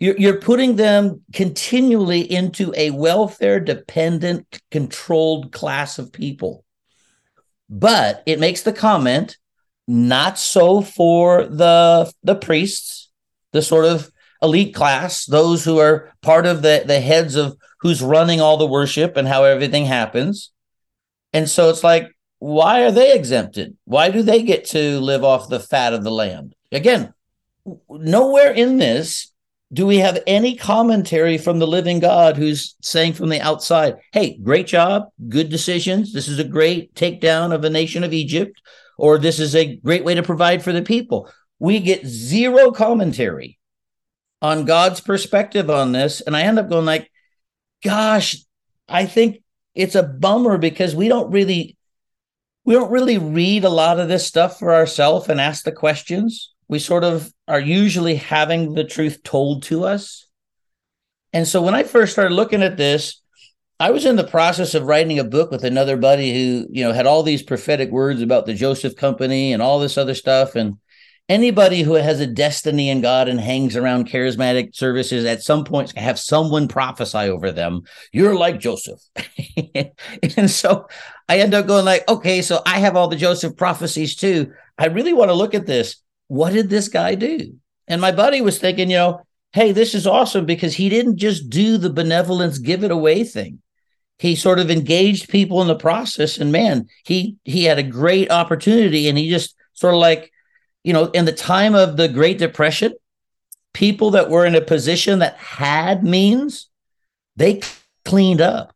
you're, 0.01 0.17
you're 0.19 0.41
putting 0.41 0.77
them 0.77 1.23
continually 1.33 2.21
into 2.21 2.75
a 2.77 2.91
welfare 2.91 3.61
dependent, 3.61 4.61
controlled 4.71 5.53
class 5.53 5.99
of 5.99 6.13
people. 6.13 6.65
But 7.71 8.23
it 8.27 8.41
makes 8.41 8.63
the 8.63 8.73
comment 8.73 9.39
not 9.87 10.39
so 10.39 10.81
for 10.81 11.47
the 11.47 12.13
the 12.23 12.35
priests, 12.35 13.04
the 13.55 13.63
sort 13.63 13.87
of 13.87 14.11
elite 14.43 14.75
class, 14.75 15.25
those 15.25 15.65
who 15.65 15.79
are 15.79 16.13
part 16.21 16.45
of 16.45 16.61
the, 16.61 16.85
the 16.87 17.01
heads 17.01 17.37
of 17.37 17.57
who's 17.81 18.03
running 18.03 18.43
all 18.43 18.59
the 18.59 18.67
worship 18.67 19.17
and 19.17 19.27
how 19.27 19.45
everything 19.45 19.87
happens. 19.87 20.51
And 21.33 21.49
so 21.49 21.71
it's 21.71 21.83
like 21.83 22.11
why 22.45 22.83
are 22.83 22.91
they 22.91 23.15
exempted? 23.15 23.75
Why 23.87 24.11
do 24.11 24.21
they 24.21 24.43
get 24.43 24.67
to 24.67 25.01
live 25.01 25.25
off 25.25 25.49
the 25.49 25.59
fat 25.59 25.95
of 25.95 26.05
the 26.05 26.11
land? 26.11 26.55
Again, 26.71 27.15
nowhere 27.89 28.53
in 28.53 28.77
this 28.77 29.33
do 29.73 29.87
we 29.87 29.97
have 30.01 30.23
any 30.27 30.55
commentary 30.55 31.39
from 31.39 31.59
the 31.59 31.67
living 31.67 32.01
God 32.01 32.37
who's 32.37 32.77
saying 32.83 33.15
from 33.15 33.31
the 33.31 33.41
outside, 33.41 33.97
hey, 34.13 34.37
great 34.37 34.67
job, 34.67 35.05
good 35.31 35.49
decisions. 35.49 36.13
This 36.13 36.29
is 36.29 36.39
a 36.39 36.45
great 36.45 36.95
takedown 36.95 37.51
of 37.53 37.65
a 37.65 37.71
nation 37.71 38.05
of 38.05 38.13
Egypt, 38.13 38.61
or 38.99 39.19
this 39.19 39.41
is 39.41 39.57
a 39.57 39.77
great 39.77 40.05
way 40.05 40.15
to 40.15 40.23
provide 40.23 40.63
for 40.63 40.73
the 40.73 40.83
people. 40.83 41.31
We 41.65 41.81
get 41.81 42.07
zero 42.07 42.73
commentary 42.73 43.59
on 44.43 44.67
God's 44.67 45.01
perspective 45.01 45.71
on 45.71 45.93
this. 45.93 46.21
And 46.21 46.37
I 46.37 46.43
end 46.43 46.59
up 46.59 46.69
going 46.69 46.85
like, 46.85 47.11
gosh, 47.83 48.37
I 48.87 49.07
think 49.07 49.43
it's 49.75 49.95
a 49.95 50.03
bummer 50.03 50.59
because 50.59 50.95
we 50.95 51.09
don't 51.09 51.31
really 51.31 51.79
we 52.67 52.75
don't 52.75 52.91
really 52.91 53.17
read 53.17 53.65
a 53.65 53.71
lot 53.71 53.99
of 53.99 54.09
this 54.09 54.27
stuff 54.27 54.59
for 54.59 54.75
ourselves 54.75 55.31
and 55.31 55.41
ask 55.41 55.65
the 55.65 55.73
questions. 55.73 56.53
We 56.69 56.79
sort 56.79 57.03
of 57.03 57.33
are 57.49 57.61
usually 57.61 58.17
having 58.17 58.75
the 58.75 58.85
truth 58.85 59.23
told 59.23 59.63
to 59.65 59.85
us. 59.85 60.27
And 61.33 61.49
so 61.49 61.63
when 61.63 61.75
I 61.75 61.83
first 61.83 62.13
started 62.13 62.35
looking 62.35 62.63
at 62.63 62.77
this, 62.77 63.23
I 63.81 63.91
was 63.91 64.05
in 64.05 64.17
the 64.17 64.25
process 64.25 64.75
of 64.75 64.85
writing 64.85 65.19
a 65.19 65.25
book 65.25 65.51
with 65.51 65.65
another 65.65 65.97
buddy 65.97 66.33
who, 66.33 66.67
you 66.71 66.85
know, 66.85 66.93
had 66.93 67.07
all 67.07 67.23
these 67.23 67.43
prophetic 67.43 67.91
words 67.91 68.21
about 68.21 68.45
the 68.45 68.55
Joseph 68.55 68.97
Company 68.97 69.55
and 69.55 69.63
all 69.63 69.79
this 69.79 69.97
other 69.97 70.15
stuff. 70.15 70.55
And 70.55 70.77
anybody 71.29 71.83
who 71.83 71.95
has 71.95 72.21
a 72.21 72.27
destiny 72.27 72.91
in 72.91 73.01
God 73.01 73.29
and 73.29 73.41
hangs 73.41 73.77
around 73.77 74.09
charismatic 74.09 74.75
services 74.75 75.25
at 75.25 75.43
some 75.43 75.65
point 75.65 75.97
have 75.97 76.19
someone 76.19 76.69
prophesy 76.69 77.19
over 77.19 77.51
them. 77.51 77.83
You're 78.13 78.37
like 78.37 78.61
Joseph. 78.61 79.01
and 80.37 80.51
so 80.51 80.87
I 81.29 81.39
end 81.39 81.55
up 81.55 81.67
going 81.67 81.85
like, 81.85 82.07
okay, 82.09 82.43
so 82.43 82.61
I 82.67 82.79
have 82.81 82.97
all 82.97 83.09
the 83.09 83.17
Joseph 83.17 83.57
prophecies 83.57 84.17
too. 84.17 84.53
I 84.79 84.87
really 84.87 85.13
want 85.13 85.31
to 85.31 85.35
look 85.35 85.55
at 85.55 85.67
this. 85.67 85.97
What 86.29 86.53
did 86.53 86.69
this 86.69 86.89
guy 86.89 87.15
do? 87.15 87.55
And 87.87 88.01
my 88.01 88.13
buddy 88.13 88.41
was 88.41 88.59
thinking, 88.59 88.91
you 88.91 88.97
know, 88.97 89.21
hey, 89.53 89.73
this 89.73 89.95
is 89.95 90.07
awesome 90.07 90.47
because 90.47 90.75
he 90.75 90.89
didn't 90.89 91.17
just 91.17 91.49
do 91.49 91.79
the 91.79 91.91
benevolence 91.91 92.59
give 92.59 92.83
it 92.83 92.91
away 92.91 93.25
thing. 93.25 93.61
He 94.19 94.37
sort 94.37 94.59
of 94.59 94.71
engaged 94.71 95.29
people 95.29 95.61
in 95.63 95.69
the 95.69 95.75
process 95.75 96.39
and 96.39 96.53
man, 96.53 96.89
he 97.05 97.37
he 97.45 97.65
had 97.65 97.79
a 97.79 97.83
great 97.83 98.31
opportunity 98.31 99.09
and 99.09 99.19
he 99.19 99.29
just 99.29 99.57
sort 99.73 99.95
of 99.95 100.01
like 100.01 100.33
you 100.85 100.93
know, 100.93 101.07
in 101.07 101.25
the 101.25 101.33
time 101.33 101.75
of 101.75 101.97
the 101.97 102.09
Great 102.09 102.39
Depression, 102.39 102.93
people 103.73 104.13
that 104.13 104.31
were 104.31 104.47
in 104.47 104.55
a 104.55 104.61
position 104.61 105.19
that 105.19 105.37
had 105.37 106.05
means, 106.05 106.69
they 107.37 107.61
cleaned 108.05 108.41
up. 108.41 108.73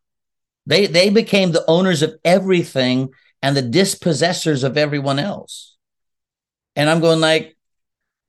They 0.66 0.86
they 0.86 1.11
became 1.11 1.52
the 1.52 1.64
owners 1.68 2.02
of 2.02 2.14
everything 2.24 3.11
and 3.40 3.56
the 3.56 3.62
dispossessors 3.62 4.64
of 4.64 4.76
everyone 4.76 5.18
else. 5.18 5.76
And 6.74 6.90
I'm 6.90 7.00
going 7.00 7.20
like, 7.20 7.56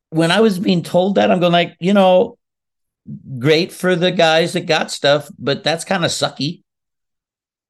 when 0.10 0.32
I 0.32 0.42
was 0.42 0.60
being 0.60 0.84
told 0.84 1.16
that, 1.16 1.32
I'm 1.32 1.40
going 1.40 1.52
like, 1.52 1.76
you 1.80 1.94
know, 1.94 2.38
great 3.38 3.72
for 3.72 3.96
the 3.96 4.12
guys 4.12 4.54
that 4.54 4.66
got 4.66 4.92
stuff, 4.92 5.30
but 5.38 5.64
that's 5.64 5.86
kind 5.86 6.06
of 6.06 6.12
sucky. 6.12 6.64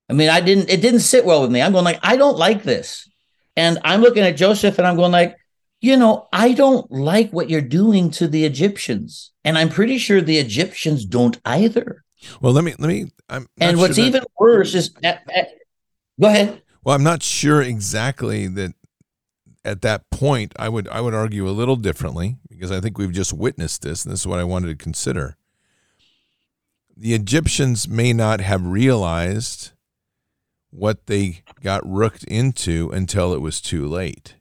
I 0.09 0.13
mean, 0.13 0.29
I 0.29 0.41
didn't, 0.41 0.69
it 0.69 0.81
didn't 0.81 1.01
sit 1.01 1.25
well 1.25 1.41
with 1.41 1.51
me. 1.51 1.61
I'm 1.61 1.71
going 1.71 1.85
like, 1.85 1.99
I 2.01 2.17
don't 2.17 2.37
like 2.37 2.63
this. 2.63 3.09
And 3.55 3.77
I'm 3.83 4.01
looking 4.01 4.23
at 4.23 4.37
Joseph 4.37 4.77
and 4.77 4.87
I'm 4.87 4.95
going 4.95 5.11
like, 5.11 5.37
you 5.81 5.95
know, 5.97 6.27
I 6.33 6.53
don't 6.53 6.89
like 6.91 7.31
what 7.31 7.49
you're 7.49 7.61
doing 7.61 8.11
to 8.11 8.27
the 8.27 8.45
Egyptians. 8.45 9.31
And 9.43 9.57
I'm 9.57 9.69
pretty 9.69 9.97
sure 9.97 10.21
the 10.21 10.37
Egyptians 10.37 11.05
don't 11.05 11.39
either. 11.45 12.03
Well, 12.41 12.53
let 12.53 12.63
me, 12.63 12.75
let 12.79 12.87
me, 12.87 13.11
I'm 13.29 13.47
and 13.59 13.77
what's 13.77 13.95
sure 13.95 14.05
even 14.05 14.23
worse 14.37 14.75
is, 14.75 14.93
at, 15.03 15.23
at, 15.33 15.51
go 16.19 16.27
ahead. 16.27 16.61
Well, 16.83 16.95
I'm 16.95 17.03
not 17.03 17.23
sure 17.23 17.61
exactly 17.61 18.47
that 18.47 18.73
at 19.65 19.81
that 19.81 20.09
point 20.09 20.53
I 20.57 20.69
would 20.69 20.87
I 20.87 21.01
would 21.01 21.13
argue 21.13 21.47
a 21.47 21.51
little 21.51 21.75
differently 21.75 22.37
because 22.49 22.71
I 22.71 22.79
think 22.79 22.97
we've 22.97 23.11
just 23.11 23.33
witnessed 23.33 23.81
this 23.81 24.03
and 24.03 24.11
this 24.11 24.21
is 24.21 24.27
what 24.27 24.39
I 24.39 24.43
wanted 24.43 24.67
to 24.67 24.83
consider. 24.83 25.37
The 26.95 27.13
Egyptians 27.13 27.87
may 27.87 28.11
not 28.13 28.41
have 28.41 28.65
realized 28.65 29.71
what 30.71 31.07
they 31.07 31.43
got 31.61 31.87
rooked 31.87 32.23
into 32.25 32.89
until 32.91 33.33
it 33.33 33.41
was 33.41 33.61
too 33.61 33.87
late. 33.87 34.35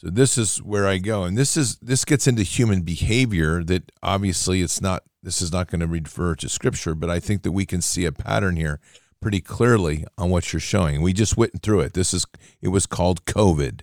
So 0.00 0.10
this 0.10 0.38
is 0.38 0.58
where 0.62 0.86
I 0.86 0.98
go 0.98 1.24
and 1.24 1.36
this 1.36 1.56
is 1.56 1.76
this 1.78 2.04
gets 2.04 2.28
into 2.28 2.44
human 2.44 2.82
behavior 2.82 3.64
that 3.64 3.90
obviously 4.00 4.62
it's 4.62 4.80
not 4.80 5.02
this 5.24 5.42
is 5.42 5.50
not 5.52 5.68
going 5.68 5.80
to 5.80 5.88
refer 5.88 6.36
to 6.36 6.48
scripture 6.48 6.94
but 6.94 7.10
I 7.10 7.18
think 7.18 7.42
that 7.42 7.50
we 7.50 7.66
can 7.66 7.82
see 7.82 8.04
a 8.04 8.12
pattern 8.12 8.54
here 8.54 8.78
pretty 9.20 9.40
clearly 9.40 10.04
on 10.16 10.30
what 10.30 10.52
you're 10.52 10.60
showing. 10.60 11.02
We 11.02 11.12
just 11.12 11.36
went 11.36 11.62
through 11.64 11.80
it. 11.80 11.94
This 11.94 12.14
is 12.14 12.26
it 12.62 12.68
was 12.68 12.86
called 12.86 13.24
COVID. 13.24 13.80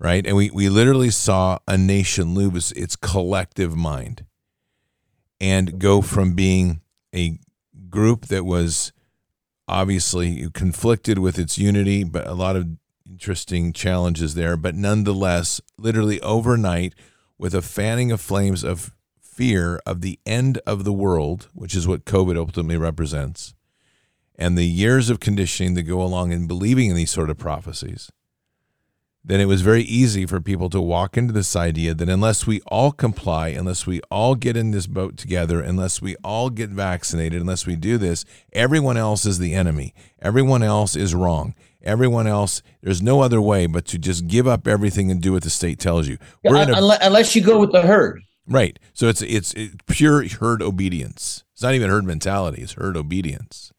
Right? 0.00 0.26
And 0.26 0.34
we 0.34 0.50
we 0.50 0.68
literally 0.68 1.10
saw 1.10 1.58
a 1.68 1.78
nation 1.78 2.34
lose 2.34 2.72
its 2.72 2.96
collective 2.96 3.76
mind 3.76 4.26
and 5.40 5.78
go 5.78 6.02
from 6.02 6.34
being 6.34 6.80
a 7.14 7.38
group 7.88 8.26
that 8.26 8.44
was 8.44 8.92
obviously 9.68 10.50
conflicted 10.50 11.20
with 11.20 11.38
its 11.38 11.56
unity, 11.56 12.02
but 12.02 12.26
a 12.26 12.34
lot 12.34 12.56
of 12.56 12.66
interesting 13.12 13.72
challenges 13.72 14.34
there, 14.34 14.56
but 14.56 14.74
nonetheless, 14.74 15.60
literally 15.78 16.20
overnight 16.22 16.94
with 17.38 17.54
a 17.54 17.62
fanning 17.62 18.10
of 18.10 18.20
flames 18.20 18.64
of 18.64 18.94
fear 19.20 19.80
of 19.86 20.00
the 20.00 20.18
end 20.24 20.58
of 20.66 20.84
the 20.84 20.92
world, 20.92 21.48
which 21.52 21.74
is 21.74 21.86
what 21.86 22.04
COVID 22.04 22.36
ultimately 22.36 22.76
represents 22.76 23.54
and 24.36 24.56
the 24.56 24.66
years 24.66 25.10
of 25.10 25.20
conditioning 25.20 25.74
that 25.74 25.82
go 25.82 26.02
along 26.02 26.32
in 26.32 26.46
believing 26.46 26.90
in 26.90 26.96
these 26.96 27.10
sort 27.10 27.30
of 27.30 27.38
prophecies, 27.38 28.10
then 29.24 29.40
it 29.40 29.44
was 29.44 29.60
very 29.60 29.82
easy 29.82 30.26
for 30.26 30.40
people 30.40 30.68
to 30.68 30.80
walk 30.80 31.16
into 31.16 31.32
this 31.32 31.54
idea 31.54 31.94
that 31.94 32.08
unless 32.08 32.44
we 32.44 32.60
all 32.62 32.90
comply, 32.90 33.48
unless 33.48 33.86
we 33.86 34.00
all 34.10 34.34
get 34.34 34.56
in 34.56 34.72
this 34.72 34.88
boat 34.88 35.16
together, 35.16 35.60
unless 35.60 36.02
we 36.02 36.16
all 36.24 36.50
get 36.50 36.70
vaccinated, 36.70 37.40
unless 37.40 37.66
we 37.66 37.76
do 37.76 37.98
this, 37.98 38.24
everyone 38.52 38.96
else 38.96 39.24
is 39.24 39.38
the 39.38 39.54
enemy. 39.54 39.94
Everyone 40.20 40.62
else 40.62 40.96
is 40.96 41.14
wrong. 41.14 41.54
Everyone 41.84 42.26
else, 42.26 42.62
there's 42.82 43.02
no 43.02 43.20
other 43.20 43.40
way 43.40 43.66
but 43.66 43.84
to 43.86 43.98
just 43.98 44.26
give 44.26 44.46
up 44.46 44.66
everything 44.66 45.10
and 45.10 45.20
do 45.20 45.32
what 45.32 45.42
the 45.42 45.50
state 45.50 45.78
tells 45.78 46.08
you. 46.08 46.18
Yeah, 46.42 46.66
a, 46.68 46.98
unless 47.02 47.34
you 47.34 47.42
go 47.42 47.58
with 47.58 47.72
the 47.72 47.82
herd. 47.82 48.22
Right. 48.46 48.78
So 48.92 49.08
it's 49.08 49.22
it's, 49.22 49.52
it's 49.54 49.74
pure 49.86 50.26
herd 50.28 50.62
obedience. 50.62 51.44
It's 51.52 51.62
not 51.62 51.74
even 51.74 51.90
herd 51.90 52.04
mentality. 52.04 52.62
It's 52.62 52.72
herd 52.72 52.96
obedience. 52.96 53.72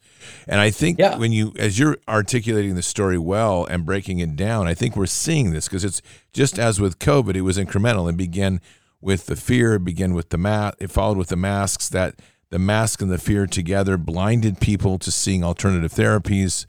And 0.48 0.60
I 0.60 0.70
think 0.70 1.00
yeah. 1.00 1.18
when 1.18 1.32
you, 1.32 1.54
as 1.60 1.78
you're 1.78 1.98
articulating 2.08 2.76
the 2.76 2.82
story 2.82 3.18
well 3.18 3.66
and 3.66 3.86
breaking 3.86 4.20
it 4.20 4.36
down, 4.36 4.68
I 4.68 4.74
think 4.74 4.96
we're 4.96 5.06
seeing 5.06 5.52
this 5.52 5.68
because 5.68 5.84
it's 5.84 6.02
just 6.32 6.58
as 6.58 6.80
with 6.80 7.00
COVID, 7.00 7.36
it 7.36 7.42
was 7.42 7.58
incremental. 7.58 8.10
It 8.10 8.16
began 8.16 8.62
with 9.02 9.26
the 9.26 9.36
fear, 9.36 9.76
it 9.76 9.84
began 9.84 10.14
with 10.14 10.30
the 10.30 10.38
mask, 10.38 10.78
it 10.80 10.92
followed 10.92 11.18
with 11.18 11.28
the 11.28 11.36
masks. 11.36 11.90
That 11.90 12.16
the 12.50 12.60
mask 12.60 13.02
and 13.02 13.12
the 13.12 13.18
fear 13.18 13.48
together 13.48 13.98
blinded 13.98 14.62
people 14.62 14.98
to 15.00 15.12
seeing 15.12 15.44
alternative 15.44 15.92
therapies. 15.92 16.66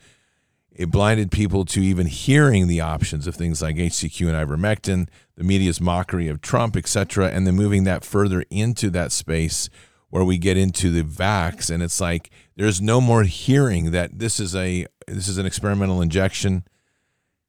It 0.75 0.91
blinded 0.91 1.31
people 1.31 1.65
to 1.67 1.81
even 1.81 2.07
hearing 2.07 2.67
the 2.67 2.81
options 2.81 3.27
of 3.27 3.37
things 3.37 3.63
like 3.63 3.77
HCQ 3.77 4.29
and 4.29 4.51
ivermectin, 4.51 5.09
the 5.37 5.45
media's 5.45 5.81
mockery 5.81 6.29
of 6.29 6.41
Trump, 6.41 6.77
etc., 6.77 7.29
and 7.29 7.47
then 7.47 7.55
moving 7.55 7.85
that 7.85 8.05
further 8.05 8.45
into 8.51 8.91
that 8.91 9.13
space 9.13 9.71
where 10.11 10.25
we 10.25 10.39
get 10.39 10.57
into 10.57 10.91
the 10.91 11.03
vax, 11.03 11.71
and 11.71 11.83
it's 11.83 12.01
like 12.01 12.31
there's 12.57 12.81
no 12.81 13.01
more 13.01 13.25
hearing 13.25 13.91
that 13.91 14.17
this 14.19 14.39
is 14.39 14.55
a 14.55 14.87
this 15.09 15.27
is 15.27 15.39
an 15.39 15.47
experimental 15.47 16.01
injection, 16.01 16.65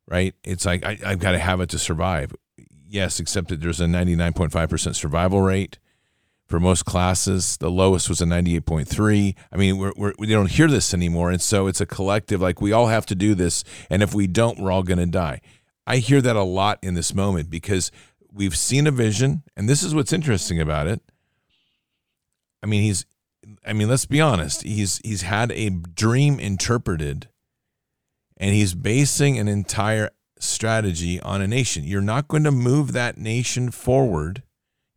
right? 0.08 0.34
It's 0.44 0.66
like 0.66 0.84
I, 0.84 0.98
I've 1.06 1.20
got 1.20 1.34
to 1.34 1.40
have 1.40 1.62
it 1.62 1.70
to 1.70 1.80
survive. 1.80 2.34
Yes, 2.88 3.20
except 3.20 3.50
that 3.50 3.62
there's 3.62 3.82
a 3.82 3.86
99.5% 3.86 4.96
survival 4.96 5.42
rate 5.42 5.78
for 6.48 6.60
most 6.60 6.86
classes. 6.86 7.58
The 7.58 7.72
lowest 7.72 8.10
was 8.10 8.22
a 8.22 8.26
98.3. 8.26 9.36
I 9.52 9.58
mean, 9.58 9.78
we're, 9.78 9.94
we're, 9.96 10.14
we 10.20 10.28
don't 10.28 10.52
hear 10.52 10.68
this 10.68 10.94
anymore. 10.94 11.32
And 11.32 11.42
so 11.42 11.68
it's 11.68 11.82
a 11.82 11.86
collective, 11.86 12.42
like 12.42 12.62
we 12.62 12.72
all 12.72 12.88
have 12.88 13.06
to 13.08 13.16
do 13.16 13.36
this. 13.36 13.64
And 13.90 14.04
if 14.04 14.14
we 14.14 14.28
don't, 14.28 14.60
we're 14.60 14.72
all 14.72 14.84
going 14.84 15.00
to 15.00 15.06
die. 15.06 15.42
I 15.88 15.98
hear 15.98 16.22
that 16.22 16.36
a 16.36 16.44
lot 16.44 16.80
in 16.82 16.94
this 16.94 17.14
moment 17.14 17.50
because 17.50 17.92
we've 18.32 18.56
seen 18.56 18.88
a 18.88 18.92
vision. 18.92 19.44
And 19.56 19.68
this 19.68 19.84
is 19.84 19.94
what's 19.96 20.14
interesting 20.14 20.60
about 20.60 20.88
it. 20.88 21.02
I 22.64 22.68
mean, 22.68 22.84
he's 22.84 23.06
I 23.66 23.74
mean, 23.74 23.90
let's 23.90 24.06
be 24.06 24.22
honest. 24.22 24.64
He's 24.64 25.00
he's 25.04 25.22
had 25.22 25.52
a 25.52 25.70
dream 25.70 26.40
interpreted 26.40 27.30
and 28.38 28.54
he's 28.54 28.74
basing 28.74 29.38
an 29.38 29.48
entire 29.48 30.12
strategy 30.40 31.20
on 31.22 31.42
a 31.42 31.48
nation. 31.48 31.84
You're 31.84 32.02
not 32.02 32.28
going 32.28 32.44
to 32.44 32.52
move 32.52 32.92
that 32.94 33.18
nation 33.18 33.72
forward 33.72 34.44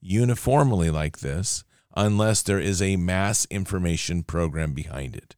uniformly 0.00 0.90
like 0.90 1.18
this 1.18 1.64
unless 1.96 2.42
there 2.42 2.60
is 2.60 2.80
a 2.80 2.96
mass 2.96 3.46
information 3.50 4.22
program 4.22 4.72
behind 4.72 5.16
it. 5.16 5.34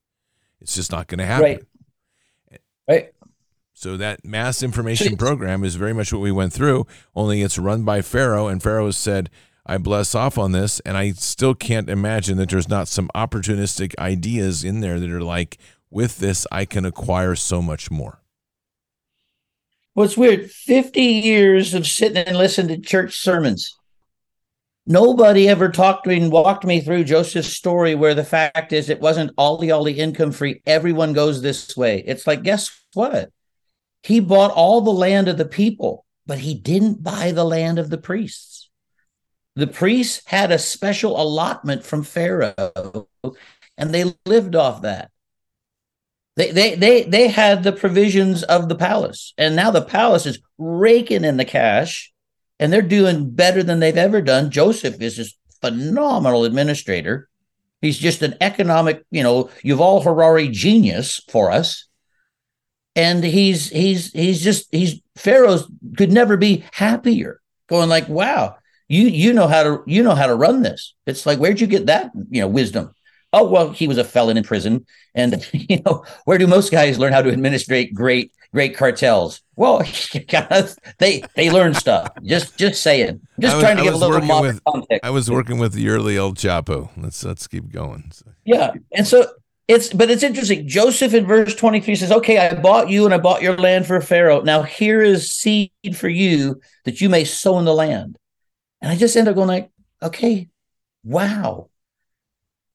It's 0.61 0.75
just 0.75 0.93
not 0.93 1.07
going 1.07 1.19
to 1.19 1.27
happen. 1.27 1.61
Right. 2.51 2.61
Right. 2.89 3.13
So 3.73 3.97
that 3.97 4.25
mass 4.25 4.63
information 4.63 5.17
program 5.17 5.65
is 5.65 5.77
very 5.77 5.95
much 5.95 6.13
what 6.13 6.21
we 6.21 6.33
went 6.33 6.53
through, 6.53 6.87
only 7.15 7.41
it's 7.41 7.57
run 7.57 7.85
by 7.85 8.03
Pharaoh 8.03 8.47
and 8.47 8.63
Pharaoh 8.63 8.87
has 8.87 8.97
said, 8.99 9.31
I 9.65 9.79
bless 9.79 10.15
off 10.15 10.37
on 10.37 10.53
this, 10.53 10.81
and 10.81 10.97
I 10.97 11.13
still 11.13 11.55
can't 11.55 11.89
imagine 11.89 12.37
that 12.39 12.51
there's 12.51 12.69
not 12.69 12.89
some 12.89 13.09
opportunistic 13.15 13.97
ideas 13.99 14.65
in 14.65 14.81
there 14.81 14.99
that 14.99 15.11
are 15.11 15.23
like, 15.23 15.59
with 15.91 16.19
this, 16.19 16.47
I 16.51 16.65
can 16.65 16.85
acquire 16.85 17.35
so 17.35 17.63
much 17.63 17.91
more. 17.91 18.21
Well, 19.95 20.07
it's 20.07 20.17
weird. 20.17 20.51
50 20.51 21.01
years 21.01 21.73
of 21.75 21.87
sitting 21.87 22.19
and 22.19 22.37
listening 22.37 22.81
to 22.81 22.87
church 22.87 23.17
sermons. 23.17 23.77
Nobody 24.91 25.49
ever 25.49 25.69
talked 25.69 26.03
to 26.03 26.11
me 26.11 26.17
and 26.17 26.33
walked 26.33 26.65
me 26.65 26.81
through 26.81 27.05
Joseph's 27.05 27.57
story 27.57 27.95
where 27.95 28.17
the 28.17 28.25
fact 28.25 28.73
is 28.73 28.91
it 28.91 29.01
wasn't 29.01 29.31
all 29.39 29.57
the 29.57 29.71
all 29.71 29.85
the 29.85 30.01
income 30.01 30.33
free. 30.33 30.63
Everyone 30.67 31.13
goes 31.13 31.41
this 31.41 31.77
way. 31.77 32.03
It's 32.05 32.27
like, 32.27 32.43
guess 32.43 32.77
what? 32.95 33.31
He 34.03 34.19
bought 34.19 34.51
all 34.51 34.81
the 34.81 34.91
land 34.91 35.29
of 35.29 35.37
the 35.37 35.45
people, 35.45 36.05
but 36.27 36.39
he 36.39 36.55
didn't 36.55 37.05
buy 37.05 37.31
the 37.31 37.45
land 37.45 37.79
of 37.79 37.89
the 37.89 37.99
priests. 37.99 38.69
The 39.55 39.69
priests 39.69 40.23
had 40.27 40.51
a 40.51 40.59
special 40.59 41.23
allotment 41.23 41.85
from 41.85 42.03
Pharaoh, 42.03 43.07
and 43.79 43.95
they 43.95 44.13
lived 44.27 44.57
off 44.57 44.83
that. 44.83 45.13
They, 46.35 46.51
they, 46.51 46.75
they, 46.75 47.03
they 47.05 47.29
had 47.29 47.63
the 47.63 47.71
provisions 47.71 48.43
of 48.43 48.69
the 48.69 48.75
palace, 48.75 49.35
and 49.39 49.55
now 49.55 49.71
the 49.71 49.83
palace 49.83 50.27
is 50.27 50.41
raking 50.59 51.23
in 51.23 51.37
the 51.37 51.45
cash, 51.45 52.10
and 52.61 52.71
they're 52.71 52.83
doing 52.83 53.31
better 53.31 53.63
than 53.63 53.81
they've 53.81 53.97
ever 53.97 54.21
done. 54.21 54.51
Joseph 54.51 55.01
is 55.01 55.17
this 55.17 55.35
phenomenal 55.63 56.45
administrator. 56.45 57.29
He's 57.81 57.99
just 57.99 58.21
an 58.23 58.35
economic, 58.41 59.03
you 59.11 59.23
know, 59.23 59.45
Yuval 59.65 60.05
Harari 60.05 60.49
genius 60.49 61.21
for 61.31 61.51
us. 61.51 61.87
And 62.95 63.25
he's 63.25 63.71
he's 63.71 64.13
he's 64.13 64.43
just 64.43 64.69
he's 64.71 65.01
Pharaoh's 65.17 65.67
could 65.97 66.13
never 66.13 66.37
be 66.37 66.65
happier. 66.73 67.41
Going 67.69 67.89
like, 67.89 68.09
wow, 68.09 68.57
you 68.89 69.05
you 69.05 69.33
know 69.33 69.47
how 69.47 69.63
to 69.63 69.83
you 69.87 70.03
know 70.03 70.15
how 70.15 70.27
to 70.27 70.35
run 70.35 70.63
this. 70.63 70.95
It's 71.07 71.25
like 71.25 71.39
where'd 71.39 71.61
you 71.61 71.67
get 71.67 71.87
that 71.87 72.11
you 72.31 72.43
know 72.43 72.49
wisdom? 72.49 72.93
Oh 73.33 73.49
well, 73.49 73.71
he 73.71 73.87
was 73.87 73.99
a 73.99 74.05
felon 74.05 74.37
in 74.37 74.45
prison, 74.45 74.87
and 75.15 75.47
you 75.53 75.81
know 75.85 76.05
where 76.25 76.39
do 76.39 76.47
most 76.47 76.71
guys 76.71 76.99
learn 76.99 77.13
how 77.13 77.23
to 77.23 77.31
administrate 77.31 77.95
great 77.95 78.33
great 78.53 78.77
cartels? 78.77 79.43
Well, 79.57 79.83
they 80.99 81.23
they 81.37 81.51
learn 81.51 81.75
stuff. 81.75 82.09
Just 82.23 82.59
just 82.59 82.83
saying. 82.83 83.21
Just 83.39 83.57
was, 83.57 83.65
trying 83.65 83.77
to 83.77 83.83
give 83.83 83.95
a 83.95 83.97
little 83.97 84.21
modern 84.21 84.55
with, 84.57 84.65
context. 84.65 85.05
I 85.05 85.11
was 85.11 85.31
working 85.31 85.59
with 85.59 85.73
the 85.73 85.89
early 85.89 86.17
El 86.17 86.33
Chapo. 86.33 86.91
Let's 86.97 87.25
let's 87.25 87.47
keep 87.47 87.71
going. 87.71 88.13
Yeah, 88.45 88.73
and 88.93 89.07
so 89.07 89.27
it's 89.71 89.93
but 89.93 90.11
it's 90.11 90.25
interesting. 90.25 90.67
Joseph 90.67 91.15
in 91.15 91.27
verse 91.27 91.55
23 91.55 91.95
says, 91.95 92.11
Okay, 92.11 92.39
I 92.39 92.55
bought 92.55 92.91
you 92.91 93.05
and 93.05 93.15
I 93.15 93.19
bought 93.19 93.41
your 93.41 93.57
land 93.57 93.87
for 93.87 94.01
Pharaoh. 94.01 94.41
Now 94.41 94.63
here 94.63 95.01
is 95.01 95.33
seed 95.33 95.71
for 95.95 96.09
you 96.09 96.61
that 96.85 97.01
you 97.01 97.09
may 97.09 97.25
sow 97.25 97.57
in 97.61 97.65
the 97.65 97.73
land. 97.73 98.19
And 98.81 98.91
I 98.91 98.97
just 98.97 99.17
end 99.17 99.29
up 99.29 99.37
going 99.37 99.47
like, 99.47 99.71
okay, 100.03 100.49
wow. 101.05 101.70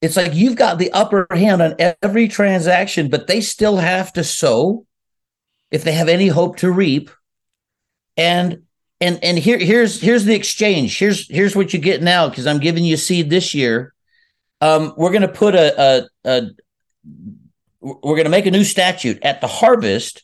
It's 0.02 0.18
like 0.18 0.34
you've 0.34 0.56
got 0.56 0.78
the 0.78 0.92
upper 0.92 1.28
hand 1.32 1.62
on 1.62 1.76
every 2.02 2.28
transaction, 2.28 3.10
but 3.10 3.28
they 3.28 3.42
still 3.42 3.78
have 3.78 4.14
to 4.14 4.24
sow 4.24 4.86
if 5.72 5.84
they 5.84 5.94
have 5.94 6.10
any 6.10 6.28
hope 6.28 6.58
to 6.58 6.72
reap. 6.72 7.10
And 8.18 8.64
and 9.02 9.20
and 9.24 9.38
here 9.38 9.58
here's 9.58 10.00
here's 10.00 10.26
the 10.26 10.36
exchange. 10.36 10.98
Here's 10.98 11.28
here's 11.30 11.56
what 11.56 11.74
you 11.74 11.80
get 11.80 12.02
now 12.02 12.30
because 12.30 12.48
I'm 12.48 12.60
giving 12.60 12.86
you 12.86 12.98
seed 12.98 13.30
this 13.30 13.54
year, 13.54 13.94
um, 14.62 14.94
we're 14.98 15.12
going 15.12 15.22
to 15.22 15.28
put 15.28 15.56
a, 15.56 15.82
a, 15.82 16.10
a 16.24 16.50
we're 17.82 18.16
going 18.16 18.26
to 18.26 18.30
make 18.30 18.46
a 18.46 18.52
new 18.52 18.64
statute 18.64 19.24
at 19.24 19.42
the 19.42 19.48
harvest. 19.48 20.24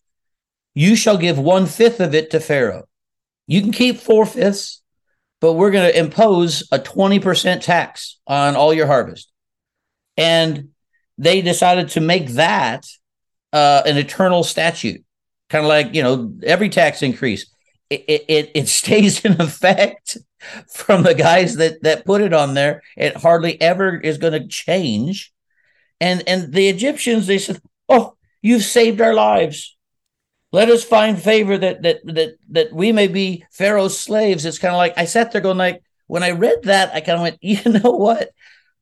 You 0.74 0.96
shall 0.96 1.18
give 1.18 1.38
one 1.38 1.66
fifth 1.66 2.00
of 2.00 2.16
it 2.16 2.32
to 2.32 2.40
Pharaoh. 2.40 2.88
You 3.46 3.62
can 3.62 3.72
keep 3.72 3.98
four 3.98 4.26
fifths, 4.26 4.82
but 5.42 5.54
we're 5.54 5.72
going 5.72 5.92
to 5.92 6.00
impose 6.00 6.68
a 6.72 6.80
20% 6.80 7.62
tax 7.62 8.20
on 8.26 8.56
all 8.56 8.74
your 8.74 8.88
harvest. 8.88 9.31
And 10.18 10.70
they 11.18 11.42
decided 11.42 11.90
to 11.90 12.02
make 12.02 12.30
that 12.30 12.86
uh, 13.54 13.82
an 13.86 13.98
eternal 13.98 14.44
statute, 14.44 15.04
kind 15.50 15.66
of 15.66 15.70
like, 15.70 15.94
you 15.94 16.04
know, 16.04 16.34
every 16.44 16.70
tax 16.70 17.02
increase. 17.02 17.48
It, 17.90 18.26
it, 18.28 18.52
it 18.56 18.68
stays 18.80 19.24
in 19.26 19.40
effect 19.40 20.18
from 20.68 21.04
the 21.04 21.14
guys 21.14 21.56
that, 21.56 21.84
that 21.84 22.06
put 22.06 22.22
it 22.22 22.34
on 22.34 22.54
there. 22.54 22.82
It 22.98 23.18
hardly 23.18 23.60
ever 23.62 23.98
is 23.98 24.18
going 24.18 24.34
to 24.34 24.48
change. 24.48 25.34
And, 26.00 26.24
and 26.28 26.52
the 26.54 26.68
Egyptians, 26.68 27.28
they 27.28 27.38
said, 27.38 27.62
Oh, 27.88 28.16
you've 28.42 28.64
saved 28.64 29.02
our 29.02 29.14
lives. 29.14 29.78
Let 30.54 30.70
us 30.70 30.84
find 30.84 31.22
favor 31.22 31.58
that 31.58 31.82
that 31.84 32.06
that 32.06 32.36
that 32.50 32.74
we 32.74 32.92
may 32.92 33.08
be 33.08 33.46
Pharaoh's 33.52 33.98
slaves. 33.98 34.46
It's 34.46 34.60
kind 34.60 34.74
of 34.74 34.78
like 34.78 34.98
I 34.98 35.06
sat 35.06 35.32
there 35.32 35.40
going 35.40 35.58
like 35.58 35.82
when 36.08 36.24
I 36.24 36.32
read 36.32 36.64
that, 36.64 36.94
I 36.94 37.00
kind 37.00 37.18
of 37.18 37.22
went, 37.22 37.38
you 37.42 37.72
know 37.72 37.92
what? 37.92 38.32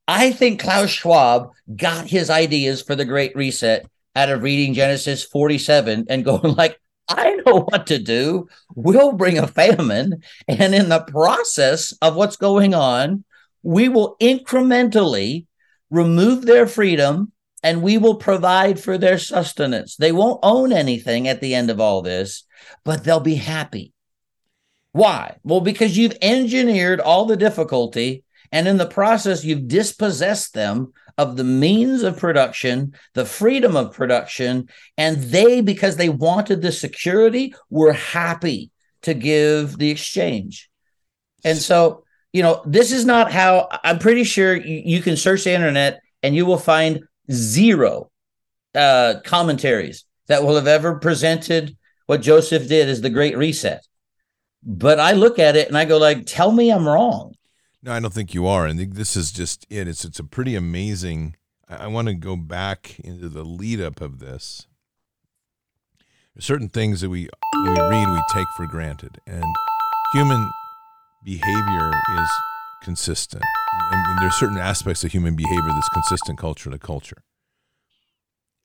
I 0.09 0.31
think 0.31 0.59
Klaus 0.59 0.89
Schwab 0.89 1.51
got 1.75 2.07
his 2.07 2.31
ideas 2.31 2.81
for 2.81 2.95
the 2.95 3.05
Great 3.05 3.35
Reset 3.35 3.85
out 4.15 4.29
of 4.31 4.41
reading 4.41 4.73
Genesis 4.73 5.23
47 5.23 6.07
and 6.09 6.25
going 6.25 6.55
like, 6.55 6.81
I 7.07 7.35
know 7.45 7.61
what 7.69 7.85
to 7.87 7.99
do. 7.99 8.47
We'll 8.73 9.11
bring 9.11 9.37
a 9.37 9.45
famine. 9.45 10.23
And 10.47 10.73
in 10.73 10.89
the 10.89 11.01
process 11.01 11.93
of 12.01 12.15
what's 12.15 12.37
going 12.37 12.73
on, 12.73 13.23
we 13.61 13.87
will 13.87 14.15
incrementally 14.19 15.45
remove 15.91 16.47
their 16.47 16.65
freedom 16.65 17.31
and 17.61 17.83
we 17.83 17.99
will 17.99 18.15
provide 18.15 18.79
for 18.79 18.97
their 18.97 19.19
sustenance. 19.19 19.95
They 19.95 20.11
won't 20.11 20.39
own 20.41 20.73
anything 20.73 21.27
at 21.27 21.39
the 21.39 21.53
end 21.53 21.69
of 21.69 21.79
all 21.79 22.01
this, 22.01 22.45
but 22.83 23.03
they'll 23.03 23.19
be 23.19 23.35
happy. 23.35 23.93
Why? 24.91 25.37
Well, 25.43 25.61
because 25.61 25.95
you've 25.95 26.17
engineered 26.19 26.99
all 26.99 27.25
the 27.25 27.37
difficulty, 27.37 28.23
and 28.51 28.67
in 28.67 28.77
the 28.77 28.85
process, 28.85 29.43
you've 29.43 29.67
dispossessed 29.67 30.53
them 30.53 30.93
of 31.17 31.35
the 31.35 31.43
means 31.43 32.01
of 32.03 32.17
production, 32.17 32.93
the 33.13 33.25
freedom 33.25 33.75
of 33.75 33.93
production, 33.93 34.69
and 34.97 35.17
they, 35.17 35.61
because 35.61 35.97
they 35.97 36.09
wanted 36.09 36.61
the 36.61 36.71
security, 36.71 37.53
were 37.69 37.93
happy 37.93 38.71
to 39.01 39.13
give 39.13 39.77
the 39.77 39.89
exchange. 39.89 40.69
And 41.43 41.57
so, 41.57 42.03
you 42.33 42.41
know, 42.41 42.61
this 42.65 42.91
is 42.91 43.05
not 43.05 43.31
how 43.31 43.69
I'm 43.83 43.99
pretty 43.99 44.23
sure 44.23 44.55
you, 44.55 44.81
you 44.85 45.01
can 45.01 45.17
search 45.17 45.43
the 45.43 45.53
internet 45.53 46.01
and 46.23 46.35
you 46.35 46.45
will 46.45 46.57
find 46.57 47.01
zero 47.31 48.11
uh, 48.75 49.15
commentaries 49.23 50.05
that 50.27 50.43
will 50.43 50.55
have 50.55 50.67
ever 50.67 50.99
presented 50.99 51.75
what 52.05 52.21
Joseph 52.21 52.67
did 52.67 52.89
as 52.89 53.01
the 53.01 53.09
Great 53.09 53.37
Reset. 53.37 53.85
But 54.63 54.99
I 54.99 55.13
look 55.13 55.39
at 55.39 55.55
it 55.55 55.67
and 55.67 55.77
I 55.77 55.85
go 55.85 55.97
like, 55.97 56.25
tell 56.25 56.51
me 56.51 56.71
I'm 56.71 56.87
wrong. 56.87 57.35
No, 57.81 57.93
I 57.93 57.99
don't 57.99 58.13
think 58.13 58.33
you 58.33 58.45
are. 58.47 58.65
And 58.65 58.79
this 58.79 59.15
is 59.15 59.31
just 59.31 59.65
it. 59.69 59.87
It's 59.87 60.03
it's 60.03 60.19
a 60.19 60.23
pretty 60.23 60.55
amazing. 60.55 61.35
I, 61.67 61.85
I 61.85 61.87
want 61.87 62.07
to 62.07 62.13
go 62.13 62.35
back 62.35 62.99
into 62.99 63.29
the 63.29 63.43
lead 63.43 63.79
up 63.79 64.01
of 64.01 64.19
this. 64.19 64.67
There's 66.35 66.45
certain 66.45 66.69
things 66.69 67.01
that 67.01 67.09
we 67.09 67.29
we 67.53 67.69
read 67.69 68.09
we 68.09 68.21
take 68.31 68.47
for 68.55 68.67
granted, 68.67 69.19
and 69.25 69.43
human 70.13 70.49
behavior 71.23 71.91
is 72.11 72.29
consistent. 72.83 73.43
I 73.91 74.03
mean, 74.07 74.17
there's 74.19 74.35
certain 74.35 74.57
aspects 74.57 75.03
of 75.03 75.11
human 75.11 75.35
behavior 75.35 75.69
that's 75.69 75.89
consistent 75.89 76.37
culture 76.37 76.69
to 76.69 76.77
culture 76.77 77.23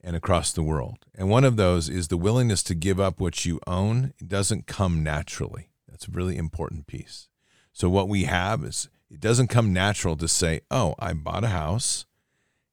and 0.02 0.14
across 0.14 0.52
the 0.52 0.62
world. 0.62 0.98
And 1.14 1.30
one 1.30 1.44
of 1.44 1.56
those 1.56 1.88
is 1.88 2.08
the 2.08 2.16
willingness 2.16 2.62
to 2.64 2.74
give 2.74 3.00
up 3.00 3.20
what 3.20 3.44
you 3.44 3.58
own 3.66 4.12
it 4.20 4.28
doesn't 4.28 4.66
come 4.66 5.02
naturally. 5.02 5.70
That's 5.88 6.08
a 6.08 6.12
really 6.12 6.36
important 6.36 6.86
piece. 6.86 7.28
So 7.72 7.88
what 7.88 8.08
we 8.08 8.24
have 8.24 8.62
is 8.62 8.88
it 9.14 9.20
doesn't 9.20 9.46
come 9.46 9.72
natural 9.72 10.16
to 10.16 10.26
say, 10.26 10.60
"Oh, 10.70 10.94
I 10.98 11.12
bought 11.12 11.44
a 11.44 11.48
house 11.48 12.04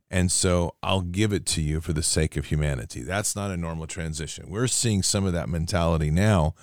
and 0.10 0.32
so 0.32 0.76
I'll 0.84 1.02
give 1.02 1.32
it 1.32 1.46
to 1.48 1.62
you 1.62 1.80
for 1.80 1.94
the 1.94 2.04
sake 2.04 2.36
of 2.36 2.46
humanity." 2.46 3.04
That's 3.04 3.36
not 3.36 3.52
a 3.52 3.58
normal 3.58 3.86
transition. 3.86 4.50
We're 4.50 4.68
seeing 4.68 5.04
some 5.04 5.24
of 5.26 5.34
that 5.34 5.50
mentality 5.50 6.10
now 6.10 6.56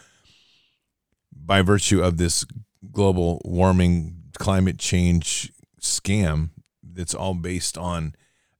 by 1.32 1.62
virtue 1.62 2.02
of 2.02 2.16
this 2.16 2.44
global 2.90 3.40
warming 3.44 4.24
climate 4.38 4.78
change 4.78 5.52
scam 5.80 6.50
that's 6.82 7.14
all 7.14 7.34
based 7.34 7.78
on 7.78 8.14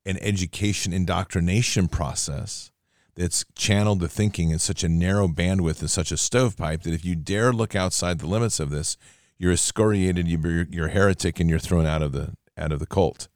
an 0.07 0.19
education 0.21 0.93
indoctrination 0.93 1.89
process 1.89 2.71
that's 3.17 3.45
channeled 3.57 3.99
the 3.99 4.09
thinking 4.09 4.51
in 4.51 4.61
such 4.61 4.85
a 4.85 4.89
narrow 4.89 5.27
bandwidth 5.27 5.81
and 5.81 5.91
such 5.91 6.13
a 6.13 6.17
stovepipe 6.17 6.83
that 6.83 6.95
if 6.95 7.05
you 7.05 7.17
dare 7.17 7.53
look 7.53 7.75
outside 7.75 8.21
the 8.21 8.27
limits 8.27 8.61
of 8.61 8.71
this, 8.71 8.97
you're 9.39 9.53
excoriated, 9.53 10.29
you're, 10.29 10.67
you're 10.71 10.89
a 10.89 10.91
heretic, 10.91 11.41
and 11.41 11.49
you're 11.49 11.59
thrown 11.59 11.87
out 11.87 12.03
of 12.03 12.13
the 12.13 12.35
out 12.57 12.73
of 12.73 12.81
the 12.81 12.87
cult. 12.87 13.29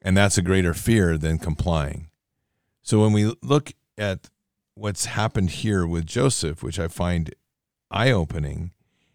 And 0.00 0.16
that's 0.16 0.38
a 0.38 0.42
greater 0.42 0.74
fear 0.74 1.18
than 1.18 1.38
complying. 1.38 2.08
So 2.82 3.00
when 3.00 3.12
we 3.12 3.34
look 3.42 3.72
at 3.98 4.30
what's 4.74 5.06
happened 5.06 5.50
here 5.50 5.86
with 5.86 6.06
Joseph, 6.06 6.62
which 6.62 6.78
I 6.78 6.88
find 6.88 7.34
eye 7.90 8.10
opening, 8.10 8.72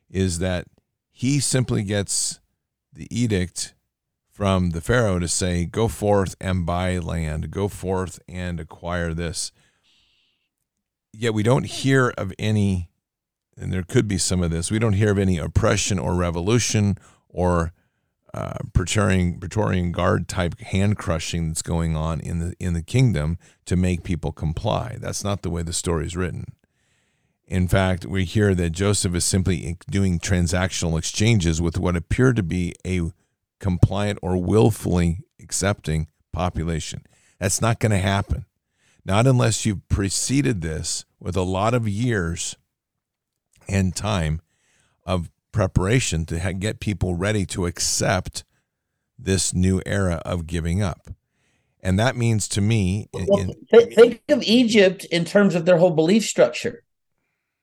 is 0.09 0.39
that 0.39 0.67
he 1.11 1.39
simply 1.39 1.83
gets 1.83 2.39
the 2.93 3.07
edict 3.09 3.73
from 4.29 4.69
the 4.69 4.81
Pharaoh 4.81 5.19
to 5.19 5.27
say, 5.27 5.65
Go 5.65 5.87
forth 5.87 6.35
and 6.39 6.65
buy 6.65 6.97
land, 6.99 7.51
go 7.51 7.67
forth 7.67 8.19
and 8.27 8.59
acquire 8.59 9.13
this. 9.13 9.51
Yet 11.11 11.33
we 11.33 11.43
don't 11.43 11.65
hear 11.65 12.13
of 12.17 12.31
any, 12.37 12.89
and 13.57 13.73
there 13.73 13.83
could 13.83 14.07
be 14.07 14.17
some 14.17 14.43
of 14.43 14.51
this, 14.51 14.69
we 14.69 14.79
don't 14.79 14.93
hear 14.93 15.11
of 15.11 15.17
any 15.17 15.37
oppression 15.37 15.97
or 15.99 16.15
revolution 16.15 16.97
or 17.27 17.73
uh, 18.33 18.57
Praetorian, 18.73 19.39
Praetorian 19.39 19.91
Guard 19.91 20.27
type 20.27 20.59
hand 20.59 20.97
crushing 20.97 21.47
that's 21.47 21.61
going 21.61 21.95
on 21.95 22.19
in 22.19 22.39
the 22.39 22.53
in 22.59 22.73
the 22.73 22.83
kingdom 22.83 23.37
to 23.65 23.75
make 23.75 24.03
people 24.03 24.31
comply. 24.31 24.97
That's 24.99 25.23
not 25.23 25.41
the 25.41 25.49
way 25.49 25.63
the 25.63 25.73
story 25.73 26.05
is 26.05 26.15
written. 26.15 26.45
In 27.47 27.67
fact, 27.67 28.05
we 28.05 28.25
hear 28.25 28.53
that 28.53 28.71
Joseph 28.71 29.15
is 29.15 29.23
simply 29.23 29.77
doing 29.89 30.19
transactional 30.19 30.99
exchanges 30.99 31.61
with 31.61 31.79
what 31.79 31.95
appear 31.95 32.33
to 32.33 32.43
be 32.43 32.75
a 32.85 33.01
compliant 33.59 34.19
or 34.21 34.37
willfully 34.37 35.21
accepting 35.41 36.07
population. 36.33 37.05
That's 37.39 37.61
not 37.61 37.79
going 37.79 37.93
to 37.93 37.97
happen. 37.97 38.45
Not 39.05 39.25
unless 39.25 39.65
you've 39.65 39.87
preceded 39.87 40.61
this 40.61 41.05
with 41.19 41.37
a 41.37 41.41
lot 41.41 41.73
of 41.73 41.87
years 41.87 42.57
and 43.67 43.95
time 43.95 44.41
of 45.05 45.29
preparation 45.51 46.25
to 46.25 46.53
get 46.53 46.79
people 46.79 47.15
ready 47.15 47.45
to 47.47 47.65
accept 47.65 48.43
this 49.17 49.53
new 49.53 49.81
era 49.85 50.21
of 50.25 50.47
giving 50.47 50.81
up. 50.81 51.09
And 51.81 51.97
that 51.99 52.15
means 52.15 52.47
to 52.49 52.61
me. 52.61 53.07
Well, 53.13 53.39
in, 53.39 53.89
think 53.93 54.21
of 54.29 54.43
Egypt 54.43 55.05
in 55.05 55.25
terms 55.25 55.55
of 55.55 55.65
their 55.65 55.77
whole 55.77 55.91
belief 55.91 56.25
structure 56.25 56.83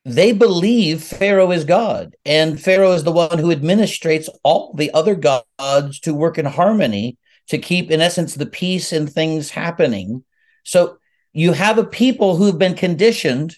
they 0.04 0.32
believe 0.32 1.02
Pharaoh 1.02 1.50
is 1.50 1.64
God, 1.64 2.14
and 2.26 2.60
Pharaoh 2.60 2.92
is 2.92 3.04
the 3.04 3.12
one 3.12 3.38
who 3.38 3.54
administrates 3.54 4.28
all 4.42 4.74
the 4.74 4.92
other 4.92 5.14
gods 5.14 5.98
to 6.00 6.14
work 6.14 6.36
in 6.36 6.44
harmony 6.44 7.16
to 7.48 7.58
keep, 7.58 7.90
in 7.90 8.00
essence, 8.00 8.34
the 8.34 8.46
peace 8.46 8.92
and 8.92 9.10
things 9.10 9.50
happening. 9.50 10.22
So 10.62 10.98
you 11.32 11.52
have 11.52 11.78
a 11.78 11.84
people 11.84 12.36
who've 12.36 12.58
been 12.58 12.74
conditioned 12.74 13.56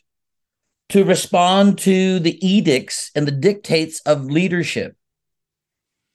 to 0.91 1.05
respond 1.05 1.79
to 1.79 2.19
the 2.21 2.39
edicts 2.47 3.11
and 3.15 3.27
the 3.27 3.33
dictates 3.33 4.01
of 4.01 4.27
leadership. 4.27 4.97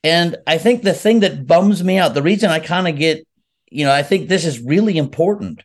And 0.04 0.36
I 0.46 0.58
think 0.58 0.82
the 0.82 0.94
thing 0.94 1.20
that 1.20 1.46
bums 1.46 1.84
me 1.84 1.98
out, 1.98 2.14
the 2.14 2.22
reason 2.22 2.50
I 2.50 2.58
kind 2.58 2.88
of 2.88 2.96
get, 2.96 3.26
you 3.70 3.84
know, 3.84 3.92
I 3.92 4.02
think 4.02 4.28
this 4.28 4.44
is 4.44 4.60
really 4.60 4.96
important 4.96 5.62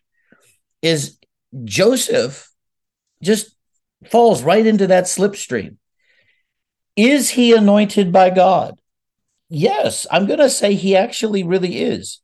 is 0.82 1.18
Joseph 1.64 2.51
just 3.24 3.55
falls 4.05 4.43
right 4.43 4.66
into 4.66 4.88
that 4.88 5.05
slipstream. 5.05 5.78
Is 6.95 7.32
he 7.32 7.53
anointed 7.53 8.12
by 8.12 8.30
God? 8.30 8.78
Yes, 9.49 10.05
I'm 10.12 10.26
going 10.26 10.39
to 10.39 10.49
say 10.49 10.74
he 10.74 10.95
actually 10.95 11.43
really 11.43 11.80
is. 11.80 12.20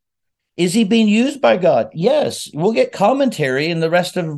Is 0.56 0.74
he 0.74 0.84
being 0.84 1.08
used 1.08 1.41
by 1.41 1.58
God? 1.58 1.89
Yes. 1.93 2.49
We'll 2.54 2.74
get 2.74 2.91
commentary 2.91 3.68
in 3.68 3.80
the 3.80 3.89
rest 3.89 4.18
of 4.18 4.38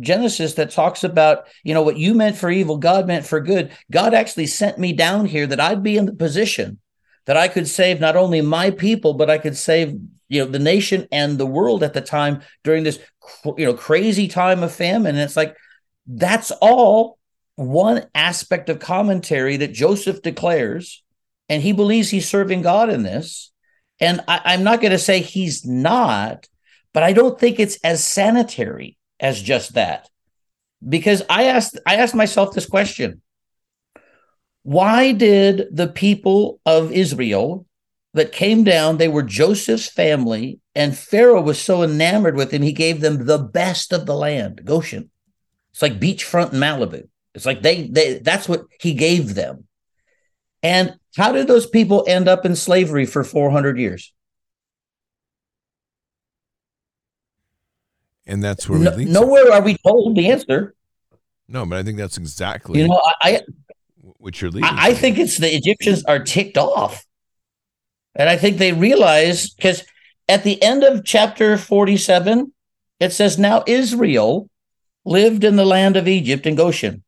Genesis 0.00 0.54
that 0.54 0.70
talks 0.70 1.02
about, 1.02 1.48
you 1.64 1.74
know, 1.74 1.82
what 1.82 1.96
you 1.96 2.14
meant 2.14 2.36
for 2.36 2.50
evil, 2.50 2.78
God 2.78 3.06
meant 3.06 3.26
for 3.26 3.40
good. 3.40 3.72
God 3.90 4.14
actually 4.14 4.46
sent 4.46 4.78
me 4.78 4.92
down 4.92 5.26
here 5.26 5.46
that 5.46 5.60
I'd 5.60 5.82
be 5.82 5.96
in 5.96 6.06
the 6.06 6.12
position 6.12 6.78
that 7.24 7.36
I 7.36 7.48
could 7.48 7.66
save 7.66 7.98
not 7.98 8.14
only 8.14 8.40
my 8.40 8.70
people, 8.70 9.14
but 9.14 9.28
I 9.28 9.38
could 9.38 9.56
save, 9.56 9.98
you 10.28 10.44
know, 10.44 10.50
the 10.50 10.60
nation 10.60 11.08
and 11.10 11.36
the 11.36 11.46
world 11.46 11.82
at 11.82 11.92
the 11.92 12.00
time 12.00 12.42
during 12.62 12.84
this, 12.84 13.00
you 13.44 13.66
know, 13.66 13.74
crazy 13.74 14.28
time 14.28 14.62
of 14.62 14.72
famine. 14.72 15.16
And 15.16 15.24
it's 15.24 15.36
like, 15.36 15.56
that's 16.06 16.52
all 16.60 17.18
one 17.56 18.06
aspect 18.14 18.68
of 18.68 18.78
commentary 18.78 19.56
that 19.56 19.72
Joseph 19.72 20.22
declares, 20.22 21.02
and 21.48 21.62
he 21.62 21.72
believes 21.72 22.10
he's 22.10 22.28
serving 22.28 22.62
God 22.62 22.88
in 22.90 23.02
this. 23.02 23.50
And 24.00 24.20
I, 24.28 24.54
am 24.54 24.62
not 24.62 24.80
going 24.80 24.92
to 24.92 24.98
say 24.98 25.20
he's 25.20 25.64
not, 25.64 26.48
but 26.92 27.02
I 27.02 27.12
don't 27.12 27.38
think 27.38 27.58
it's 27.58 27.78
as 27.82 28.04
sanitary 28.04 28.98
as 29.20 29.40
just 29.40 29.74
that. 29.74 30.08
Because 30.86 31.22
I 31.30 31.44
asked 31.44 31.78
I 31.86 31.96
asked 31.96 32.14
myself 32.14 32.54
this 32.54 32.66
question. 32.66 33.22
Why 34.62 35.12
did 35.12 35.68
the 35.70 35.88
people 35.88 36.60
of 36.66 36.92
Israel 36.92 37.66
that 38.16 38.32
came 38.32 38.64
down, 38.64 38.96
they 38.96 39.08
were 39.08 39.22
Joseph's 39.22 39.88
family, 39.88 40.58
and 40.74 40.96
Pharaoh 40.96 41.42
was 41.42 41.60
so 41.60 41.82
enamored 41.82 42.34
with 42.34 42.50
him, 42.50 42.62
he 42.62 42.72
gave 42.72 43.00
them 43.00 43.26
the 43.26 43.38
best 43.38 43.92
of 43.92 44.06
the 44.06 44.14
land, 44.14 44.62
Goshen. 44.64 45.10
It's 45.72 45.82
like 45.82 46.00
beachfront 46.00 46.54
in 46.54 46.58
Malibu. 46.58 47.08
It's 47.34 47.44
like 47.44 47.60
they, 47.60 47.86
they 47.88 48.18
that's 48.18 48.48
what 48.48 48.64
he 48.80 48.94
gave 48.94 49.34
them. 49.34 49.65
And 50.62 50.98
how 51.16 51.32
did 51.32 51.46
those 51.48 51.66
people 51.66 52.04
end 52.08 52.28
up 52.28 52.44
in 52.44 52.56
slavery 52.56 53.06
for 53.06 53.24
400 53.24 53.78
years? 53.78 54.12
And 58.26 58.42
that's 58.42 58.68
where 58.68 58.78
no, 58.78 58.96
nowhere 58.96 59.52
are 59.52 59.62
we 59.62 59.76
told 59.86 60.16
the 60.16 60.30
answer. 60.30 60.74
No, 61.48 61.64
but 61.64 61.78
I 61.78 61.82
think 61.84 61.96
that's 61.96 62.18
exactly 62.18 62.80
you 62.80 62.88
know 62.88 63.00
I, 63.22 63.42
what 64.00 64.40
you're 64.40 64.50
leading. 64.50 64.68
I, 64.68 64.88
I 64.88 64.94
think 64.94 65.16
it's 65.18 65.38
the 65.38 65.54
Egyptians 65.54 66.04
are 66.04 66.18
ticked 66.18 66.58
off, 66.58 67.06
and 68.16 68.28
I 68.28 68.36
think 68.36 68.58
they 68.58 68.72
realize 68.72 69.50
because 69.50 69.84
at 70.28 70.42
the 70.42 70.60
end 70.60 70.82
of 70.82 71.04
chapter 71.04 71.56
47, 71.56 72.52
it 72.98 73.12
says, 73.12 73.38
"Now 73.38 73.62
Israel 73.68 74.50
lived 75.04 75.44
in 75.44 75.54
the 75.54 75.64
land 75.64 75.96
of 75.96 76.08
Egypt 76.08 76.46
in 76.46 76.56
Goshen, 76.56 77.04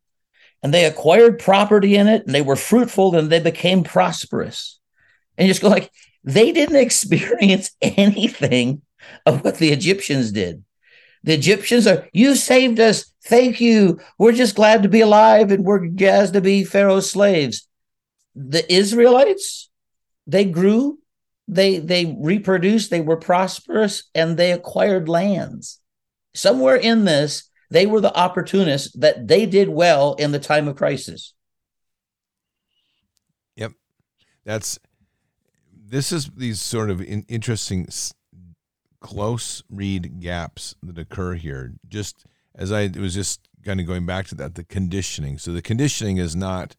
and 0.62 0.74
they 0.74 0.84
acquired 0.84 1.38
property 1.38 1.96
in 1.96 2.08
it, 2.08 2.26
and 2.26 2.34
they 2.34 2.42
were 2.42 2.56
fruitful, 2.56 3.14
and 3.14 3.30
they 3.30 3.40
became 3.40 3.84
prosperous." 3.84 4.78
And 5.36 5.46
you 5.46 5.52
just 5.52 5.62
go 5.62 5.68
like, 5.68 5.90
they 6.24 6.52
didn't 6.52 6.76
experience 6.86 7.70
anything 7.80 8.82
of 9.24 9.44
what 9.44 9.56
the 9.56 9.70
Egyptians 9.70 10.32
did. 10.32 10.64
The 11.24 11.34
Egyptians 11.34 11.86
are, 11.86 12.08
you 12.12 12.36
saved 12.36 12.78
us. 12.78 13.12
Thank 13.24 13.60
you. 13.60 14.00
We're 14.18 14.32
just 14.32 14.54
glad 14.54 14.82
to 14.82 14.88
be 14.88 15.00
alive 15.00 15.50
and 15.50 15.64
we're 15.64 15.88
jazzed 15.88 16.34
to 16.34 16.40
be 16.40 16.64
Pharaoh's 16.64 17.10
slaves. 17.10 17.66
The 18.34 18.70
Israelites, 18.72 19.68
they 20.26 20.44
grew, 20.44 20.98
they 21.48 21.78
they 21.78 22.16
reproduced, 22.20 22.90
they 22.90 23.00
were 23.00 23.16
prosperous, 23.16 24.04
and 24.14 24.36
they 24.36 24.52
acquired 24.52 25.08
lands. 25.08 25.80
Somewhere 26.34 26.76
in 26.76 27.04
this, 27.04 27.47
they 27.70 27.86
were 27.86 28.00
the 28.00 28.16
opportunists 28.16 28.92
that 28.94 29.28
they 29.28 29.46
did 29.46 29.68
well 29.68 30.14
in 30.14 30.32
the 30.32 30.38
time 30.38 30.68
of 30.68 30.76
crisis. 30.76 31.34
Yep. 33.56 33.72
That's 34.44 34.78
this 35.72 36.12
is 36.12 36.30
these 36.36 36.60
sort 36.60 36.90
of 36.90 37.00
in, 37.00 37.24
interesting 37.28 37.88
close 39.00 39.62
read 39.70 40.20
gaps 40.20 40.74
that 40.82 40.98
occur 40.98 41.34
here. 41.34 41.74
Just 41.88 42.24
as 42.54 42.72
I 42.72 42.90
was 42.96 43.14
just 43.14 43.48
kind 43.64 43.80
of 43.80 43.86
going 43.86 44.06
back 44.06 44.26
to 44.28 44.34
that, 44.36 44.54
the 44.54 44.64
conditioning. 44.64 45.38
So 45.38 45.52
the 45.52 45.62
conditioning 45.62 46.16
is 46.18 46.34
not 46.34 46.76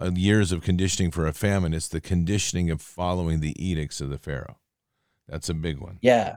uh, 0.00 0.10
years 0.14 0.52
of 0.52 0.62
conditioning 0.62 1.10
for 1.10 1.26
a 1.26 1.32
famine; 1.32 1.74
it's 1.74 1.88
the 1.88 2.00
conditioning 2.00 2.70
of 2.70 2.80
following 2.80 3.40
the 3.40 3.54
edicts 3.62 4.00
of 4.00 4.10
the 4.10 4.18
Pharaoh. 4.18 4.58
That's 5.28 5.48
a 5.48 5.54
big 5.54 5.78
one. 5.78 5.98
Yeah. 6.02 6.36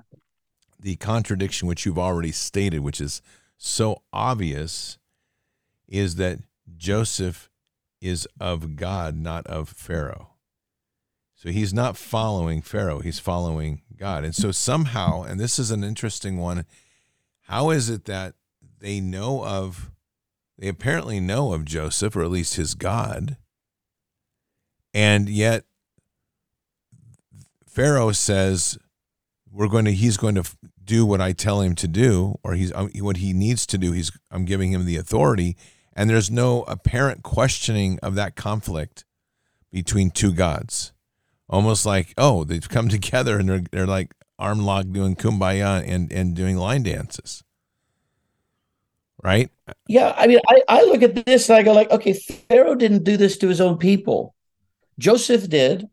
The 0.79 0.95
contradiction, 0.97 1.67
which 1.67 1.85
you've 1.85 1.97
already 1.97 2.31
stated, 2.31 2.79
which 2.79 3.01
is 3.01 3.21
so 3.58 4.01
obvious, 4.12 4.97
is 5.88 6.16
that 6.16 6.39
Joseph 6.76 7.49
is 8.01 8.28
of 8.39 8.76
God, 8.76 9.16
not 9.16 9.45
of 9.47 9.70
Pharaoh. 9.70 10.32
So 11.36 11.49
he's 11.49 11.74
not 11.74 11.97
following 11.97 12.62
Pharaoh, 12.62 12.99
he's 12.99 13.20
following 13.20 13.82
God. 13.97 14.24
And 14.24 14.36
so 14.36 14.51
somehow, 14.51 15.24
and 15.24 15.39
this 15.39 15.60
is 15.60 15.72
an 15.72 15.84
interesting 15.84 16.38
one, 16.38 16.66
how 17.43 17.70
is 17.70 17.89
it 17.89 18.06
that 18.06 18.34
they 18.80 18.99
know 18.99 19.43
of, 19.45 19.91
they 20.58 20.68
apparently 20.68 21.20
know 21.20 21.53
of 21.53 21.66
Joseph, 21.66 22.16
or 22.16 22.24
at 22.24 22.32
least 22.32 22.56
his 22.56 22.74
God, 22.74 23.38
and 24.93 25.28
yet 25.30 25.66
Pharaoh 27.68 28.14
says, 28.14 28.78
we're 29.56 29.70
going 29.70 29.86
to, 29.86 29.93
he's 29.93 30.18
going 30.18 30.36
to 30.36 30.43
do 30.84 31.06
what 31.06 31.22
I 31.22 31.32
tell 31.32 31.62
him 31.62 31.76
to 31.76 31.88
do, 31.88 32.36
or 32.43 32.53
he's 32.53 32.74
um, 32.74 32.89
what 32.99 33.18
he 33.18 33.34
needs 33.34 33.66
to 33.68 33.78
do. 33.78 33.91
He's, 33.91 34.12
I'm 34.30 34.45
giving 34.45 34.72
him 34.72 34.86
the 34.86 34.97
authority. 34.97 35.56
And 35.93 36.10
there's 36.10 36.30
no 36.30 36.64
apparent 36.64 37.24
questioning 37.24 37.97
of 38.03 38.16
that 38.16 38.36
conflict 38.36 39.06
between 39.72 40.12
two 40.12 40.34
gods 40.34 40.91
almost 41.49 41.86
like 41.86 42.14
oh 42.18 42.43
they've 42.43 42.70
come 42.70 42.89
together 42.97 43.39
and 43.39 43.49
they're 43.49 43.64
they're 43.72 43.88
like 43.88 44.14
arm 44.38 44.66
locked 44.66 44.91
doing 44.91 45.16
kumbaya 45.16 45.84
and 45.88 46.12
and 46.12 46.36
doing 46.36 46.58
line 46.58 46.84
dances 46.84 47.43
right 49.24 49.49
yeah 49.88 50.14
i 50.18 50.28
mean 50.28 50.39
i 50.49 50.62
i 50.68 50.82
look 50.84 51.01
at 51.01 51.26
this 51.26 51.49
and 51.49 51.58
i 51.58 51.64
go 51.64 51.74
like 51.74 51.89
okay 51.89 52.14
pharaoh 52.14 52.76
didn't 52.76 53.03
do 53.03 53.18
this 53.18 53.38
to 53.38 53.47
his 53.47 53.62
own 53.62 53.78
people 53.78 54.36
joseph 54.99 55.49
did 55.49 55.88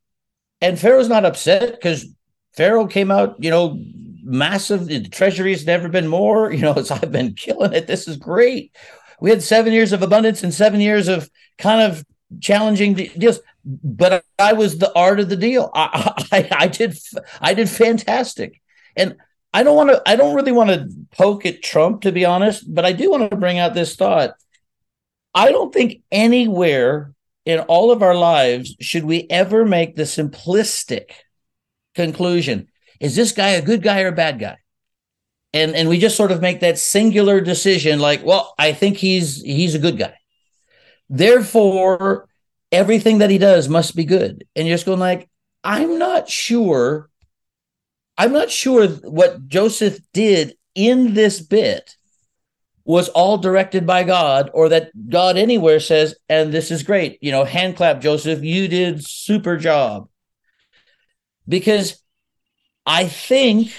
and 0.60 0.78
pharaoh's 0.78 1.08
not 1.08 1.24
upset 1.24 1.72
because 1.72 2.06
pharaoh 2.54 2.86
came 2.86 3.10
out 3.10 3.36
you 3.42 3.50
know 3.50 3.78
massive 4.24 4.86
the 4.86 5.08
treasury's 5.08 5.66
never 5.66 5.88
been 5.88 6.08
more 6.08 6.52
you 6.52 6.62
know 6.62 6.74
it's 6.74 6.90
i've 6.90 7.12
been 7.12 7.34
killing 7.34 7.72
it 7.72 7.86
this 7.86 8.06
is 8.08 8.16
great 8.16 8.74
we 9.20 9.30
had 9.30 9.42
seven 9.42 9.72
years 9.72 9.92
of 9.92 10.02
abundance 10.02 10.42
and 10.42 10.52
seven 10.52 10.80
years 10.80 11.08
of 11.08 11.30
kind 11.58 11.80
of 11.80 12.04
challenging 12.40 12.94
deals 12.94 13.40
but 13.64 14.24
I 14.38 14.52
was 14.54 14.78
the 14.78 14.92
art 14.96 15.20
of 15.20 15.28
the 15.28 15.36
deal. 15.36 15.70
I, 15.74 16.12
I, 16.32 16.48
I 16.52 16.68
did 16.68 16.98
I 17.40 17.54
did 17.54 17.68
fantastic, 17.68 18.60
and 18.96 19.16
I 19.52 19.62
don't 19.62 19.76
want 19.76 19.90
to. 19.90 20.02
I 20.06 20.16
don't 20.16 20.34
really 20.34 20.52
want 20.52 20.70
to 20.70 20.88
poke 21.12 21.46
at 21.46 21.62
Trump 21.62 22.02
to 22.02 22.12
be 22.12 22.24
honest, 22.24 22.72
but 22.72 22.84
I 22.84 22.92
do 22.92 23.10
want 23.10 23.30
to 23.30 23.36
bring 23.36 23.58
out 23.58 23.74
this 23.74 23.94
thought. 23.94 24.34
I 25.34 25.50
don't 25.50 25.72
think 25.72 26.02
anywhere 26.10 27.12
in 27.44 27.60
all 27.60 27.90
of 27.90 28.02
our 28.02 28.14
lives 28.14 28.76
should 28.80 29.04
we 29.04 29.26
ever 29.30 29.64
make 29.64 29.96
the 29.96 30.02
simplistic 30.02 31.12
conclusion: 31.94 32.68
is 33.00 33.16
this 33.16 33.32
guy 33.32 33.50
a 33.50 33.62
good 33.62 33.82
guy 33.82 34.02
or 34.02 34.08
a 34.08 34.12
bad 34.12 34.38
guy? 34.38 34.56
And 35.52 35.74
and 35.74 35.88
we 35.88 35.98
just 35.98 36.16
sort 36.16 36.32
of 36.32 36.40
make 36.40 36.60
that 36.60 36.78
singular 36.78 37.40
decision, 37.40 37.98
like, 37.98 38.24
well, 38.24 38.54
I 38.58 38.72
think 38.72 38.96
he's 38.96 39.42
he's 39.42 39.74
a 39.74 39.78
good 39.78 39.98
guy. 39.98 40.14
Therefore, 41.10 42.28
everything 42.70 43.18
that 43.18 43.30
he 43.30 43.38
does 43.38 43.68
must 43.68 43.94
be 43.94 44.04
good. 44.04 44.46
And 44.56 44.66
you're 44.66 44.76
just 44.76 44.86
going 44.86 44.98
like, 44.98 45.28
I'm 45.62 45.98
not 45.98 46.28
sure. 46.28 47.10
I'm 48.16 48.32
not 48.32 48.50
sure 48.50 48.88
what 48.88 49.46
Joseph 49.48 49.98
did 50.12 50.56
in 50.74 51.14
this 51.14 51.40
bit 51.40 51.96
was 52.84 53.08
all 53.10 53.38
directed 53.38 53.86
by 53.86 54.02
God 54.02 54.50
or 54.54 54.68
that 54.70 54.90
God 55.08 55.36
anywhere 55.36 55.80
says, 55.80 56.14
and 56.28 56.52
this 56.52 56.70
is 56.70 56.82
great. 56.82 57.18
You 57.20 57.30
know, 57.30 57.44
hand 57.44 57.76
clap, 57.76 58.00
Joseph, 58.00 58.42
you 58.42 58.68
did 58.68 59.06
super 59.06 59.56
job. 59.56 60.08
Because 61.48 62.02
I 62.86 63.06
think 63.06 63.72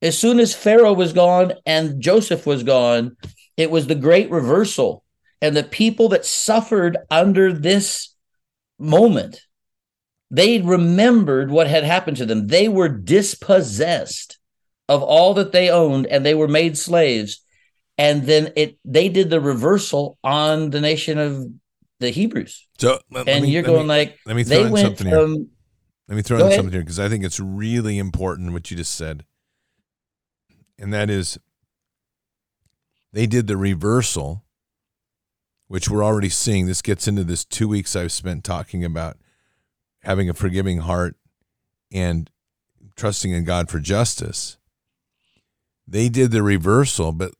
as 0.00 0.18
soon 0.18 0.40
as 0.40 0.54
Pharaoh 0.54 0.92
was 0.92 1.12
gone 1.12 1.52
and 1.64 2.00
Joseph 2.00 2.44
was 2.46 2.62
gone, 2.62 3.16
it 3.56 3.70
was 3.70 3.86
the 3.86 3.94
great 3.94 4.30
reversal. 4.30 5.04
And 5.40 5.56
the 5.56 5.64
people 5.64 6.08
that 6.10 6.24
suffered 6.24 6.98
under 7.10 7.52
this 7.52 8.14
moment, 8.78 9.40
they 10.30 10.60
remembered 10.60 11.50
what 11.50 11.66
had 11.66 11.84
happened 11.84 12.16
to 12.18 12.26
them. 12.26 12.48
They 12.48 12.68
were 12.68 12.88
dispossessed 12.88 14.38
of 14.88 15.02
all 15.02 15.34
that 15.34 15.52
they 15.52 15.70
owned 15.70 16.06
and 16.06 16.24
they 16.24 16.34
were 16.34 16.48
made 16.48 16.76
slaves. 16.76 17.44
And 17.98 18.24
then 18.24 18.52
it 18.56 18.78
they 18.84 19.08
did 19.08 19.30
the 19.30 19.40
reversal 19.40 20.18
on 20.24 20.70
the 20.70 20.80
nation 20.80 21.18
of 21.18 21.46
the 22.00 22.10
Hebrews. 22.10 22.66
So 22.78 22.98
and 23.12 23.44
me, 23.44 23.50
you're 23.50 23.62
going 23.62 23.82
me, 23.82 23.88
like 23.88 24.18
let 24.26 24.36
me 24.36 24.44
throw 24.44 24.64
in 24.64 24.76
something 24.76 25.08
from, 25.08 25.34
here. 25.34 25.46
Let 26.08 26.16
me 26.16 26.22
throw 26.22 26.38
in 26.38 26.46
ahead. 26.46 26.56
something 26.56 26.72
here 26.72 26.82
because 26.82 27.00
I 27.00 27.08
think 27.08 27.24
it's 27.24 27.40
really 27.40 27.98
important 27.98 28.52
what 28.52 28.70
you 28.70 28.76
just 28.76 28.94
said. 28.94 29.24
And 30.78 30.92
that 30.92 31.10
is 31.10 31.38
they 33.12 33.26
did 33.26 33.46
the 33.46 33.56
reversal 33.56 34.44
which 35.72 35.88
we're 35.88 36.04
already 36.04 36.28
seeing. 36.28 36.66
This 36.66 36.82
gets 36.82 37.08
into 37.08 37.24
this 37.24 37.46
two 37.46 37.66
weeks 37.66 37.96
I've 37.96 38.12
spent 38.12 38.44
talking 38.44 38.84
about 38.84 39.16
having 40.02 40.28
a 40.28 40.34
forgiving 40.34 40.80
heart 40.80 41.16
and 41.90 42.28
trusting 42.94 43.32
in 43.32 43.44
God 43.44 43.70
for 43.70 43.80
justice. 43.80 44.58
They 45.88 46.10
did 46.10 46.30
the 46.30 46.42
reversal, 46.42 47.10
but 47.12 47.32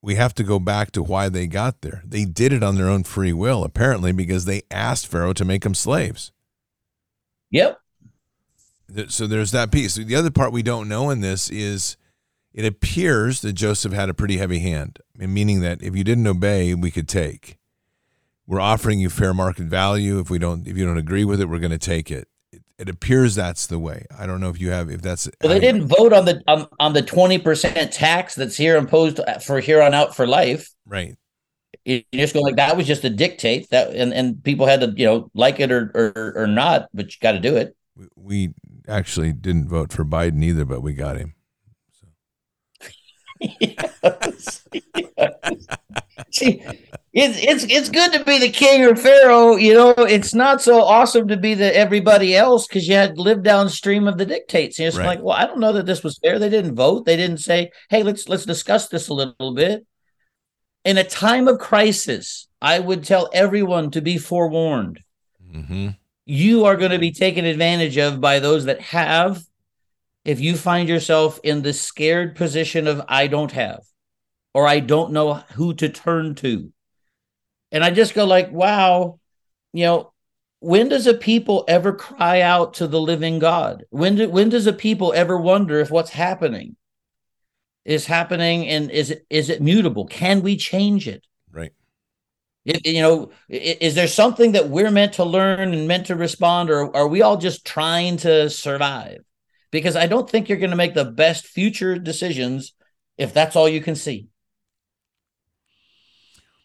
we 0.00 0.14
have 0.14 0.34
to 0.36 0.42
go 0.42 0.58
back 0.58 0.92
to 0.92 1.02
why 1.02 1.28
they 1.28 1.46
got 1.46 1.82
there. 1.82 2.02
They 2.06 2.24
did 2.24 2.54
it 2.54 2.62
on 2.62 2.76
their 2.76 2.88
own 2.88 3.04
free 3.04 3.34
will, 3.34 3.62
apparently, 3.64 4.12
because 4.12 4.46
they 4.46 4.62
asked 4.70 5.06
Pharaoh 5.06 5.34
to 5.34 5.44
make 5.44 5.62
them 5.62 5.74
slaves. 5.74 6.32
Yep. 7.50 7.78
So 9.08 9.26
there's 9.26 9.50
that 9.50 9.72
piece. 9.72 9.94
The 9.94 10.14
other 10.14 10.30
part 10.30 10.52
we 10.52 10.62
don't 10.62 10.88
know 10.88 11.10
in 11.10 11.20
this 11.20 11.50
is 11.50 11.96
it 12.52 12.64
appears 12.64 13.40
that 13.40 13.54
Joseph 13.54 13.92
had 13.92 14.08
a 14.08 14.14
pretty 14.14 14.36
heavy 14.36 14.60
hand, 14.60 14.98
meaning 15.16 15.60
that 15.60 15.82
if 15.82 15.96
you 15.96 16.04
didn't 16.04 16.26
obey, 16.26 16.74
we 16.74 16.90
could 16.90 17.08
take 17.08 17.58
we're 18.46 18.60
offering 18.60 19.00
you 19.00 19.10
fair 19.10 19.34
market 19.34 19.64
value. 19.64 20.18
If 20.18 20.30
we 20.30 20.38
don't, 20.38 20.66
if 20.66 20.76
you 20.76 20.84
don't 20.84 20.98
agree 20.98 21.24
with 21.24 21.40
it, 21.40 21.48
we're 21.48 21.58
going 21.58 21.70
to 21.70 21.78
take 21.78 22.10
it. 22.10 22.28
it 22.78 22.88
appears 22.88 23.34
that's 23.34 23.66
the 23.66 23.78
way. 23.78 24.06
I 24.16 24.26
don't 24.26 24.40
know 24.40 24.50
if 24.50 24.60
you 24.60 24.70
have 24.70 24.90
if 24.90 25.02
that's. 25.02 25.28
Well, 25.42 25.52
they 25.52 25.60
didn't 25.60 25.88
vote 25.88 26.12
on 26.12 26.24
the 26.24 26.42
on, 26.46 26.66
on 26.78 26.92
the 26.92 27.02
twenty 27.02 27.38
percent 27.38 27.92
tax 27.92 28.34
that's 28.34 28.56
here 28.56 28.76
imposed 28.76 29.20
uh, 29.20 29.38
for 29.38 29.60
here 29.60 29.82
on 29.82 29.94
out 29.94 30.14
for 30.14 30.26
life. 30.26 30.70
Right. 30.86 31.16
You 31.84 32.02
just 32.12 32.34
go 32.34 32.40
like 32.40 32.56
that 32.56 32.76
was 32.76 32.86
just 32.86 33.04
a 33.04 33.10
dictate 33.10 33.68
that, 33.70 33.94
and 33.94 34.12
and 34.12 34.42
people 34.42 34.66
had 34.66 34.80
to 34.80 34.92
you 34.96 35.06
know 35.06 35.30
like 35.34 35.60
it 35.60 35.72
or 35.72 35.90
or, 35.94 36.42
or 36.42 36.46
not, 36.46 36.88
but 36.94 37.06
you 37.06 37.18
got 37.20 37.32
to 37.32 37.40
do 37.40 37.56
it. 37.56 37.76
We 38.16 38.52
actually 38.88 39.32
didn't 39.32 39.68
vote 39.68 39.92
for 39.92 40.04
Biden 40.04 40.42
either, 40.42 40.64
but 40.64 40.82
we 40.82 40.94
got 40.94 41.16
him. 41.16 41.34
So. 41.92 42.06
yes. 43.60 44.68
yes. 44.72 45.66
See, 46.30 46.62
it's 47.12 47.38
it's 47.40 47.64
it's 47.72 47.88
good 47.88 48.12
to 48.12 48.24
be 48.24 48.38
the 48.38 48.50
king 48.50 48.84
or 48.84 48.96
pharaoh. 48.96 49.54
You 49.54 49.74
know, 49.74 49.90
it's 49.90 50.34
not 50.34 50.60
so 50.60 50.82
awesome 50.82 51.28
to 51.28 51.36
be 51.36 51.54
the 51.54 51.74
everybody 51.76 52.34
else 52.34 52.66
because 52.66 52.88
you 52.88 52.94
had 52.94 53.18
lived 53.18 53.44
downstream 53.44 54.08
of 54.08 54.18
the 54.18 54.26
dictates. 54.26 54.78
And 54.78 54.88
it's 54.88 54.96
right. 54.96 55.06
like, 55.06 55.22
well, 55.22 55.36
I 55.36 55.46
don't 55.46 55.60
know 55.60 55.72
that 55.72 55.86
this 55.86 56.02
was 56.02 56.18
fair. 56.18 56.38
They 56.38 56.48
didn't 56.48 56.74
vote. 56.74 57.04
They 57.04 57.16
didn't 57.16 57.38
say, 57.38 57.70
hey, 57.88 58.02
let's 58.02 58.28
let's 58.28 58.44
discuss 58.44 58.88
this 58.88 59.08
a 59.08 59.14
little 59.14 59.54
bit. 59.54 59.86
In 60.84 60.98
a 60.98 61.04
time 61.04 61.46
of 61.46 61.60
crisis, 61.60 62.48
I 62.60 62.80
would 62.80 63.04
tell 63.04 63.30
everyone 63.32 63.92
to 63.92 64.02
be 64.02 64.18
forewarned. 64.18 65.00
Mm-hmm. 65.48 65.90
You 66.26 66.64
are 66.64 66.76
going 66.76 66.90
to 66.90 66.98
be 66.98 67.12
taken 67.12 67.44
advantage 67.44 67.98
of 67.98 68.20
by 68.20 68.38
those 68.38 68.64
that 68.64 68.80
have. 68.80 69.42
If 70.24 70.40
you 70.40 70.56
find 70.56 70.88
yourself 70.88 71.38
in 71.42 71.60
the 71.62 71.74
scared 71.74 72.34
position 72.34 72.86
of 72.86 73.02
I 73.08 73.26
don't 73.26 73.52
have, 73.52 73.80
or 74.54 74.66
I 74.66 74.80
don't 74.80 75.12
know 75.12 75.34
who 75.54 75.74
to 75.74 75.88
turn 75.90 76.34
to. 76.36 76.72
And 77.70 77.84
I 77.84 77.90
just 77.90 78.14
go 78.14 78.24
like, 78.24 78.50
wow, 78.50 79.18
you 79.72 79.84
know, 79.84 80.12
when 80.60 80.88
does 80.88 81.06
a 81.06 81.12
people 81.12 81.64
ever 81.68 81.92
cry 81.92 82.40
out 82.40 82.74
to 82.74 82.86
the 82.86 83.00
living 83.00 83.38
God? 83.38 83.84
When 83.90 84.14
do, 84.14 84.30
when 84.30 84.48
does 84.48 84.66
a 84.66 84.72
people 84.72 85.12
ever 85.12 85.36
wonder 85.36 85.78
if 85.78 85.90
what's 85.90 86.10
happening 86.10 86.76
is 87.84 88.06
happening 88.06 88.66
and 88.66 88.90
is 88.90 89.10
it 89.10 89.26
is 89.28 89.50
it 89.50 89.60
mutable? 89.60 90.06
Can 90.06 90.40
we 90.40 90.56
change 90.56 91.06
it? 91.06 91.26
It, 92.64 92.86
you 92.86 93.02
know, 93.02 93.30
is 93.48 93.94
there 93.94 94.08
something 94.08 94.52
that 94.52 94.68
we're 94.70 94.90
meant 94.90 95.14
to 95.14 95.24
learn 95.24 95.74
and 95.74 95.86
meant 95.86 96.06
to 96.06 96.16
respond, 96.16 96.70
or 96.70 96.94
are 96.96 97.08
we 97.08 97.20
all 97.20 97.36
just 97.36 97.66
trying 97.66 98.16
to 98.18 98.48
survive? 98.48 99.18
Because 99.70 99.96
I 99.96 100.06
don't 100.06 100.28
think 100.28 100.48
you're 100.48 100.58
going 100.58 100.70
to 100.70 100.76
make 100.76 100.94
the 100.94 101.04
best 101.04 101.46
future 101.46 101.98
decisions 101.98 102.72
if 103.18 103.34
that's 103.34 103.56
all 103.56 103.68
you 103.68 103.80
can 103.80 103.96
see. 103.96 104.28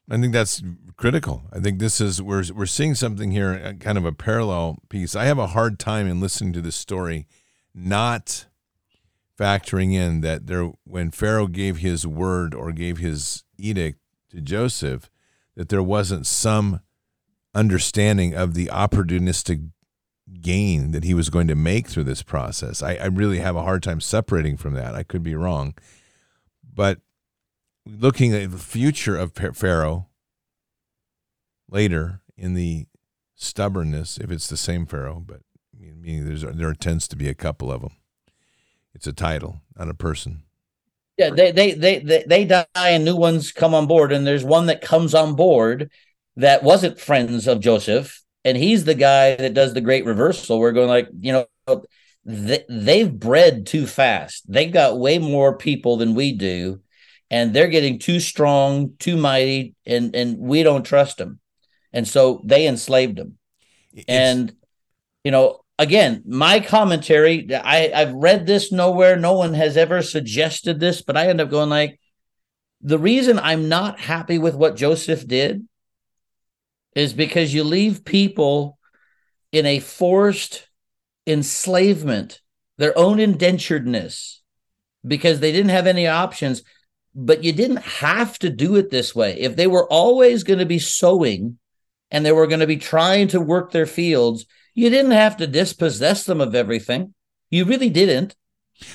I 0.09 0.17
think 0.17 0.33
that's 0.33 0.63
critical. 0.97 1.43
I 1.53 1.59
think 1.59 1.79
this 1.79 2.01
is 2.01 2.21
we're 2.21 2.43
we're 2.53 2.65
seeing 2.65 2.95
something 2.95 3.31
here, 3.31 3.61
uh, 3.63 3.73
kind 3.73 3.97
of 3.97 4.05
a 4.05 4.11
parallel 4.11 4.79
piece. 4.89 5.15
I 5.15 5.25
have 5.25 5.37
a 5.37 5.47
hard 5.47 5.79
time 5.79 6.07
in 6.07 6.19
listening 6.19 6.53
to 6.53 6.61
this 6.61 6.75
story, 6.75 7.27
not 7.75 8.47
factoring 9.39 9.93
in 9.93 10.21
that 10.21 10.47
there 10.47 10.71
when 10.83 11.11
Pharaoh 11.11 11.47
gave 11.47 11.77
his 11.77 12.07
word 12.07 12.55
or 12.55 12.71
gave 12.71 12.97
his 12.97 13.43
edict 13.57 13.99
to 14.31 14.41
Joseph, 14.41 15.09
that 15.59 15.67
there 15.67 15.83
wasn't 15.83 16.25
some 16.25 16.79
understanding 17.53 18.33
of 18.33 18.53
the 18.53 18.67
opportunistic 18.67 19.71
gain 20.39 20.91
that 20.91 21.03
he 21.03 21.13
was 21.13 21.29
going 21.29 21.47
to 21.47 21.55
make 21.55 21.89
through 21.89 22.05
this 22.05 22.23
process. 22.23 22.81
I, 22.81 22.95
I 22.95 23.07
really 23.07 23.39
have 23.39 23.57
a 23.57 23.63
hard 23.63 23.83
time 23.83 23.99
separating 23.99 24.55
from 24.55 24.73
that. 24.75 24.95
I 24.95 25.03
could 25.03 25.21
be 25.21 25.35
wrong, 25.35 25.73
but 26.63 27.01
looking 27.85 28.33
at 28.33 28.51
the 28.51 28.57
future 28.57 29.17
of 29.17 29.33
Pharaoh 29.33 30.07
later 31.69 32.21
in 32.37 32.53
the 32.53 32.85
stubbornness, 33.35 34.17
if 34.17 34.31
it's 34.31 34.47
the 34.47 34.55
same 34.55 34.85
Pharaoh, 34.85 35.21
but 35.27 35.41
meaning 35.77 36.39
there 36.41 36.73
tends 36.73 37.05
to 37.09 37.17
be 37.17 37.27
a 37.27 37.35
couple 37.35 37.69
of 37.69 37.81
them. 37.81 37.97
It's 38.95 39.07
a 39.07 39.13
title, 39.13 39.59
not 39.77 39.89
a 39.89 39.93
person. 39.93 40.43
Yeah, 41.19 41.29
they 41.31 41.51
they 41.51 41.71
they 41.73 41.99
they, 41.99 42.23
they 42.27 42.45
die 42.45 42.65
and 42.75 43.05
new 43.05 43.15
ones 43.15 43.51
come 43.51 43.73
on 43.73 43.87
board, 43.87 44.11
and 44.11 44.25
there's 44.25 44.43
one 44.43 44.67
that 44.67 44.81
comes 44.81 45.13
on 45.13 45.35
board 45.35 45.91
that 46.37 46.63
wasn't 46.63 46.99
friends 46.99 47.47
of 47.47 47.59
Joseph, 47.59 48.21
and 48.45 48.57
he's 48.57 48.85
the 48.85 48.95
guy 48.95 49.35
that 49.35 49.53
does 49.53 49.73
the 49.73 49.81
great 49.81 50.05
reversal. 50.05 50.59
We're 50.59 50.71
going 50.71 50.87
like, 50.87 51.09
you 51.19 51.33
know, 51.33 51.83
they, 52.25 52.63
they've 52.69 53.11
bred 53.11 53.65
too 53.67 53.85
fast. 53.85 54.51
They've 54.51 54.71
got 54.71 54.97
way 54.99 55.19
more 55.19 55.57
people 55.57 55.97
than 55.97 56.15
we 56.15 56.31
do 56.31 56.81
and 57.31 57.53
they're 57.53 57.67
getting 57.67 57.99
too 57.99 58.19
strong, 58.19 58.93
too 58.99 59.17
mighty, 59.17 59.75
and 59.85 60.15
and 60.15 60.37
we 60.37 60.63
don't 60.63 60.83
trust 60.83 61.17
them, 61.17 61.39
and 61.93 62.07
so 62.07 62.41
they 62.43 62.67
enslaved 62.67 63.17
them. 63.17 63.37
It's, 63.93 64.05
and 64.07 64.53
you 65.23 65.31
know, 65.31 65.61
again, 65.79 66.21
my 66.27 66.59
commentary, 66.59 67.51
I 67.51 67.91
I've 67.93 68.13
read 68.13 68.45
this 68.45 68.71
nowhere. 68.71 69.15
No 69.15 69.33
one 69.33 69.55
has 69.55 69.75
ever 69.77 70.03
suggested 70.03 70.79
this, 70.79 71.01
but 71.01 71.17
I 71.17 71.27
end 71.27 71.41
up 71.41 71.49
going 71.49 71.69
like, 71.69 71.99
the 72.81 72.99
reason 72.99 73.39
I'm 73.39 73.67
not 73.67 73.99
happy 73.99 74.37
with 74.37 74.53
what 74.53 74.75
Joseph 74.75 75.27
did 75.27 75.67
is 76.95 77.13
because 77.13 77.53
you 77.53 77.63
leave 77.63 78.05
people 78.05 78.77
in 79.51 79.65
a 79.65 79.79
forced 79.79 80.67
enslavement, 81.25 82.41
their 82.77 82.95
own 82.97 83.17
indenturedness, 83.17 84.37
because 85.05 85.39
they 85.39 85.51
didn't 85.51 85.71
have 85.71 85.87
any 85.87 86.07
options 86.07 86.61
but 87.15 87.43
you 87.43 87.51
didn't 87.51 87.81
have 87.81 88.37
to 88.39 88.49
do 88.49 88.75
it 88.75 88.89
this 88.89 89.15
way. 89.15 89.39
If 89.39 89.55
they 89.55 89.67
were 89.67 89.87
always 89.87 90.43
going 90.43 90.59
to 90.59 90.65
be 90.65 90.79
sowing 90.79 91.57
and 92.11 92.25
they 92.25 92.31
were 92.31 92.47
going 92.47 92.59
to 92.59 92.67
be 92.67 92.77
trying 92.77 93.29
to 93.29 93.41
work 93.41 93.71
their 93.71 93.85
fields, 93.85 94.45
you 94.79 94.89
didn't 94.89 95.11
have 95.11 95.35
to 95.37 95.45
dispossess 95.47 96.23
them 96.23 96.39
of 96.39 96.55
everything. 96.55 97.13
You 97.51 97.65
really 97.65 97.89
didn't. 97.89 98.37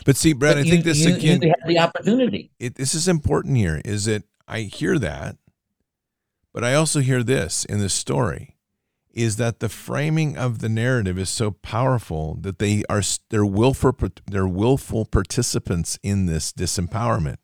But 0.07 0.16
see, 0.16 0.32
Brad, 0.32 0.55
but 0.57 0.66
I 0.66 0.70
think 0.70 0.82
this 0.82 1.05
you, 1.05 1.14
again. 1.14 1.43
You 1.43 1.49
had 1.49 1.68
the 1.68 1.78
opportunity. 1.78 2.51
It, 2.59 2.76
this 2.76 2.95
is 2.95 3.07
important 3.07 3.59
here. 3.59 3.82
Is 3.85 4.07
that 4.07 4.22
I 4.49 4.61
hear 4.61 4.99
that, 4.99 5.37
but 6.55 6.64
I 6.64 6.72
also 6.72 7.01
hear 7.01 7.22
this 7.22 7.66
in 7.66 7.80
this 7.80 7.93
story, 7.93 8.57
is 9.12 9.37
that 9.37 9.61
the 9.61 9.68
framing 9.68 10.39
of 10.39 10.61
the 10.61 10.70
narrative 10.70 11.18
is 11.18 11.28
so 11.28 11.51
powerful 11.51 12.39
that 12.41 12.59
they 12.59 12.82
are 12.89 13.03
they're 13.28 13.45
willful 13.45 13.95
they're 14.26 14.49
willful 14.49 15.05
participants 15.05 15.99
in 16.03 16.24
this 16.24 16.51
disempowerment 16.51 17.37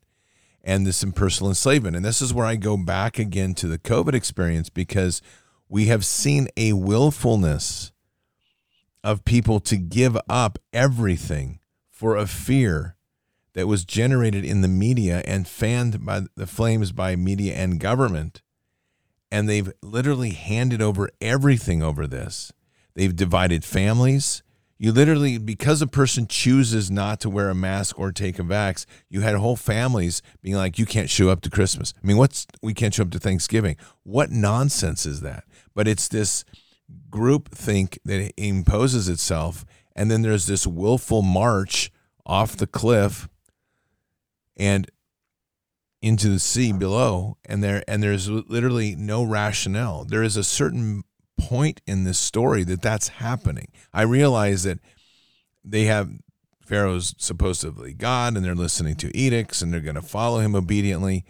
and 0.63 0.87
this 0.87 1.03
impersonal 1.03 1.51
enslavement. 1.51 1.95
And 1.95 2.03
this 2.03 2.23
is 2.23 2.33
where 2.33 2.47
I 2.47 2.55
go 2.55 2.75
back 2.75 3.19
again 3.19 3.53
to 3.55 3.67
the 3.67 3.77
COVID 3.77 4.15
experience 4.15 4.69
because 4.69 5.21
we 5.69 5.85
have 5.85 6.03
seen 6.03 6.47
a 6.57 6.73
willfulness 6.73 7.91
of 9.03 9.25
people 9.25 9.59
to 9.61 9.77
give 9.77 10.17
up 10.29 10.59
everything 10.73 11.59
for 11.89 12.15
a 12.15 12.27
fear 12.27 12.95
that 13.53 13.67
was 13.67 13.83
generated 13.83 14.45
in 14.45 14.61
the 14.61 14.67
media 14.67 15.21
and 15.25 15.47
fanned 15.47 16.05
by 16.05 16.21
the 16.35 16.47
flames 16.47 16.91
by 16.91 17.15
media 17.15 17.53
and 17.55 17.79
government. 17.79 18.41
And 19.29 19.47
they've 19.47 19.71
literally 19.81 20.31
handed 20.31 20.81
over 20.81 21.09
everything 21.19 21.81
over 21.81 22.07
this. 22.07 22.51
They've 22.93 23.15
divided 23.15 23.63
families 23.63 24.43
you 24.81 24.91
literally 24.91 25.37
because 25.37 25.79
a 25.83 25.87
person 25.87 26.25
chooses 26.25 26.89
not 26.89 27.19
to 27.19 27.29
wear 27.29 27.49
a 27.49 27.55
mask 27.55 27.99
or 27.99 28.11
take 28.11 28.39
a 28.39 28.41
vax 28.41 28.87
you 29.09 29.21
had 29.21 29.35
whole 29.35 29.55
families 29.55 30.23
being 30.41 30.55
like 30.55 30.79
you 30.79 30.87
can't 30.87 31.09
show 31.09 31.29
up 31.29 31.39
to 31.41 31.51
christmas 31.51 31.93
i 32.03 32.07
mean 32.07 32.17
what's 32.17 32.47
we 32.63 32.73
can't 32.73 32.95
show 32.95 33.03
up 33.03 33.11
to 33.11 33.19
thanksgiving 33.19 33.77
what 34.03 34.31
nonsense 34.31 35.05
is 35.05 35.21
that 35.21 35.43
but 35.75 35.87
it's 35.87 36.07
this 36.07 36.43
group 37.09 37.49
think 37.49 37.99
that 38.05 38.31
imposes 38.37 39.09
itself 39.09 39.65
and 39.95 40.09
then 40.09 40.21
there's 40.21 40.45
this 40.45 40.65
willful 40.65 41.21
march 41.21 41.91
off 42.25 42.55
the 42.55 42.67
cliff 42.67 43.27
and 44.55 44.89
into 46.01 46.29
the 46.29 46.39
sea 46.39 46.71
below 46.71 47.37
and 47.45 47.63
there 47.63 47.83
and 47.87 48.01
there's 48.01 48.29
literally 48.29 48.95
no 48.95 49.23
rationale 49.23 50.05
there 50.05 50.23
is 50.23 50.37
a 50.37 50.43
certain 50.43 51.03
point 51.41 51.81
in 51.87 52.03
this 52.03 52.19
story 52.19 52.63
that 52.63 52.81
that's 52.81 53.09
happening. 53.09 53.67
I 53.93 54.03
realize 54.03 54.63
that 54.63 54.79
they 55.63 55.85
have 55.85 56.09
Pharaoh's 56.63 57.15
supposedly 57.17 57.93
God 57.93 58.35
and 58.35 58.45
they're 58.45 58.55
listening 58.55 58.95
to 58.97 59.15
edicts 59.17 59.61
and 59.61 59.73
they're 59.73 59.81
going 59.81 59.95
to 59.95 60.01
follow 60.01 60.39
him 60.39 60.55
obediently. 60.55 61.25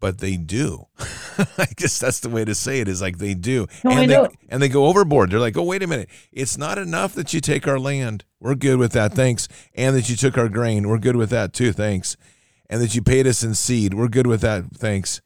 But 0.00 0.18
they 0.18 0.36
do. 0.36 0.86
I 1.58 1.66
guess 1.76 1.98
that's 1.98 2.20
the 2.20 2.28
way 2.28 2.44
to 2.44 2.54
say 2.54 2.80
it 2.80 2.88
is 2.88 3.02
like 3.02 3.18
they 3.18 3.34
do. 3.34 3.66
No, 3.84 3.90
and, 3.90 4.00
I 4.00 4.06
they, 4.06 4.12
know. 4.14 4.28
and 4.48 4.62
they 4.62 4.68
go 4.68 4.86
overboard. 4.86 5.30
They're 5.30 5.40
like, 5.40 5.56
oh, 5.56 5.64
wait 5.64 5.82
a 5.82 5.86
minute. 5.86 6.08
It's 6.32 6.56
not 6.56 6.78
enough 6.78 7.14
that 7.14 7.34
you 7.34 7.40
take 7.40 7.66
our 7.66 7.78
land. 7.78 8.24
We're 8.38 8.54
good 8.54 8.78
with 8.78 8.92
that. 8.92 9.14
Thanks. 9.14 9.48
And 9.74 9.96
that 9.96 10.08
you 10.08 10.16
took 10.16 10.38
our 10.38 10.48
grain. 10.48 10.88
We're 10.88 10.98
good 10.98 11.16
with 11.16 11.30
that 11.30 11.52
too. 11.52 11.72
Thanks. 11.72 12.16
And 12.70 12.80
that 12.80 12.94
you 12.94 13.02
paid 13.02 13.26
us 13.26 13.42
in 13.42 13.54
seed. 13.54 13.94
We're 13.94 14.08
good 14.08 14.26
with 14.26 14.42
that. 14.42 14.66
Thanks. 14.74 15.20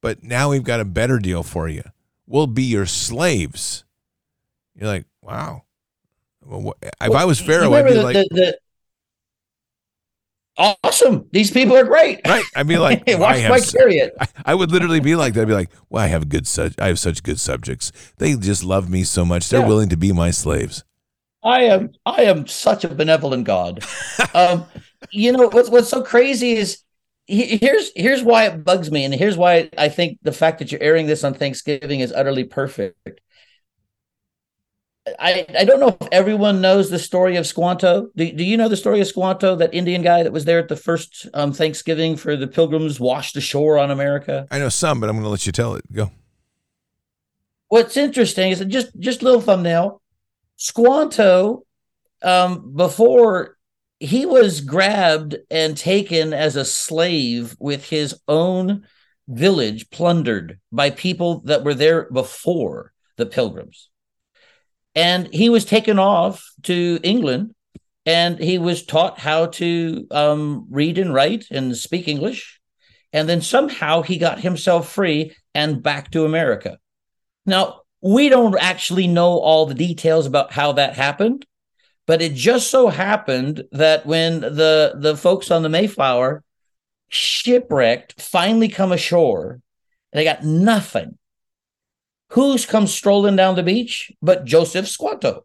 But 0.00 0.22
now 0.22 0.50
we've 0.50 0.64
got 0.64 0.80
a 0.80 0.84
better 0.84 1.18
deal 1.18 1.42
for 1.42 1.68
you 1.68 1.82
we'll 2.32 2.46
be 2.46 2.64
your 2.64 2.86
slaves. 2.86 3.84
You're 4.74 4.88
like, 4.88 5.06
wow. 5.20 5.62
Well, 6.44 6.74
if 6.82 7.10
well, 7.10 7.18
I 7.18 7.24
was 7.24 7.40
Pharaoh, 7.40 7.72
I'd 7.74 7.86
be 7.86 7.92
the, 7.92 8.02
like, 8.02 8.14
the, 8.14 8.28
the, 8.30 8.58
awesome. 10.56 11.26
These 11.32 11.50
people 11.50 11.76
are 11.76 11.84
great. 11.84 12.20
Right. 12.26 12.44
I'd 12.54 12.68
be 12.68 12.78
like, 12.78 13.04
well, 13.06 13.20
watch 13.20 13.48
my 13.48 13.60
chariot. 13.60 14.14
I, 14.20 14.26
I, 14.46 14.54
would 14.54 14.70
literally 14.70 15.00
be 15.00 15.14
like 15.14 15.34
that. 15.34 15.42
I'd 15.42 15.48
be 15.48 15.54
like, 15.54 15.70
well, 15.88 16.02
I 16.02 16.08
have 16.08 16.28
good, 16.28 16.46
su- 16.46 16.70
I 16.78 16.88
have 16.88 16.98
such 16.98 17.22
good 17.22 17.40
subjects. 17.40 17.92
They 18.18 18.34
just 18.36 18.64
love 18.64 18.90
me 18.90 19.04
so 19.04 19.24
much. 19.24 19.48
They're 19.48 19.60
yeah. 19.60 19.68
willing 19.68 19.88
to 19.88 19.96
be 19.96 20.12
my 20.12 20.30
slaves. 20.30 20.84
I 21.44 21.62
am 21.62 21.90
I 22.06 22.22
am 22.22 22.46
such 22.46 22.84
a 22.84 22.88
benevolent 22.88 23.44
God. 23.44 23.84
um, 24.34 24.64
you 25.10 25.32
know 25.32 25.48
what's 25.48 25.68
what's 25.68 25.88
so 25.88 26.02
crazy 26.02 26.52
is 26.52 26.82
here's 27.26 27.90
here's 27.96 28.22
why 28.22 28.46
it 28.46 28.64
bugs 28.64 28.90
me, 28.90 29.04
and 29.04 29.12
here's 29.12 29.36
why 29.36 29.68
I 29.76 29.88
think 29.88 30.18
the 30.22 30.32
fact 30.32 30.58
that 30.60 30.70
you're 30.70 30.82
airing 30.82 31.06
this 31.06 31.24
on 31.24 31.34
Thanksgiving 31.34 32.00
is 32.00 32.12
utterly 32.12 32.44
perfect. 32.44 33.20
I, 35.18 35.46
I 35.58 35.64
don't 35.64 35.80
know 35.80 35.96
if 36.00 36.08
everyone 36.12 36.60
knows 36.60 36.88
the 36.88 36.98
story 36.98 37.36
of 37.36 37.46
Squanto. 37.46 38.10
Do, 38.14 38.30
do 38.30 38.44
you 38.44 38.56
know 38.56 38.68
the 38.68 38.76
story 38.76 39.00
of 39.00 39.08
Squanto, 39.08 39.56
that 39.56 39.74
Indian 39.74 40.00
guy 40.02 40.22
that 40.22 40.32
was 40.32 40.44
there 40.44 40.60
at 40.60 40.68
the 40.68 40.76
first 40.76 41.26
um, 41.34 41.52
Thanksgiving 41.52 42.16
for 42.16 42.36
the 42.36 42.46
pilgrims 42.46 43.00
washed 43.00 43.36
ashore 43.36 43.78
on 43.78 43.90
America? 43.90 44.46
I 44.50 44.58
know 44.58 44.68
some, 44.68 45.00
but 45.00 45.08
I'm 45.08 45.16
going 45.16 45.24
to 45.24 45.30
let 45.30 45.44
you 45.44 45.52
tell 45.52 45.74
it. 45.74 45.90
Go. 45.92 46.12
What's 47.68 47.96
interesting 47.96 48.52
is 48.52 48.64
just 48.66 48.98
just 49.00 49.22
little 49.22 49.40
thumbnail. 49.40 50.00
Squanto, 50.56 51.64
um, 52.22 52.74
before 52.76 53.56
he 53.98 54.24
was 54.24 54.60
grabbed 54.60 55.36
and 55.50 55.76
taken 55.76 56.32
as 56.32 56.54
a 56.54 56.64
slave 56.64 57.56
with 57.58 57.88
his 57.88 58.20
own 58.28 58.86
village 59.26 59.90
plundered 59.90 60.60
by 60.70 60.90
people 60.90 61.40
that 61.46 61.64
were 61.64 61.74
there 61.74 62.08
before 62.10 62.92
the 63.16 63.26
pilgrims 63.26 63.88
and 64.94 65.32
he 65.32 65.48
was 65.48 65.64
taken 65.64 65.98
off 65.98 66.44
to 66.64 67.00
England 67.02 67.54
and 68.04 68.38
he 68.38 68.58
was 68.58 68.84
taught 68.84 69.18
how 69.18 69.46
to 69.46 70.06
um, 70.10 70.66
read 70.70 70.98
and 70.98 71.14
write 71.14 71.46
and 71.50 71.76
speak 71.76 72.08
English. 72.08 72.60
And 73.12 73.28
then 73.28 73.40
somehow 73.42 74.02
he 74.02 74.18
got 74.18 74.40
himself 74.40 74.90
free 74.90 75.34
and 75.54 75.82
back 75.82 76.10
to 76.12 76.24
America. 76.24 76.78
Now, 77.46 77.82
we 78.00 78.28
don't 78.28 78.56
actually 78.58 79.06
know 79.06 79.38
all 79.38 79.66
the 79.66 79.74
details 79.74 80.26
about 80.26 80.52
how 80.52 80.72
that 80.72 80.96
happened, 80.96 81.46
but 82.06 82.20
it 82.20 82.34
just 82.34 82.70
so 82.70 82.88
happened 82.88 83.64
that 83.72 84.04
when 84.04 84.40
the, 84.40 84.94
the 84.96 85.16
folks 85.16 85.50
on 85.50 85.62
the 85.62 85.68
Mayflower 85.68 86.42
shipwrecked 87.08 88.20
finally 88.20 88.68
come 88.68 88.90
ashore, 88.90 89.60
they 90.12 90.24
got 90.24 90.42
nothing 90.42 91.16
Who's 92.32 92.64
come 92.64 92.86
strolling 92.86 93.36
down 93.36 93.56
the 93.56 93.62
beach 93.62 94.10
but 94.22 94.46
Joseph 94.46 94.88
Squanto? 94.88 95.44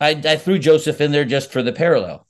I, 0.00 0.10
I 0.10 0.36
threw 0.36 0.60
Joseph 0.60 1.00
in 1.00 1.10
there 1.10 1.24
just 1.24 1.50
for 1.50 1.60
the 1.60 1.72
parallel. 1.72 2.24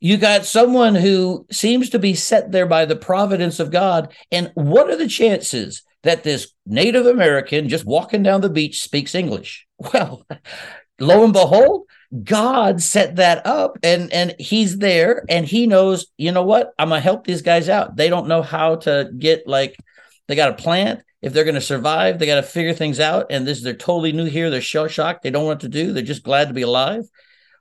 You 0.00 0.16
got 0.16 0.46
someone 0.46 0.94
who 0.94 1.46
seems 1.50 1.90
to 1.90 1.98
be 1.98 2.14
set 2.14 2.50
there 2.50 2.64
by 2.64 2.86
the 2.86 2.96
providence 2.96 3.60
of 3.60 3.70
God. 3.70 4.14
And 4.32 4.50
what 4.54 4.88
are 4.88 4.96
the 4.96 5.08
chances 5.08 5.82
that 6.02 6.22
this 6.22 6.52
Native 6.64 7.04
American 7.04 7.68
just 7.68 7.84
walking 7.84 8.22
down 8.22 8.40
the 8.40 8.48
beach 8.48 8.82
speaks 8.82 9.14
English? 9.14 9.66
Well, 9.92 10.24
lo 10.98 11.24
and 11.24 11.32
behold, 11.32 11.86
God 12.22 12.80
set 12.80 13.16
that 13.16 13.44
up 13.44 13.76
and 13.82 14.10
and 14.12 14.34
he's 14.38 14.78
there 14.78 15.24
and 15.28 15.44
he 15.44 15.66
knows, 15.66 16.06
you 16.16 16.32
know 16.32 16.44
what? 16.44 16.72
I'm 16.78 16.88
going 16.88 17.00
to 17.00 17.04
help 17.04 17.26
these 17.26 17.42
guys 17.42 17.68
out. 17.68 17.96
They 17.96 18.08
don't 18.08 18.28
know 18.28 18.40
how 18.40 18.76
to 18.76 19.10
get 19.18 19.46
like 19.46 19.76
they 20.26 20.36
got 20.36 20.50
a 20.50 20.62
plant 20.62 21.02
if 21.24 21.32
they're 21.32 21.44
going 21.44 21.54
to 21.54 21.60
survive, 21.60 22.18
they 22.18 22.26
got 22.26 22.34
to 22.34 22.42
figure 22.42 22.74
things 22.74 23.00
out. 23.00 23.28
And 23.30 23.46
this, 23.46 23.62
they're 23.62 23.72
totally 23.72 24.12
new 24.12 24.26
here. 24.26 24.50
They're 24.50 24.60
shell 24.60 24.88
shocked. 24.88 25.22
They 25.22 25.30
don't 25.30 25.44
know 25.44 25.48
what 25.48 25.60
to 25.60 25.70
do. 25.70 25.90
They're 25.90 26.02
just 26.02 26.22
glad 26.22 26.48
to 26.48 26.54
be 26.54 26.60
alive. 26.60 27.08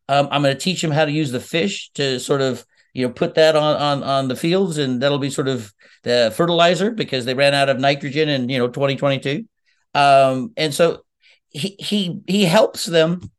Um, 0.09 0.27
I'm 0.31 0.41
going 0.41 0.53
to 0.53 0.59
teach 0.59 0.81
them 0.81 0.91
how 0.91 1.05
to 1.05 1.11
use 1.11 1.31
the 1.31 1.39
fish 1.39 1.89
to 1.93 2.19
sort 2.19 2.41
of, 2.41 2.65
you 2.93 3.07
know, 3.07 3.13
put 3.13 3.35
that 3.35 3.55
on 3.55 3.77
on 3.77 4.03
on 4.03 4.27
the 4.27 4.35
fields, 4.35 4.77
and 4.77 5.01
that'll 5.01 5.17
be 5.17 5.29
sort 5.29 5.47
of 5.47 5.73
the 6.03 6.33
fertilizer 6.35 6.91
because 6.91 7.23
they 7.23 7.33
ran 7.33 7.53
out 7.53 7.69
of 7.69 7.79
nitrogen 7.79 8.27
in 8.27 8.49
you 8.49 8.59
know 8.59 8.67
2022. 8.67 9.45
Um, 9.95 10.51
and 10.57 10.73
so 10.73 11.05
he 11.49 11.77
he 11.79 12.19
he 12.27 12.43
helps 12.43 12.85
them. 12.85 13.31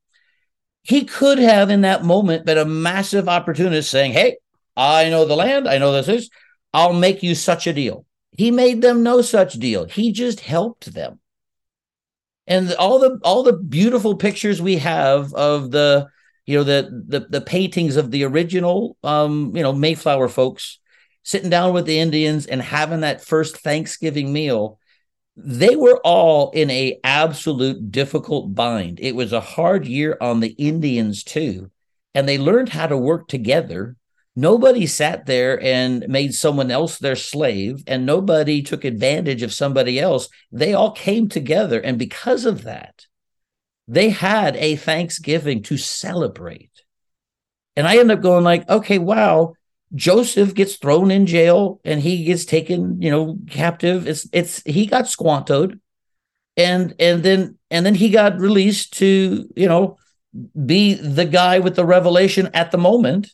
He 0.85 1.05
could 1.05 1.39
have 1.39 1.69
in 1.69 1.83
that 1.83 2.03
moment 2.03 2.47
been 2.47 2.57
a 2.57 2.65
massive 2.65 3.29
opportunist 3.29 3.91
saying, 3.91 4.13
"Hey, 4.13 4.39
I 4.75 5.11
know 5.11 5.27
the 5.27 5.37
land. 5.37 5.69
I 5.69 5.77
know 5.77 5.93
this 5.93 6.09
is. 6.09 6.31
I'll 6.73 6.95
make 6.95 7.23
you 7.23 7.35
such 7.35 7.67
a 7.67 7.75
deal." 7.75 8.07
He 8.37 8.51
made 8.51 8.83
them 8.83 9.03
no 9.03 9.23
such 9.23 9.55
deal. 9.55 9.85
He 9.85 10.13
just 10.13 10.41
helped 10.41 10.93
them. 10.93 11.21
And 12.47 12.73
all 12.75 12.99
the 12.99 13.19
all 13.23 13.43
the 13.43 13.55
beautiful 13.55 14.17
pictures 14.17 14.61
we 14.61 14.77
have 14.77 15.33
of 15.35 15.71
the 15.71 16.09
you 16.47 16.59
know 16.59 16.65
the 16.65 17.05
the 17.09 17.21
the 17.21 17.41
paintings 17.41 17.97
of 17.97 18.11
the 18.11 18.25
original 18.25 18.99
um 19.03 19.57
you 19.57 19.63
know 19.63 19.73
Mayflower 19.73 20.29
folks 20.29 20.79
sitting 21.23 21.49
down 21.49 21.73
with 21.73 21.87
the 21.87 21.99
Indians 21.99 22.45
and 22.47 22.61
having 22.61 23.01
that 23.01 23.25
first 23.25 23.57
Thanksgiving 23.59 24.31
meal 24.31 24.79
they 25.37 25.75
were 25.75 26.01
all 26.05 26.51
in 26.51 26.71
a 26.71 26.99
absolute 27.03 27.91
difficult 27.91 28.55
bind 28.55 29.01
it 29.01 29.17
was 29.17 29.33
a 29.33 29.41
hard 29.41 29.87
year 29.87 30.17
on 30.21 30.41
the 30.41 30.55
indians 30.59 31.25
too 31.25 31.71
and 32.15 32.29
they 32.29 32.39
learned 32.39 32.69
how 32.69 32.87
to 32.87 32.97
work 32.97 33.27
together 33.27 33.97
Nobody 34.37 34.87
sat 34.87 35.27
there 35.27 35.63
and 35.63 36.07
made 36.09 36.35
someone 36.35 36.71
else 36.71 36.99
their 36.99 37.15
slave, 37.15 37.85
and 37.87 38.05
nobody 38.05 38.63
took 38.63 38.85
advantage 38.85 39.43
of 39.43 39.53
somebody 39.53 40.01
else. 40.01 40.29
They 40.51 40.75
all 40.75 40.91
came 40.91 41.29
together. 41.29 41.81
And 41.81 41.99
because 41.99 42.45
of 42.45 42.65
that, 42.65 43.07
they 43.87 44.11
had 44.11 44.57
a 44.57 44.75
Thanksgiving 44.77 45.63
to 45.65 45.77
celebrate. 45.77 46.73
And 47.77 47.87
I 47.87 47.99
end 47.99 48.11
up 48.11 48.23
going 48.23 48.45
like, 48.45 48.69
okay, 48.69 48.99
wow, 48.99 49.55
Joseph 49.95 50.55
gets 50.55 50.77
thrown 50.77 51.11
in 51.11 51.27
jail 51.27 51.81
and 51.85 52.01
he 52.01 52.25
gets 52.25 52.45
taken, 52.45 53.01
you 53.01 53.11
know, 53.11 53.39
captive. 53.49 54.09
It's 54.09 54.29
it's 54.33 54.63
he 54.65 54.87
got 54.87 55.05
squantoed 55.05 55.79
and 56.57 56.95
and 56.99 57.23
then 57.23 57.59
and 57.71 57.87
then 57.87 57.95
he 57.95 58.11
got 58.11 58.39
released 58.39 58.95
to, 58.99 59.49
you 59.55 59.69
know, 59.69 59.99
be 60.67 60.95
the 60.95 61.25
guy 61.25 61.61
with 61.61 61.77
the 61.77 61.85
revelation 61.85 62.51
at 62.55 62.73
the 62.73 62.79
moment 62.79 63.33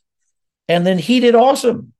and 0.70 0.86
then 0.86 0.98
he 0.98 1.20
did 1.20 1.34
awesome. 1.34 1.92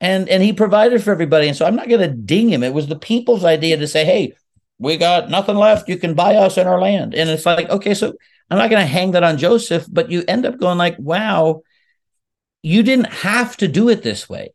And 0.00 0.28
and 0.28 0.42
he 0.42 0.52
provided 0.52 1.02
for 1.02 1.12
everybody. 1.12 1.48
And 1.48 1.56
so 1.56 1.66
i'm 1.66 1.76
not 1.76 1.88
going 1.88 2.00
to 2.00 2.16
ding 2.16 2.48
him. 2.48 2.62
It 2.62 2.74
was 2.74 2.86
the 2.86 2.98
people's 2.98 3.44
idea 3.44 3.76
to 3.76 3.86
say 3.86 4.04
hey 4.04 4.32
we 4.78 4.98
got 4.98 5.30
nothing 5.30 5.56
left. 5.56 5.88
You 5.88 5.96
can 5.96 6.14
buy 6.14 6.36
us 6.36 6.58
in 6.58 6.66
our 6.66 6.80
land. 6.80 7.14
And 7.14 7.30
it's 7.30 7.46
like 7.46 7.68
okay 7.70 7.94
so 7.94 8.14
i'm 8.50 8.58
not 8.58 8.70
going 8.70 8.82
to 8.82 8.86
hang 8.86 9.10
that 9.10 9.24
on 9.24 9.38
joseph 9.38 9.86
but 9.90 10.10
you 10.10 10.22
end 10.28 10.46
up 10.46 10.58
going 10.58 10.78
like 10.78 10.96
wow 10.98 11.62
you 12.62 12.82
didn't 12.82 13.12
have 13.12 13.56
to 13.58 13.68
do 13.68 13.88
it 13.88 14.02
this 14.02 14.28
way. 14.28 14.52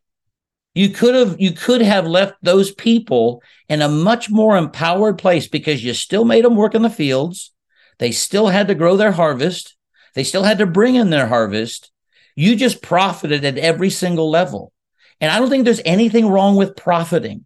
You 0.74 0.90
could 0.90 1.16
have 1.16 1.40
you 1.40 1.52
could 1.52 1.82
have 1.82 2.08
left 2.08 2.36
those 2.42 2.74
people 2.74 3.44
in 3.68 3.82
a 3.82 3.90
much 3.90 4.30
more 4.30 4.58
empowered 4.58 5.18
place 5.18 5.48
because 5.48 5.84
you 5.84 5.94
still 5.94 6.26
made 6.26 6.46
them 6.46 6.56
work 6.56 6.76
in 6.76 6.82
the 6.82 6.90
fields. 6.90 7.52
They 8.00 8.12
still 8.12 8.48
had 8.48 8.68
to 8.68 8.76
grow 8.76 8.98
their 8.98 9.12
harvest. 9.12 9.76
They 10.16 10.24
still 10.24 10.44
had 10.44 10.58
to 10.60 10.66
bring 10.66 10.96
in 10.96 11.10
their 11.10 11.28
harvest 11.28 11.91
you 12.36 12.56
just 12.56 12.82
profited 12.82 13.46
at 13.46 13.58
every 13.58 13.90
single 13.90 14.30
level. 14.30 14.72
And 15.20 15.32
I 15.32 15.40
don't 15.40 15.50
think 15.50 15.66
there's 15.66 15.82
anything 15.86 16.28
wrong 16.28 16.56
with 16.56 16.76
profiting, 16.76 17.46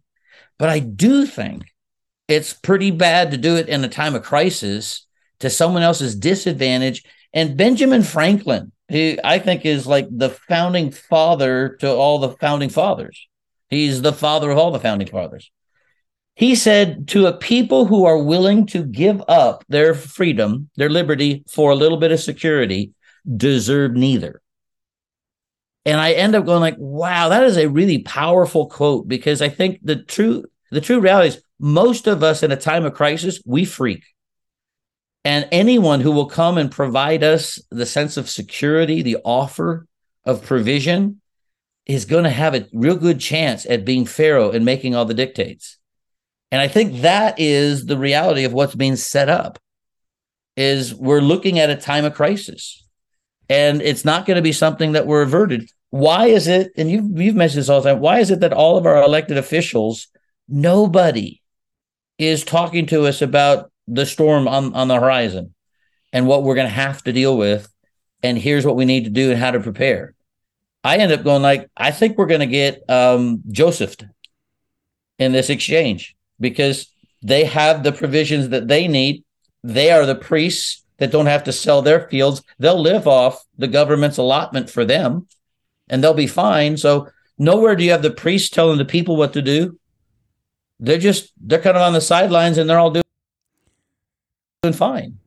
but 0.58 0.68
I 0.68 0.78
do 0.78 1.26
think 1.26 1.64
it's 2.28 2.52
pretty 2.52 2.90
bad 2.90 3.30
to 3.30 3.36
do 3.36 3.56
it 3.56 3.68
in 3.68 3.84
a 3.84 3.88
time 3.88 4.14
of 4.14 4.22
crisis 4.22 5.06
to 5.40 5.50
someone 5.50 5.82
else's 5.82 6.14
disadvantage. 6.16 7.04
And 7.32 7.56
Benjamin 7.56 8.02
Franklin, 8.02 8.72
who 8.90 9.16
I 9.22 9.38
think 9.38 9.66
is 9.66 9.86
like 9.86 10.06
the 10.10 10.30
founding 10.30 10.90
father 10.90 11.76
to 11.80 11.90
all 11.90 12.18
the 12.18 12.30
founding 12.30 12.70
fathers, 12.70 13.28
he's 13.68 14.02
the 14.02 14.12
father 14.12 14.50
of 14.50 14.58
all 14.58 14.70
the 14.70 14.80
founding 14.80 15.08
fathers. 15.08 15.50
He 16.34 16.54
said, 16.54 17.08
to 17.08 17.26
a 17.26 17.36
people 17.36 17.86
who 17.86 18.04
are 18.04 18.22
willing 18.22 18.66
to 18.66 18.84
give 18.84 19.22
up 19.26 19.64
their 19.68 19.94
freedom, 19.94 20.68
their 20.76 20.90
liberty 20.90 21.44
for 21.48 21.70
a 21.70 21.74
little 21.76 21.96
bit 21.96 22.12
of 22.12 22.20
security, 22.20 22.92
deserve 23.36 23.92
neither. 23.92 24.42
And 25.86 26.00
I 26.00 26.12
end 26.12 26.34
up 26.34 26.44
going 26.44 26.60
like, 26.60 26.74
wow, 26.78 27.28
that 27.28 27.44
is 27.44 27.56
a 27.56 27.68
really 27.68 28.00
powerful 28.00 28.66
quote 28.66 29.06
because 29.06 29.40
I 29.40 29.48
think 29.48 29.78
the 29.82 29.96
true 29.96 30.44
the 30.72 30.80
true 30.80 30.98
reality 30.98 31.28
is 31.28 31.42
most 31.60 32.08
of 32.08 32.24
us 32.24 32.42
in 32.42 32.50
a 32.50 32.56
time 32.56 32.84
of 32.84 32.92
crisis, 32.92 33.40
we 33.46 33.64
freak. 33.64 34.02
And 35.24 35.48
anyone 35.52 36.00
who 36.00 36.10
will 36.10 36.26
come 36.26 36.58
and 36.58 36.70
provide 36.70 37.22
us 37.22 37.60
the 37.70 37.86
sense 37.86 38.16
of 38.16 38.28
security, 38.28 39.00
the 39.00 39.18
offer 39.24 39.86
of 40.24 40.44
provision, 40.44 41.20
is 41.86 42.04
going 42.04 42.24
to 42.24 42.30
have 42.30 42.56
a 42.56 42.66
real 42.72 42.96
good 42.96 43.20
chance 43.20 43.64
at 43.66 43.84
being 43.84 44.06
Pharaoh 44.06 44.50
and 44.50 44.64
making 44.64 44.96
all 44.96 45.04
the 45.04 45.14
dictates. 45.14 45.78
And 46.50 46.60
I 46.60 46.66
think 46.66 47.02
that 47.02 47.38
is 47.38 47.86
the 47.86 47.96
reality 47.96 48.42
of 48.42 48.52
what's 48.52 48.74
being 48.74 48.96
set 48.96 49.28
up 49.28 49.58
is 50.56 50.94
we're 50.94 51.20
looking 51.20 51.60
at 51.60 51.70
a 51.70 51.76
time 51.76 52.04
of 52.04 52.14
crisis. 52.14 52.84
And 53.48 53.80
it's 53.82 54.04
not 54.04 54.26
going 54.26 54.36
to 54.36 54.42
be 54.42 54.52
something 54.52 54.92
that 54.92 55.06
we're 55.06 55.22
averted 55.22 55.70
why 55.90 56.26
is 56.26 56.46
it, 56.46 56.72
and 56.76 56.90
you've, 56.90 57.18
you've 57.20 57.36
mentioned 57.36 57.60
this 57.60 57.68
all 57.68 57.80
the 57.80 57.92
time, 57.92 58.00
why 58.00 58.18
is 58.18 58.30
it 58.30 58.40
that 58.40 58.52
all 58.52 58.76
of 58.76 58.86
our 58.86 59.02
elected 59.02 59.38
officials, 59.38 60.08
nobody 60.48 61.40
is 62.18 62.44
talking 62.44 62.86
to 62.86 63.06
us 63.06 63.22
about 63.22 63.70
the 63.86 64.06
storm 64.06 64.48
on, 64.48 64.74
on 64.74 64.88
the 64.88 64.98
horizon 64.98 65.54
and 66.12 66.26
what 66.26 66.42
we're 66.42 66.54
going 66.54 66.66
to 66.66 66.72
have 66.72 67.02
to 67.04 67.12
deal 67.12 67.36
with? 67.36 67.72
And 68.22 68.36
here's 68.36 68.66
what 68.66 68.76
we 68.76 68.84
need 68.84 69.04
to 69.04 69.10
do 69.10 69.30
and 69.30 69.38
how 69.38 69.52
to 69.52 69.60
prepare. 69.60 70.14
I 70.82 70.96
end 70.96 71.12
up 71.12 71.24
going 71.24 71.42
like, 71.42 71.70
I 71.76 71.90
think 71.90 72.16
we're 72.16 72.26
going 72.26 72.40
to 72.40 72.46
get 72.46 72.88
um, 72.88 73.42
Joseph 73.50 73.96
in 75.18 75.32
this 75.32 75.50
exchange 75.50 76.16
because 76.40 76.88
they 77.22 77.44
have 77.44 77.82
the 77.82 77.92
provisions 77.92 78.50
that 78.50 78.68
they 78.68 78.88
need. 78.88 79.24
They 79.62 79.90
are 79.90 80.06
the 80.06 80.14
priests 80.14 80.84
that 80.98 81.10
don't 81.10 81.26
have 81.26 81.44
to 81.44 81.52
sell 81.52 81.82
their 81.82 82.08
fields. 82.08 82.42
They'll 82.58 82.80
live 82.80 83.06
off 83.06 83.44
the 83.58 83.68
government's 83.68 84.18
allotment 84.18 84.70
for 84.70 84.84
them 84.84 85.26
and 85.88 86.02
they'll 86.02 86.14
be 86.14 86.26
fine. 86.26 86.76
So 86.76 87.08
nowhere 87.38 87.76
do 87.76 87.84
you 87.84 87.90
have 87.90 88.02
the 88.02 88.10
priests 88.10 88.50
telling 88.50 88.78
the 88.78 88.84
people 88.84 89.16
what 89.16 89.32
to 89.34 89.42
do. 89.42 89.78
They're 90.78 90.98
just 90.98 91.32
they're 91.40 91.60
kind 91.60 91.76
of 91.76 91.82
on 91.82 91.92
the 91.92 92.00
sidelines 92.00 92.58
and 92.58 92.68
they're 92.68 92.78
all 92.78 92.90
doing, 92.90 93.02
fine. 94.72 95.18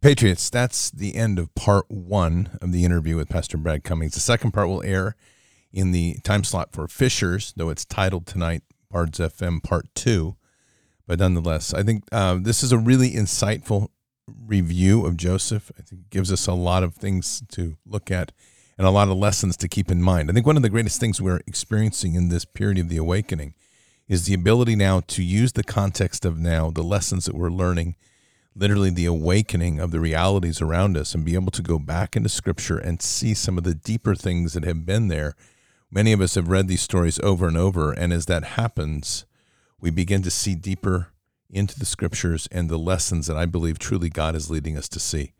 Patriots, 0.00 0.50
that's 0.50 0.90
the 0.90 1.16
end 1.16 1.38
of 1.38 1.54
part 1.54 1.86
one 1.88 2.58
of 2.60 2.72
the 2.72 2.84
interview 2.84 3.16
with 3.16 3.28
Pastor 3.28 3.56
Brad 3.56 3.84
Cummings. 3.84 4.14
The 4.14 4.20
second 4.20 4.52
part 4.52 4.68
will 4.68 4.82
air 4.82 5.16
in 5.72 5.92
the 5.92 6.16
time 6.22 6.44
slot 6.44 6.72
for 6.72 6.88
Fishers, 6.88 7.52
though 7.56 7.70
it's 7.70 7.84
titled 7.84 8.26
tonight 8.26 8.62
Bards 8.90 9.18
FM 9.18 9.62
Part 9.62 9.86
Two. 9.94 10.36
But 11.06 11.18
nonetheless, 11.18 11.72
I 11.72 11.82
think 11.82 12.04
uh, 12.10 12.38
this 12.40 12.62
is 12.62 12.72
a 12.72 12.78
really 12.78 13.12
insightful 13.12 13.88
review 14.26 15.06
of 15.06 15.16
Joseph. 15.16 15.70
I 15.78 15.82
think 15.82 16.02
it 16.02 16.10
gives 16.10 16.32
us 16.32 16.46
a 16.46 16.52
lot 16.52 16.82
of 16.82 16.94
things 16.94 17.42
to 17.50 17.76
look 17.86 18.10
at 18.10 18.32
and 18.78 18.86
a 18.86 18.90
lot 18.90 19.08
of 19.08 19.16
lessons 19.16 19.56
to 19.56 19.68
keep 19.68 19.90
in 19.90 20.02
mind. 20.02 20.30
I 20.30 20.34
think 20.34 20.46
one 20.46 20.56
of 20.56 20.62
the 20.62 20.68
greatest 20.68 21.00
things 21.00 21.20
we're 21.20 21.40
experiencing 21.46 22.14
in 22.14 22.28
this 22.28 22.44
period 22.44 22.78
of 22.78 22.88
the 22.88 22.96
awakening 22.96 23.54
is 24.08 24.26
the 24.26 24.34
ability 24.34 24.76
now 24.76 25.00
to 25.00 25.22
use 25.22 25.52
the 25.52 25.64
context 25.64 26.24
of 26.24 26.38
now, 26.38 26.70
the 26.70 26.82
lessons 26.82 27.24
that 27.24 27.34
we're 27.34 27.50
learning, 27.50 27.96
literally 28.54 28.90
the 28.90 29.06
awakening 29.06 29.80
of 29.80 29.90
the 29.90 30.00
realities 30.00 30.60
around 30.60 30.96
us, 30.96 31.14
and 31.14 31.24
be 31.24 31.34
able 31.34 31.50
to 31.50 31.62
go 31.62 31.78
back 31.78 32.16
into 32.16 32.28
scripture 32.28 32.78
and 32.78 33.02
see 33.02 33.34
some 33.34 33.58
of 33.58 33.64
the 33.64 33.74
deeper 33.74 34.14
things 34.14 34.52
that 34.52 34.64
have 34.64 34.86
been 34.86 35.08
there. 35.08 35.34
Many 35.90 36.12
of 36.12 36.20
us 36.20 36.34
have 36.34 36.48
read 36.48 36.68
these 36.68 36.82
stories 36.82 37.18
over 37.20 37.48
and 37.48 37.56
over, 37.56 37.92
and 37.92 38.12
as 38.12 38.26
that 38.26 38.44
happens, 38.44 39.24
we 39.80 39.90
begin 39.90 40.22
to 40.22 40.30
see 40.30 40.54
deeper 40.54 41.08
into 41.50 41.78
the 41.78 41.86
scriptures 41.86 42.48
and 42.50 42.68
the 42.68 42.78
lessons 42.78 43.26
that 43.26 43.36
I 43.36 43.46
believe 43.46 43.78
truly 43.78 44.08
God 44.08 44.34
is 44.34 44.50
leading 44.50 44.76
us 44.76 44.88
to 44.90 45.00
see. 45.00 45.32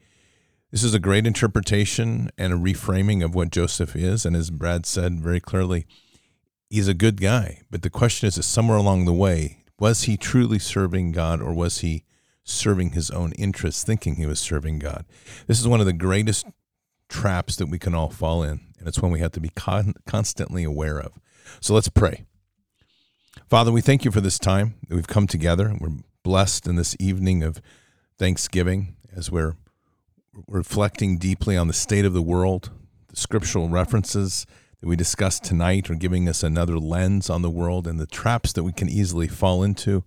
This 0.72 0.82
is 0.82 0.94
a 0.94 1.00
great 1.00 1.26
interpretation 1.26 2.30
and 2.36 2.52
a 2.52 2.56
reframing 2.56 3.24
of 3.24 3.34
what 3.34 3.50
Joseph 3.50 3.94
is. 3.94 4.26
And 4.26 4.34
as 4.34 4.50
Brad 4.50 4.84
said 4.84 5.20
very 5.20 5.40
clearly, 5.40 5.86
he's 6.68 6.88
a 6.88 6.94
good 6.94 7.20
guy. 7.20 7.62
But 7.70 7.82
the 7.82 7.90
question 7.90 8.26
is, 8.26 8.36
is 8.36 8.46
somewhere 8.46 8.76
along 8.76 9.04
the 9.04 9.12
way, 9.12 9.64
was 9.78 10.02
he 10.02 10.16
truly 10.16 10.58
serving 10.58 11.12
God 11.12 11.40
or 11.40 11.54
was 11.54 11.78
he 11.78 12.04
serving 12.42 12.92
his 12.92 13.10
own 13.10 13.32
interests, 13.32 13.84
thinking 13.84 14.16
he 14.16 14.26
was 14.26 14.40
serving 14.40 14.80
God? 14.80 15.04
This 15.46 15.60
is 15.60 15.68
one 15.68 15.80
of 15.80 15.86
the 15.86 15.92
greatest 15.92 16.46
traps 17.08 17.56
that 17.56 17.68
we 17.68 17.78
can 17.78 17.94
all 17.94 18.10
fall 18.10 18.42
in. 18.42 18.60
And 18.78 18.88
it's 18.88 19.00
one 19.00 19.12
we 19.12 19.20
have 19.20 19.32
to 19.32 19.40
be 19.40 19.50
con- 19.50 19.94
constantly 20.04 20.64
aware 20.64 20.98
of. 20.98 21.12
So 21.60 21.74
let's 21.74 21.88
pray. 21.88 22.24
Father, 23.48 23.70
we 23.70 23.80
thank 23.80 24.04
you 24.04 24.10
for 24.10 24.20
this 24.20 24.38
time 24.38 24.74
that 24.88 24.96
we've 24.96 25.06
come 25.06 25.28
together. 25.28 25.76
We're 25.78 25.98
blessed 26.24 26.66
in 26.66 26.74
this 26.74 26.96
evening 26.98 27.44
of 27.44 27.60
Thanksgiving 28.18 28.96
as 29.14 29.30
we're 29.30 29.54
reflecting 30.46 31.18
deeply 31.18 31.56
on 31.56 31.68
the 31.68 31.72
state 31.72 32.04
of 32.04 32.12
the 32.12 32.22
world. 32.22 32.70
The 33.08 33.16
scriptural 33.16 33.68
references 33.68 34.46
that 34.80 34.88
we 34.88 34.96
discussed 34.96 35.44
tonight 35.44 35.90
are 35.90 35.94
giving 35.94 36.28
us 36.28 36.42
another 36.42 36.78
lens 36.78 37.30
on 37.30 37.42
the 37.42 37.50
world 37.50 37.86
and 37.86 37.98
the 37.98 38.06
traps 38.06 38.52
that 38.52 38.64
we 38.64 38.72
can 38.72 38.88
easily 38.88 39.28
fall 39.28 39.62
into 39.62 40.04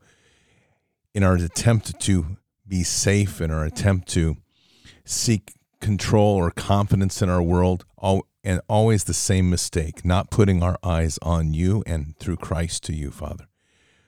in 1.13 1.23
our 1.23 1.35
attempt 1.35 1.99
to 2.01 2.37
be 2.67 2.83
safe, 2.83 3.41
in 3.41 3.51
our 3.51 3.65
attempt 3.65 4.07
to 4.09 4.37
seek 5.05 5.53
control 5.81 6.35
or 6.35 6.51
confidence 6.51 7.21
in 7.21 7.29
our 7.29 7.41
world, 7.41 7.85
all, 7.97 8.25
and 8.43 8.61
always 8.69 9.05
the 9.05 9.13
same 9.13 9.49
mistake, 9.49 10.05
not 10.05 10.29
putting 10.29 10.61
our 10.61 10.77
eyes 10.83 11.17
on 11.21 11.53
you 11.53 11.83
and 11.87 12.17
through 12.19 12.37
Christ 12.37 12.83
to 12.83 12.93
you, 12.93 13.11
Father. 13.11 13.45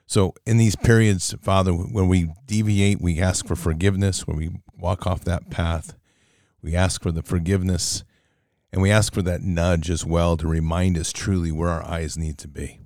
So, 0.06 0.34
in 0.46 0.58
these 0.58 0.76
periods, 0.76 1.34
Father, 1.42 1.72
when 1.72 2.10
we 2.10 2.34
deviate, 2.46 3.02
we 3.02 3.22
ask 3.22 3.48
for 3.48 3.56
forgiveness, 3.56 4.28
when 4.28 4.36
we 4.36 4.52
walk 4.78 5.08
off 5.08 5.24
that 5.24 5.50
path, 5.50 5.96
we 6.62 6.76
ask 6.76 7.01
for 7.01 7.12
the 7.12 7.24
forgiveness 7.24 8.03
and 8.72 8.82
we 8.82 8.91
ask 8.91 9.14
for 9.14 9.22
that 9.22 9.41
nudge 9.41 9.89
as 9.89 10.05
well 10.05 10.38
to 10.38 10.47
remind 10.47 10.97
us 10.97 11.12
truly 11.12 11.51
where 11.51 11.70
our 11.70 11.84
eyes 11.84 12.18
need 12.18 12.38
to 12.39 12.47
be. 12.47 12.80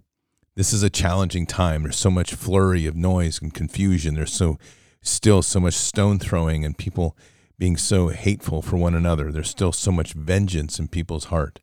This 0.55 0.73
is 0.73 0.84
a 0.84 0.89
challenging 0.89 1.45
time. 1.45 1.84
There's 1.84 1.97
so 1.97 2.09
much 2.09 2.34
flurry 2.34 2.86
of 2.86 2.95
noise 2.95 3.41
and 3.41 3.53
confusion. 3.53 4.15
There's 4.15 4.34
so 4.34 4.57
still 5.01 5.41
so 5.41 5.59
much 5.59 5.76
stone 5.76 6.17
throwing 6.17 6.65
and 6.65 6.78
people 6.78 7.15
being 7.57 7.78
so 7.78 8.07
hateful 8.07 8.61
for 8.61 8.78
one 8.78 8.95
another. 8.95 9.32
There's 9.32 9.49
still 9.49 9.71
so 9.71 9.91
much 9.91 10.13
vengeance 10.13 10.80
in 10.80 10.88
people's 10.88 11.26
heart. 11.26 11.59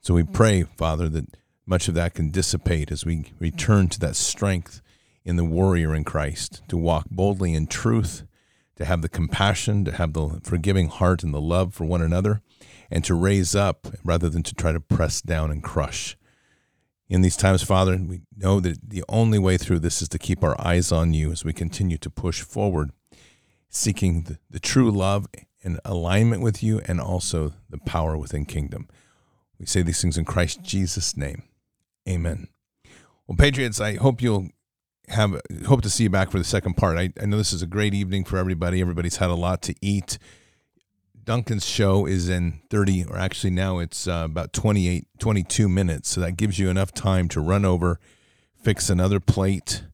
So 0.00 0.14
we 0.14 0.22
mm-hmm. 0.22 0.32
pray, 0.32 0.62
Father, 0.62 1.08
that 1.08 1.36
much 1.66 1.88
of 1.88 1.94
that 1.94 2.14
can 2.14 2.30
dissipate 2.30 2.92
as 2.92 3.04
we 3.04 3.32
return 3.38 3.88
to 3.88 4.00
that 4.00 4.16
strength 4.16 4.80
in 5.24 5.36
the 5.36 5.44
warrior 5.44 5.94
in 5.94 6.04
Christ, 6.04 6.62
to 6.68 6.76
walk 6.76 7.06
boldly 7.10 7.52
in 7.52 7.66
truth 7.66 8.22
to 8.76 8.84
have 8.84 9.02
the 9.02 9.08
compassion, 9.08 9.84
to 9.84 9.92
have 9.92 10.12
the 10.12 10.40
forgiving 10.42 10.88
heart 10.88 11.22
and 11.22 11.34
the 11.34 11.40
love 11.40 11.74
for 11.74 11.84
one 11.84 12.02
another, 12.02 12.42
and 12.90 13.04
to 13.04 13.14
raise 13.14 13.54
up 13.54 13.86
rather 14.04 14.28
than 14.28 14.42
to 14.44 14.54
try 14.54 14.72
to 14.72 14.80
press 14.80 15.20
down 15.20 15.50
and 15.50 15.62
crush. 15.62 16.16
In 17.08 17.22
these 17.22 17.36
times, 17.36 17.62
Father, 17.62 17.96
we 17.96 18.22
know 18.36 18.60
that 18.60 18.90
the 18.90 19.04
only 19.08 19.38
way 19.38 19.56
through 19.56 19.78
this 19.78 20.02
is 20.02 20.08
to 20.08 20.18
keep 20.18 20.42
our 20.42 20.60
eyes 20.60 20.90
on 20.90 21.14
you 21.14 21.30
as 21.30 21.44
we 21.44 21.52
continue 21.52 21.98
to 21.98 22.10
push 22.10 22.42
forward, 22.42 22.90
seeking 23.68 24.22
the, 24.22 24.38
the 24.50 24.58
true 24.58 24.90
love 24.90 25.26
and 25.62 25.80
alignment 25.84 26.42
with 26.42 26.62
you 26.62 26.80
and 26.86 27.00
also 27.00 27.52
the 27.70 27.78
power 27.78 28.16
within 28.16 28.44
kingdom. 28.44 28.88
We 29.58 29.66
say 29.66 29.82
these 29.82 30.02
things 30.02 30.18
in 30.18 30.24
Christ 30.24 30.62
Jesus' 30.62 31.16
name. 31.16 31.44
Amen. 32.08 32.48
Well, 33.26 33.36
Patriots, 33.36 33.80
I 33.80 33.94
hope 33.96 34.20
you'll 34.20 34.50
have 35.08 35.40
hope 35.66 35.82
to 35.82 35.90
see 35.90 36.04
you 36.04 36.10
back 36.10 36.30
for 36.30 36.38
the 36.38 36.44
second 36.44 36.74
part. 36.74 36.98
I, 36.98 37.12
I 37.20 37.26
know 37.26 37.36
this 37.36 37.52
is 37.52 37.62
a 37.62 37.66
great 37.66 37.94
evening 37.94 38.24
for 38.24 38.38
everybody. 38.38 38.80
Everybody's 38.80 39.16
had 39.16 39.30
a 39.30 39.34
lot 39.34 39.62
to 39.62 39.74
eat. 39.80 40.18
Duncan's 41.24 41.66
show 41.66 42.06
is 42.06 42.28
in 42.28 42.60
30, 42.70 43.06
or 43.06 43.18
actually 43.18 43.50
now 43.50 43.78
it's 43.78 44.06
uh, 44.06 44.22
about 44.24 44.52
28, 44.52 45.06
22 45.18 45.68
minutes. 45.68 46.08
So 46.08 46.20
that 46.20 46.36
gives 46.36 46.58
you 46.58 46.70
enough 46.70 46.92
time 46.92 47.28
to 47.30 47.40
run 47.40 47.64
over, 47.64 47.98
fix 48.62 48.88
another 48.90 49.18
plate, 49.18 49.84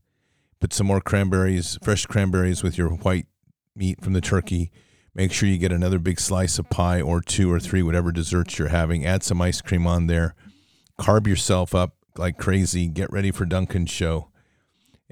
put 0.60 0.72
some 0.74 0.86
more 0.86 1.00
cranberries, 1.00 1.78
fresh 1.82 2.04
cranberries 2.04 2.62
with 2.62 2.76
your 2.76 2.90
white 2.90 3.26
meat 3.74 4.02
from 4.02 4.12
the 4.12 4.20
turkey. 4.20 4.70
Make 5.14 5.32
sure 5.32 5.48
you 5.48 5.58
get 5.58 5.72
another 5.72 5.98
big 5.98 6.20
slice 6.20 6.58
of 6.58 6.68
pie 6.70 7.00
or 7.00 7.20
two 7.20 7.50
or 7.50 7.60
three, 7.60 7.82
whatever 7.82 8.12
desserts 8.12 8.58
you're 8.58 8.68
having. 8.68 9.04
Add 9.04 9.22
some 9.22 9.40
ice 9.40 9.60
cream 9.60 9.86
on 9.86 10.06
there. 10.06 10.34
Carb 10.98 11.26
yourself 11.26 11.74
up 11.74 11.96
like 12.16 12.38
crazy. 12.38 12.88
Get 12.88 13.10
ready 13.12 13.30
for 13.30 13.44
Duncan's 13.44 13.90
show 13.90 14.32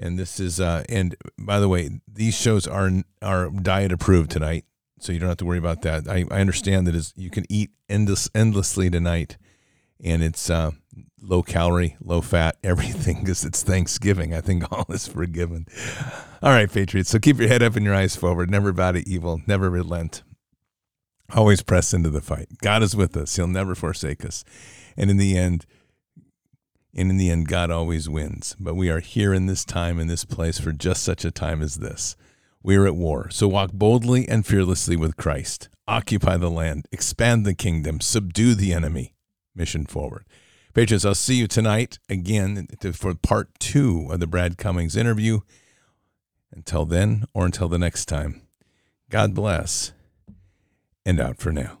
and 0.01 0.19
this 0.19 0.39
is 0.39 0.59
uh 0.59 0.83
and 0.89 1.15
by 1.37 1.59
the 1.59 1.69
way 1.69 2.01
these 2.11 2.35
shows 2.35 2.67
are 2.67 2.89
are 3.21 3.49
diet 3.49 3.91
approved 3.91 4.31
tonight 4.31 4.65
so 5.01 5.11
you 5.11 5.19
don't 5.19 5.29
have 5.29 5.37
to 5.37 5.45
worry 5.45 5.57
about 5.57 5.81
that. 5.81 6.07
I, 6.07 6.25
I 6.29 6.41
understand 6.41 6.85
that 6.85 6.93
is 6.93 7.11
you 7.15 7.31
can 7.31 7.45
eat 7.49 7.71
endless 7.89 8.29
endlessly 8.35 8.89
tonight 8.89 9.37
and 10.03 10.23
it's 10.23 10.49
uh 10.49 10.71
low 11.21 11.43
calorie 11.43 11.97
low 12.01 12.21
fat 12.21 12.57
everything 12.63 13.21
because 13.21 13.43
it's 13.43 13.63
thanksgiving. 13.63 14.33
I 14.33 14.41
think 14.41 14.71
all 14.71 14.85
is 14.89 15.07
forgiven. 15.07 15.65
All 16.41 16.51
right 16.51 16.71
patriots 16.71 17.09
so 17.09 17.19
keep 17.19 17.39
your 17.39 17.47
head 17.47 17.63
up 17.63 17.75
and 17.75 17.85
your 17.85 17.95
eyes 17.95 18.15
forward. 18.15 18.49
Never 18.49 18.71
bow 18.71 18.91
to 18.91 19.07
evil 19.09 19.41
never 19.47 19.69
relent. 19.69 20.23
Always 21.33 21.63
press 21.63 21.93
into 21.93 22.09
the 22.09 22.21
fight. 22.21 22.49
God 22.61 22.83
is 22.83 22.95
with 22.95 23.15
us. 23.15 23.37
He'll 23.37 23.47
never 23.47 23.73
forsake 23.73 24.25
us. 24.25 24.43
And 24.97 25.09
in 25.09 25.15
the 25.15 25.37
end 25.37 25.65
and 26.95 27.09
in 27.09 27.17
the 27.17 27.29
end, 27.29 27.47
God 27.47 27.71
always 27.71 28.09
wins. 28.09 28.55
But 28.59 28.75
we 28.75 28.89
are 28.89 28.99
here 28.99 29.33
in 29.33 29.45
this 29.45 29.63
time, 29.63 29.99
in 29.99 30.07
this 30.07 30.25
place, 30.25 30.59
for 30.59 30.71
just 30.71 31.03
such 31.03 31.23
a 31.23 31.31
time 31.31 31.61
as 31.61 31.75
this. 31.75 32.15
We 32.63 32.75
are 32.75 32.85
at 32.85 32.95
war. 32.95 33.29
So 33.29 33.47
walk 33.47 33.71
boldly 33.73 34.27
and 34.27 34.45
fearlessly 34.45 34.95
with 34.95 35.17
Christ. 35.17 35.69
Occupy 35.87 36.37
the 36.37 36.49
land, 36.49 36.87
expand 36.91 37.45
the 37.45 37.55
kingdom, 37.55 38.01
subdue 38.01 38.55
the 38.55 38.73
enemy. 38.73 39.15
Mission 39.55 39.85
forward. 39.85 40.25
Patriots, 40.73 41.03
I'll 41.03 41.15
see 41.15 41.35
you 41.35 41.47
tonight 41.47 41.99
again 42.07 42.67
for 42.93 43.13
part 43.15 43.49
two 43.59 44.07
of 44.09 44.19
the 44.19 44.27
Brad 44.27 44.57
Cummings 44.57 44.95
interview. 44.95 45.39
Until 46.53 46.85
then, 46.85 47.25
or 47.33 47.45
until 47.45 47.67
the 47.67 47.79
next 47.79 48.05
time, 48.05 48.41
God 49.09 49.33
bless 49.33 49.93
and 51.05 51.19
out 51.19 51.37
for 51.37 51.51
now. 51.51 51.80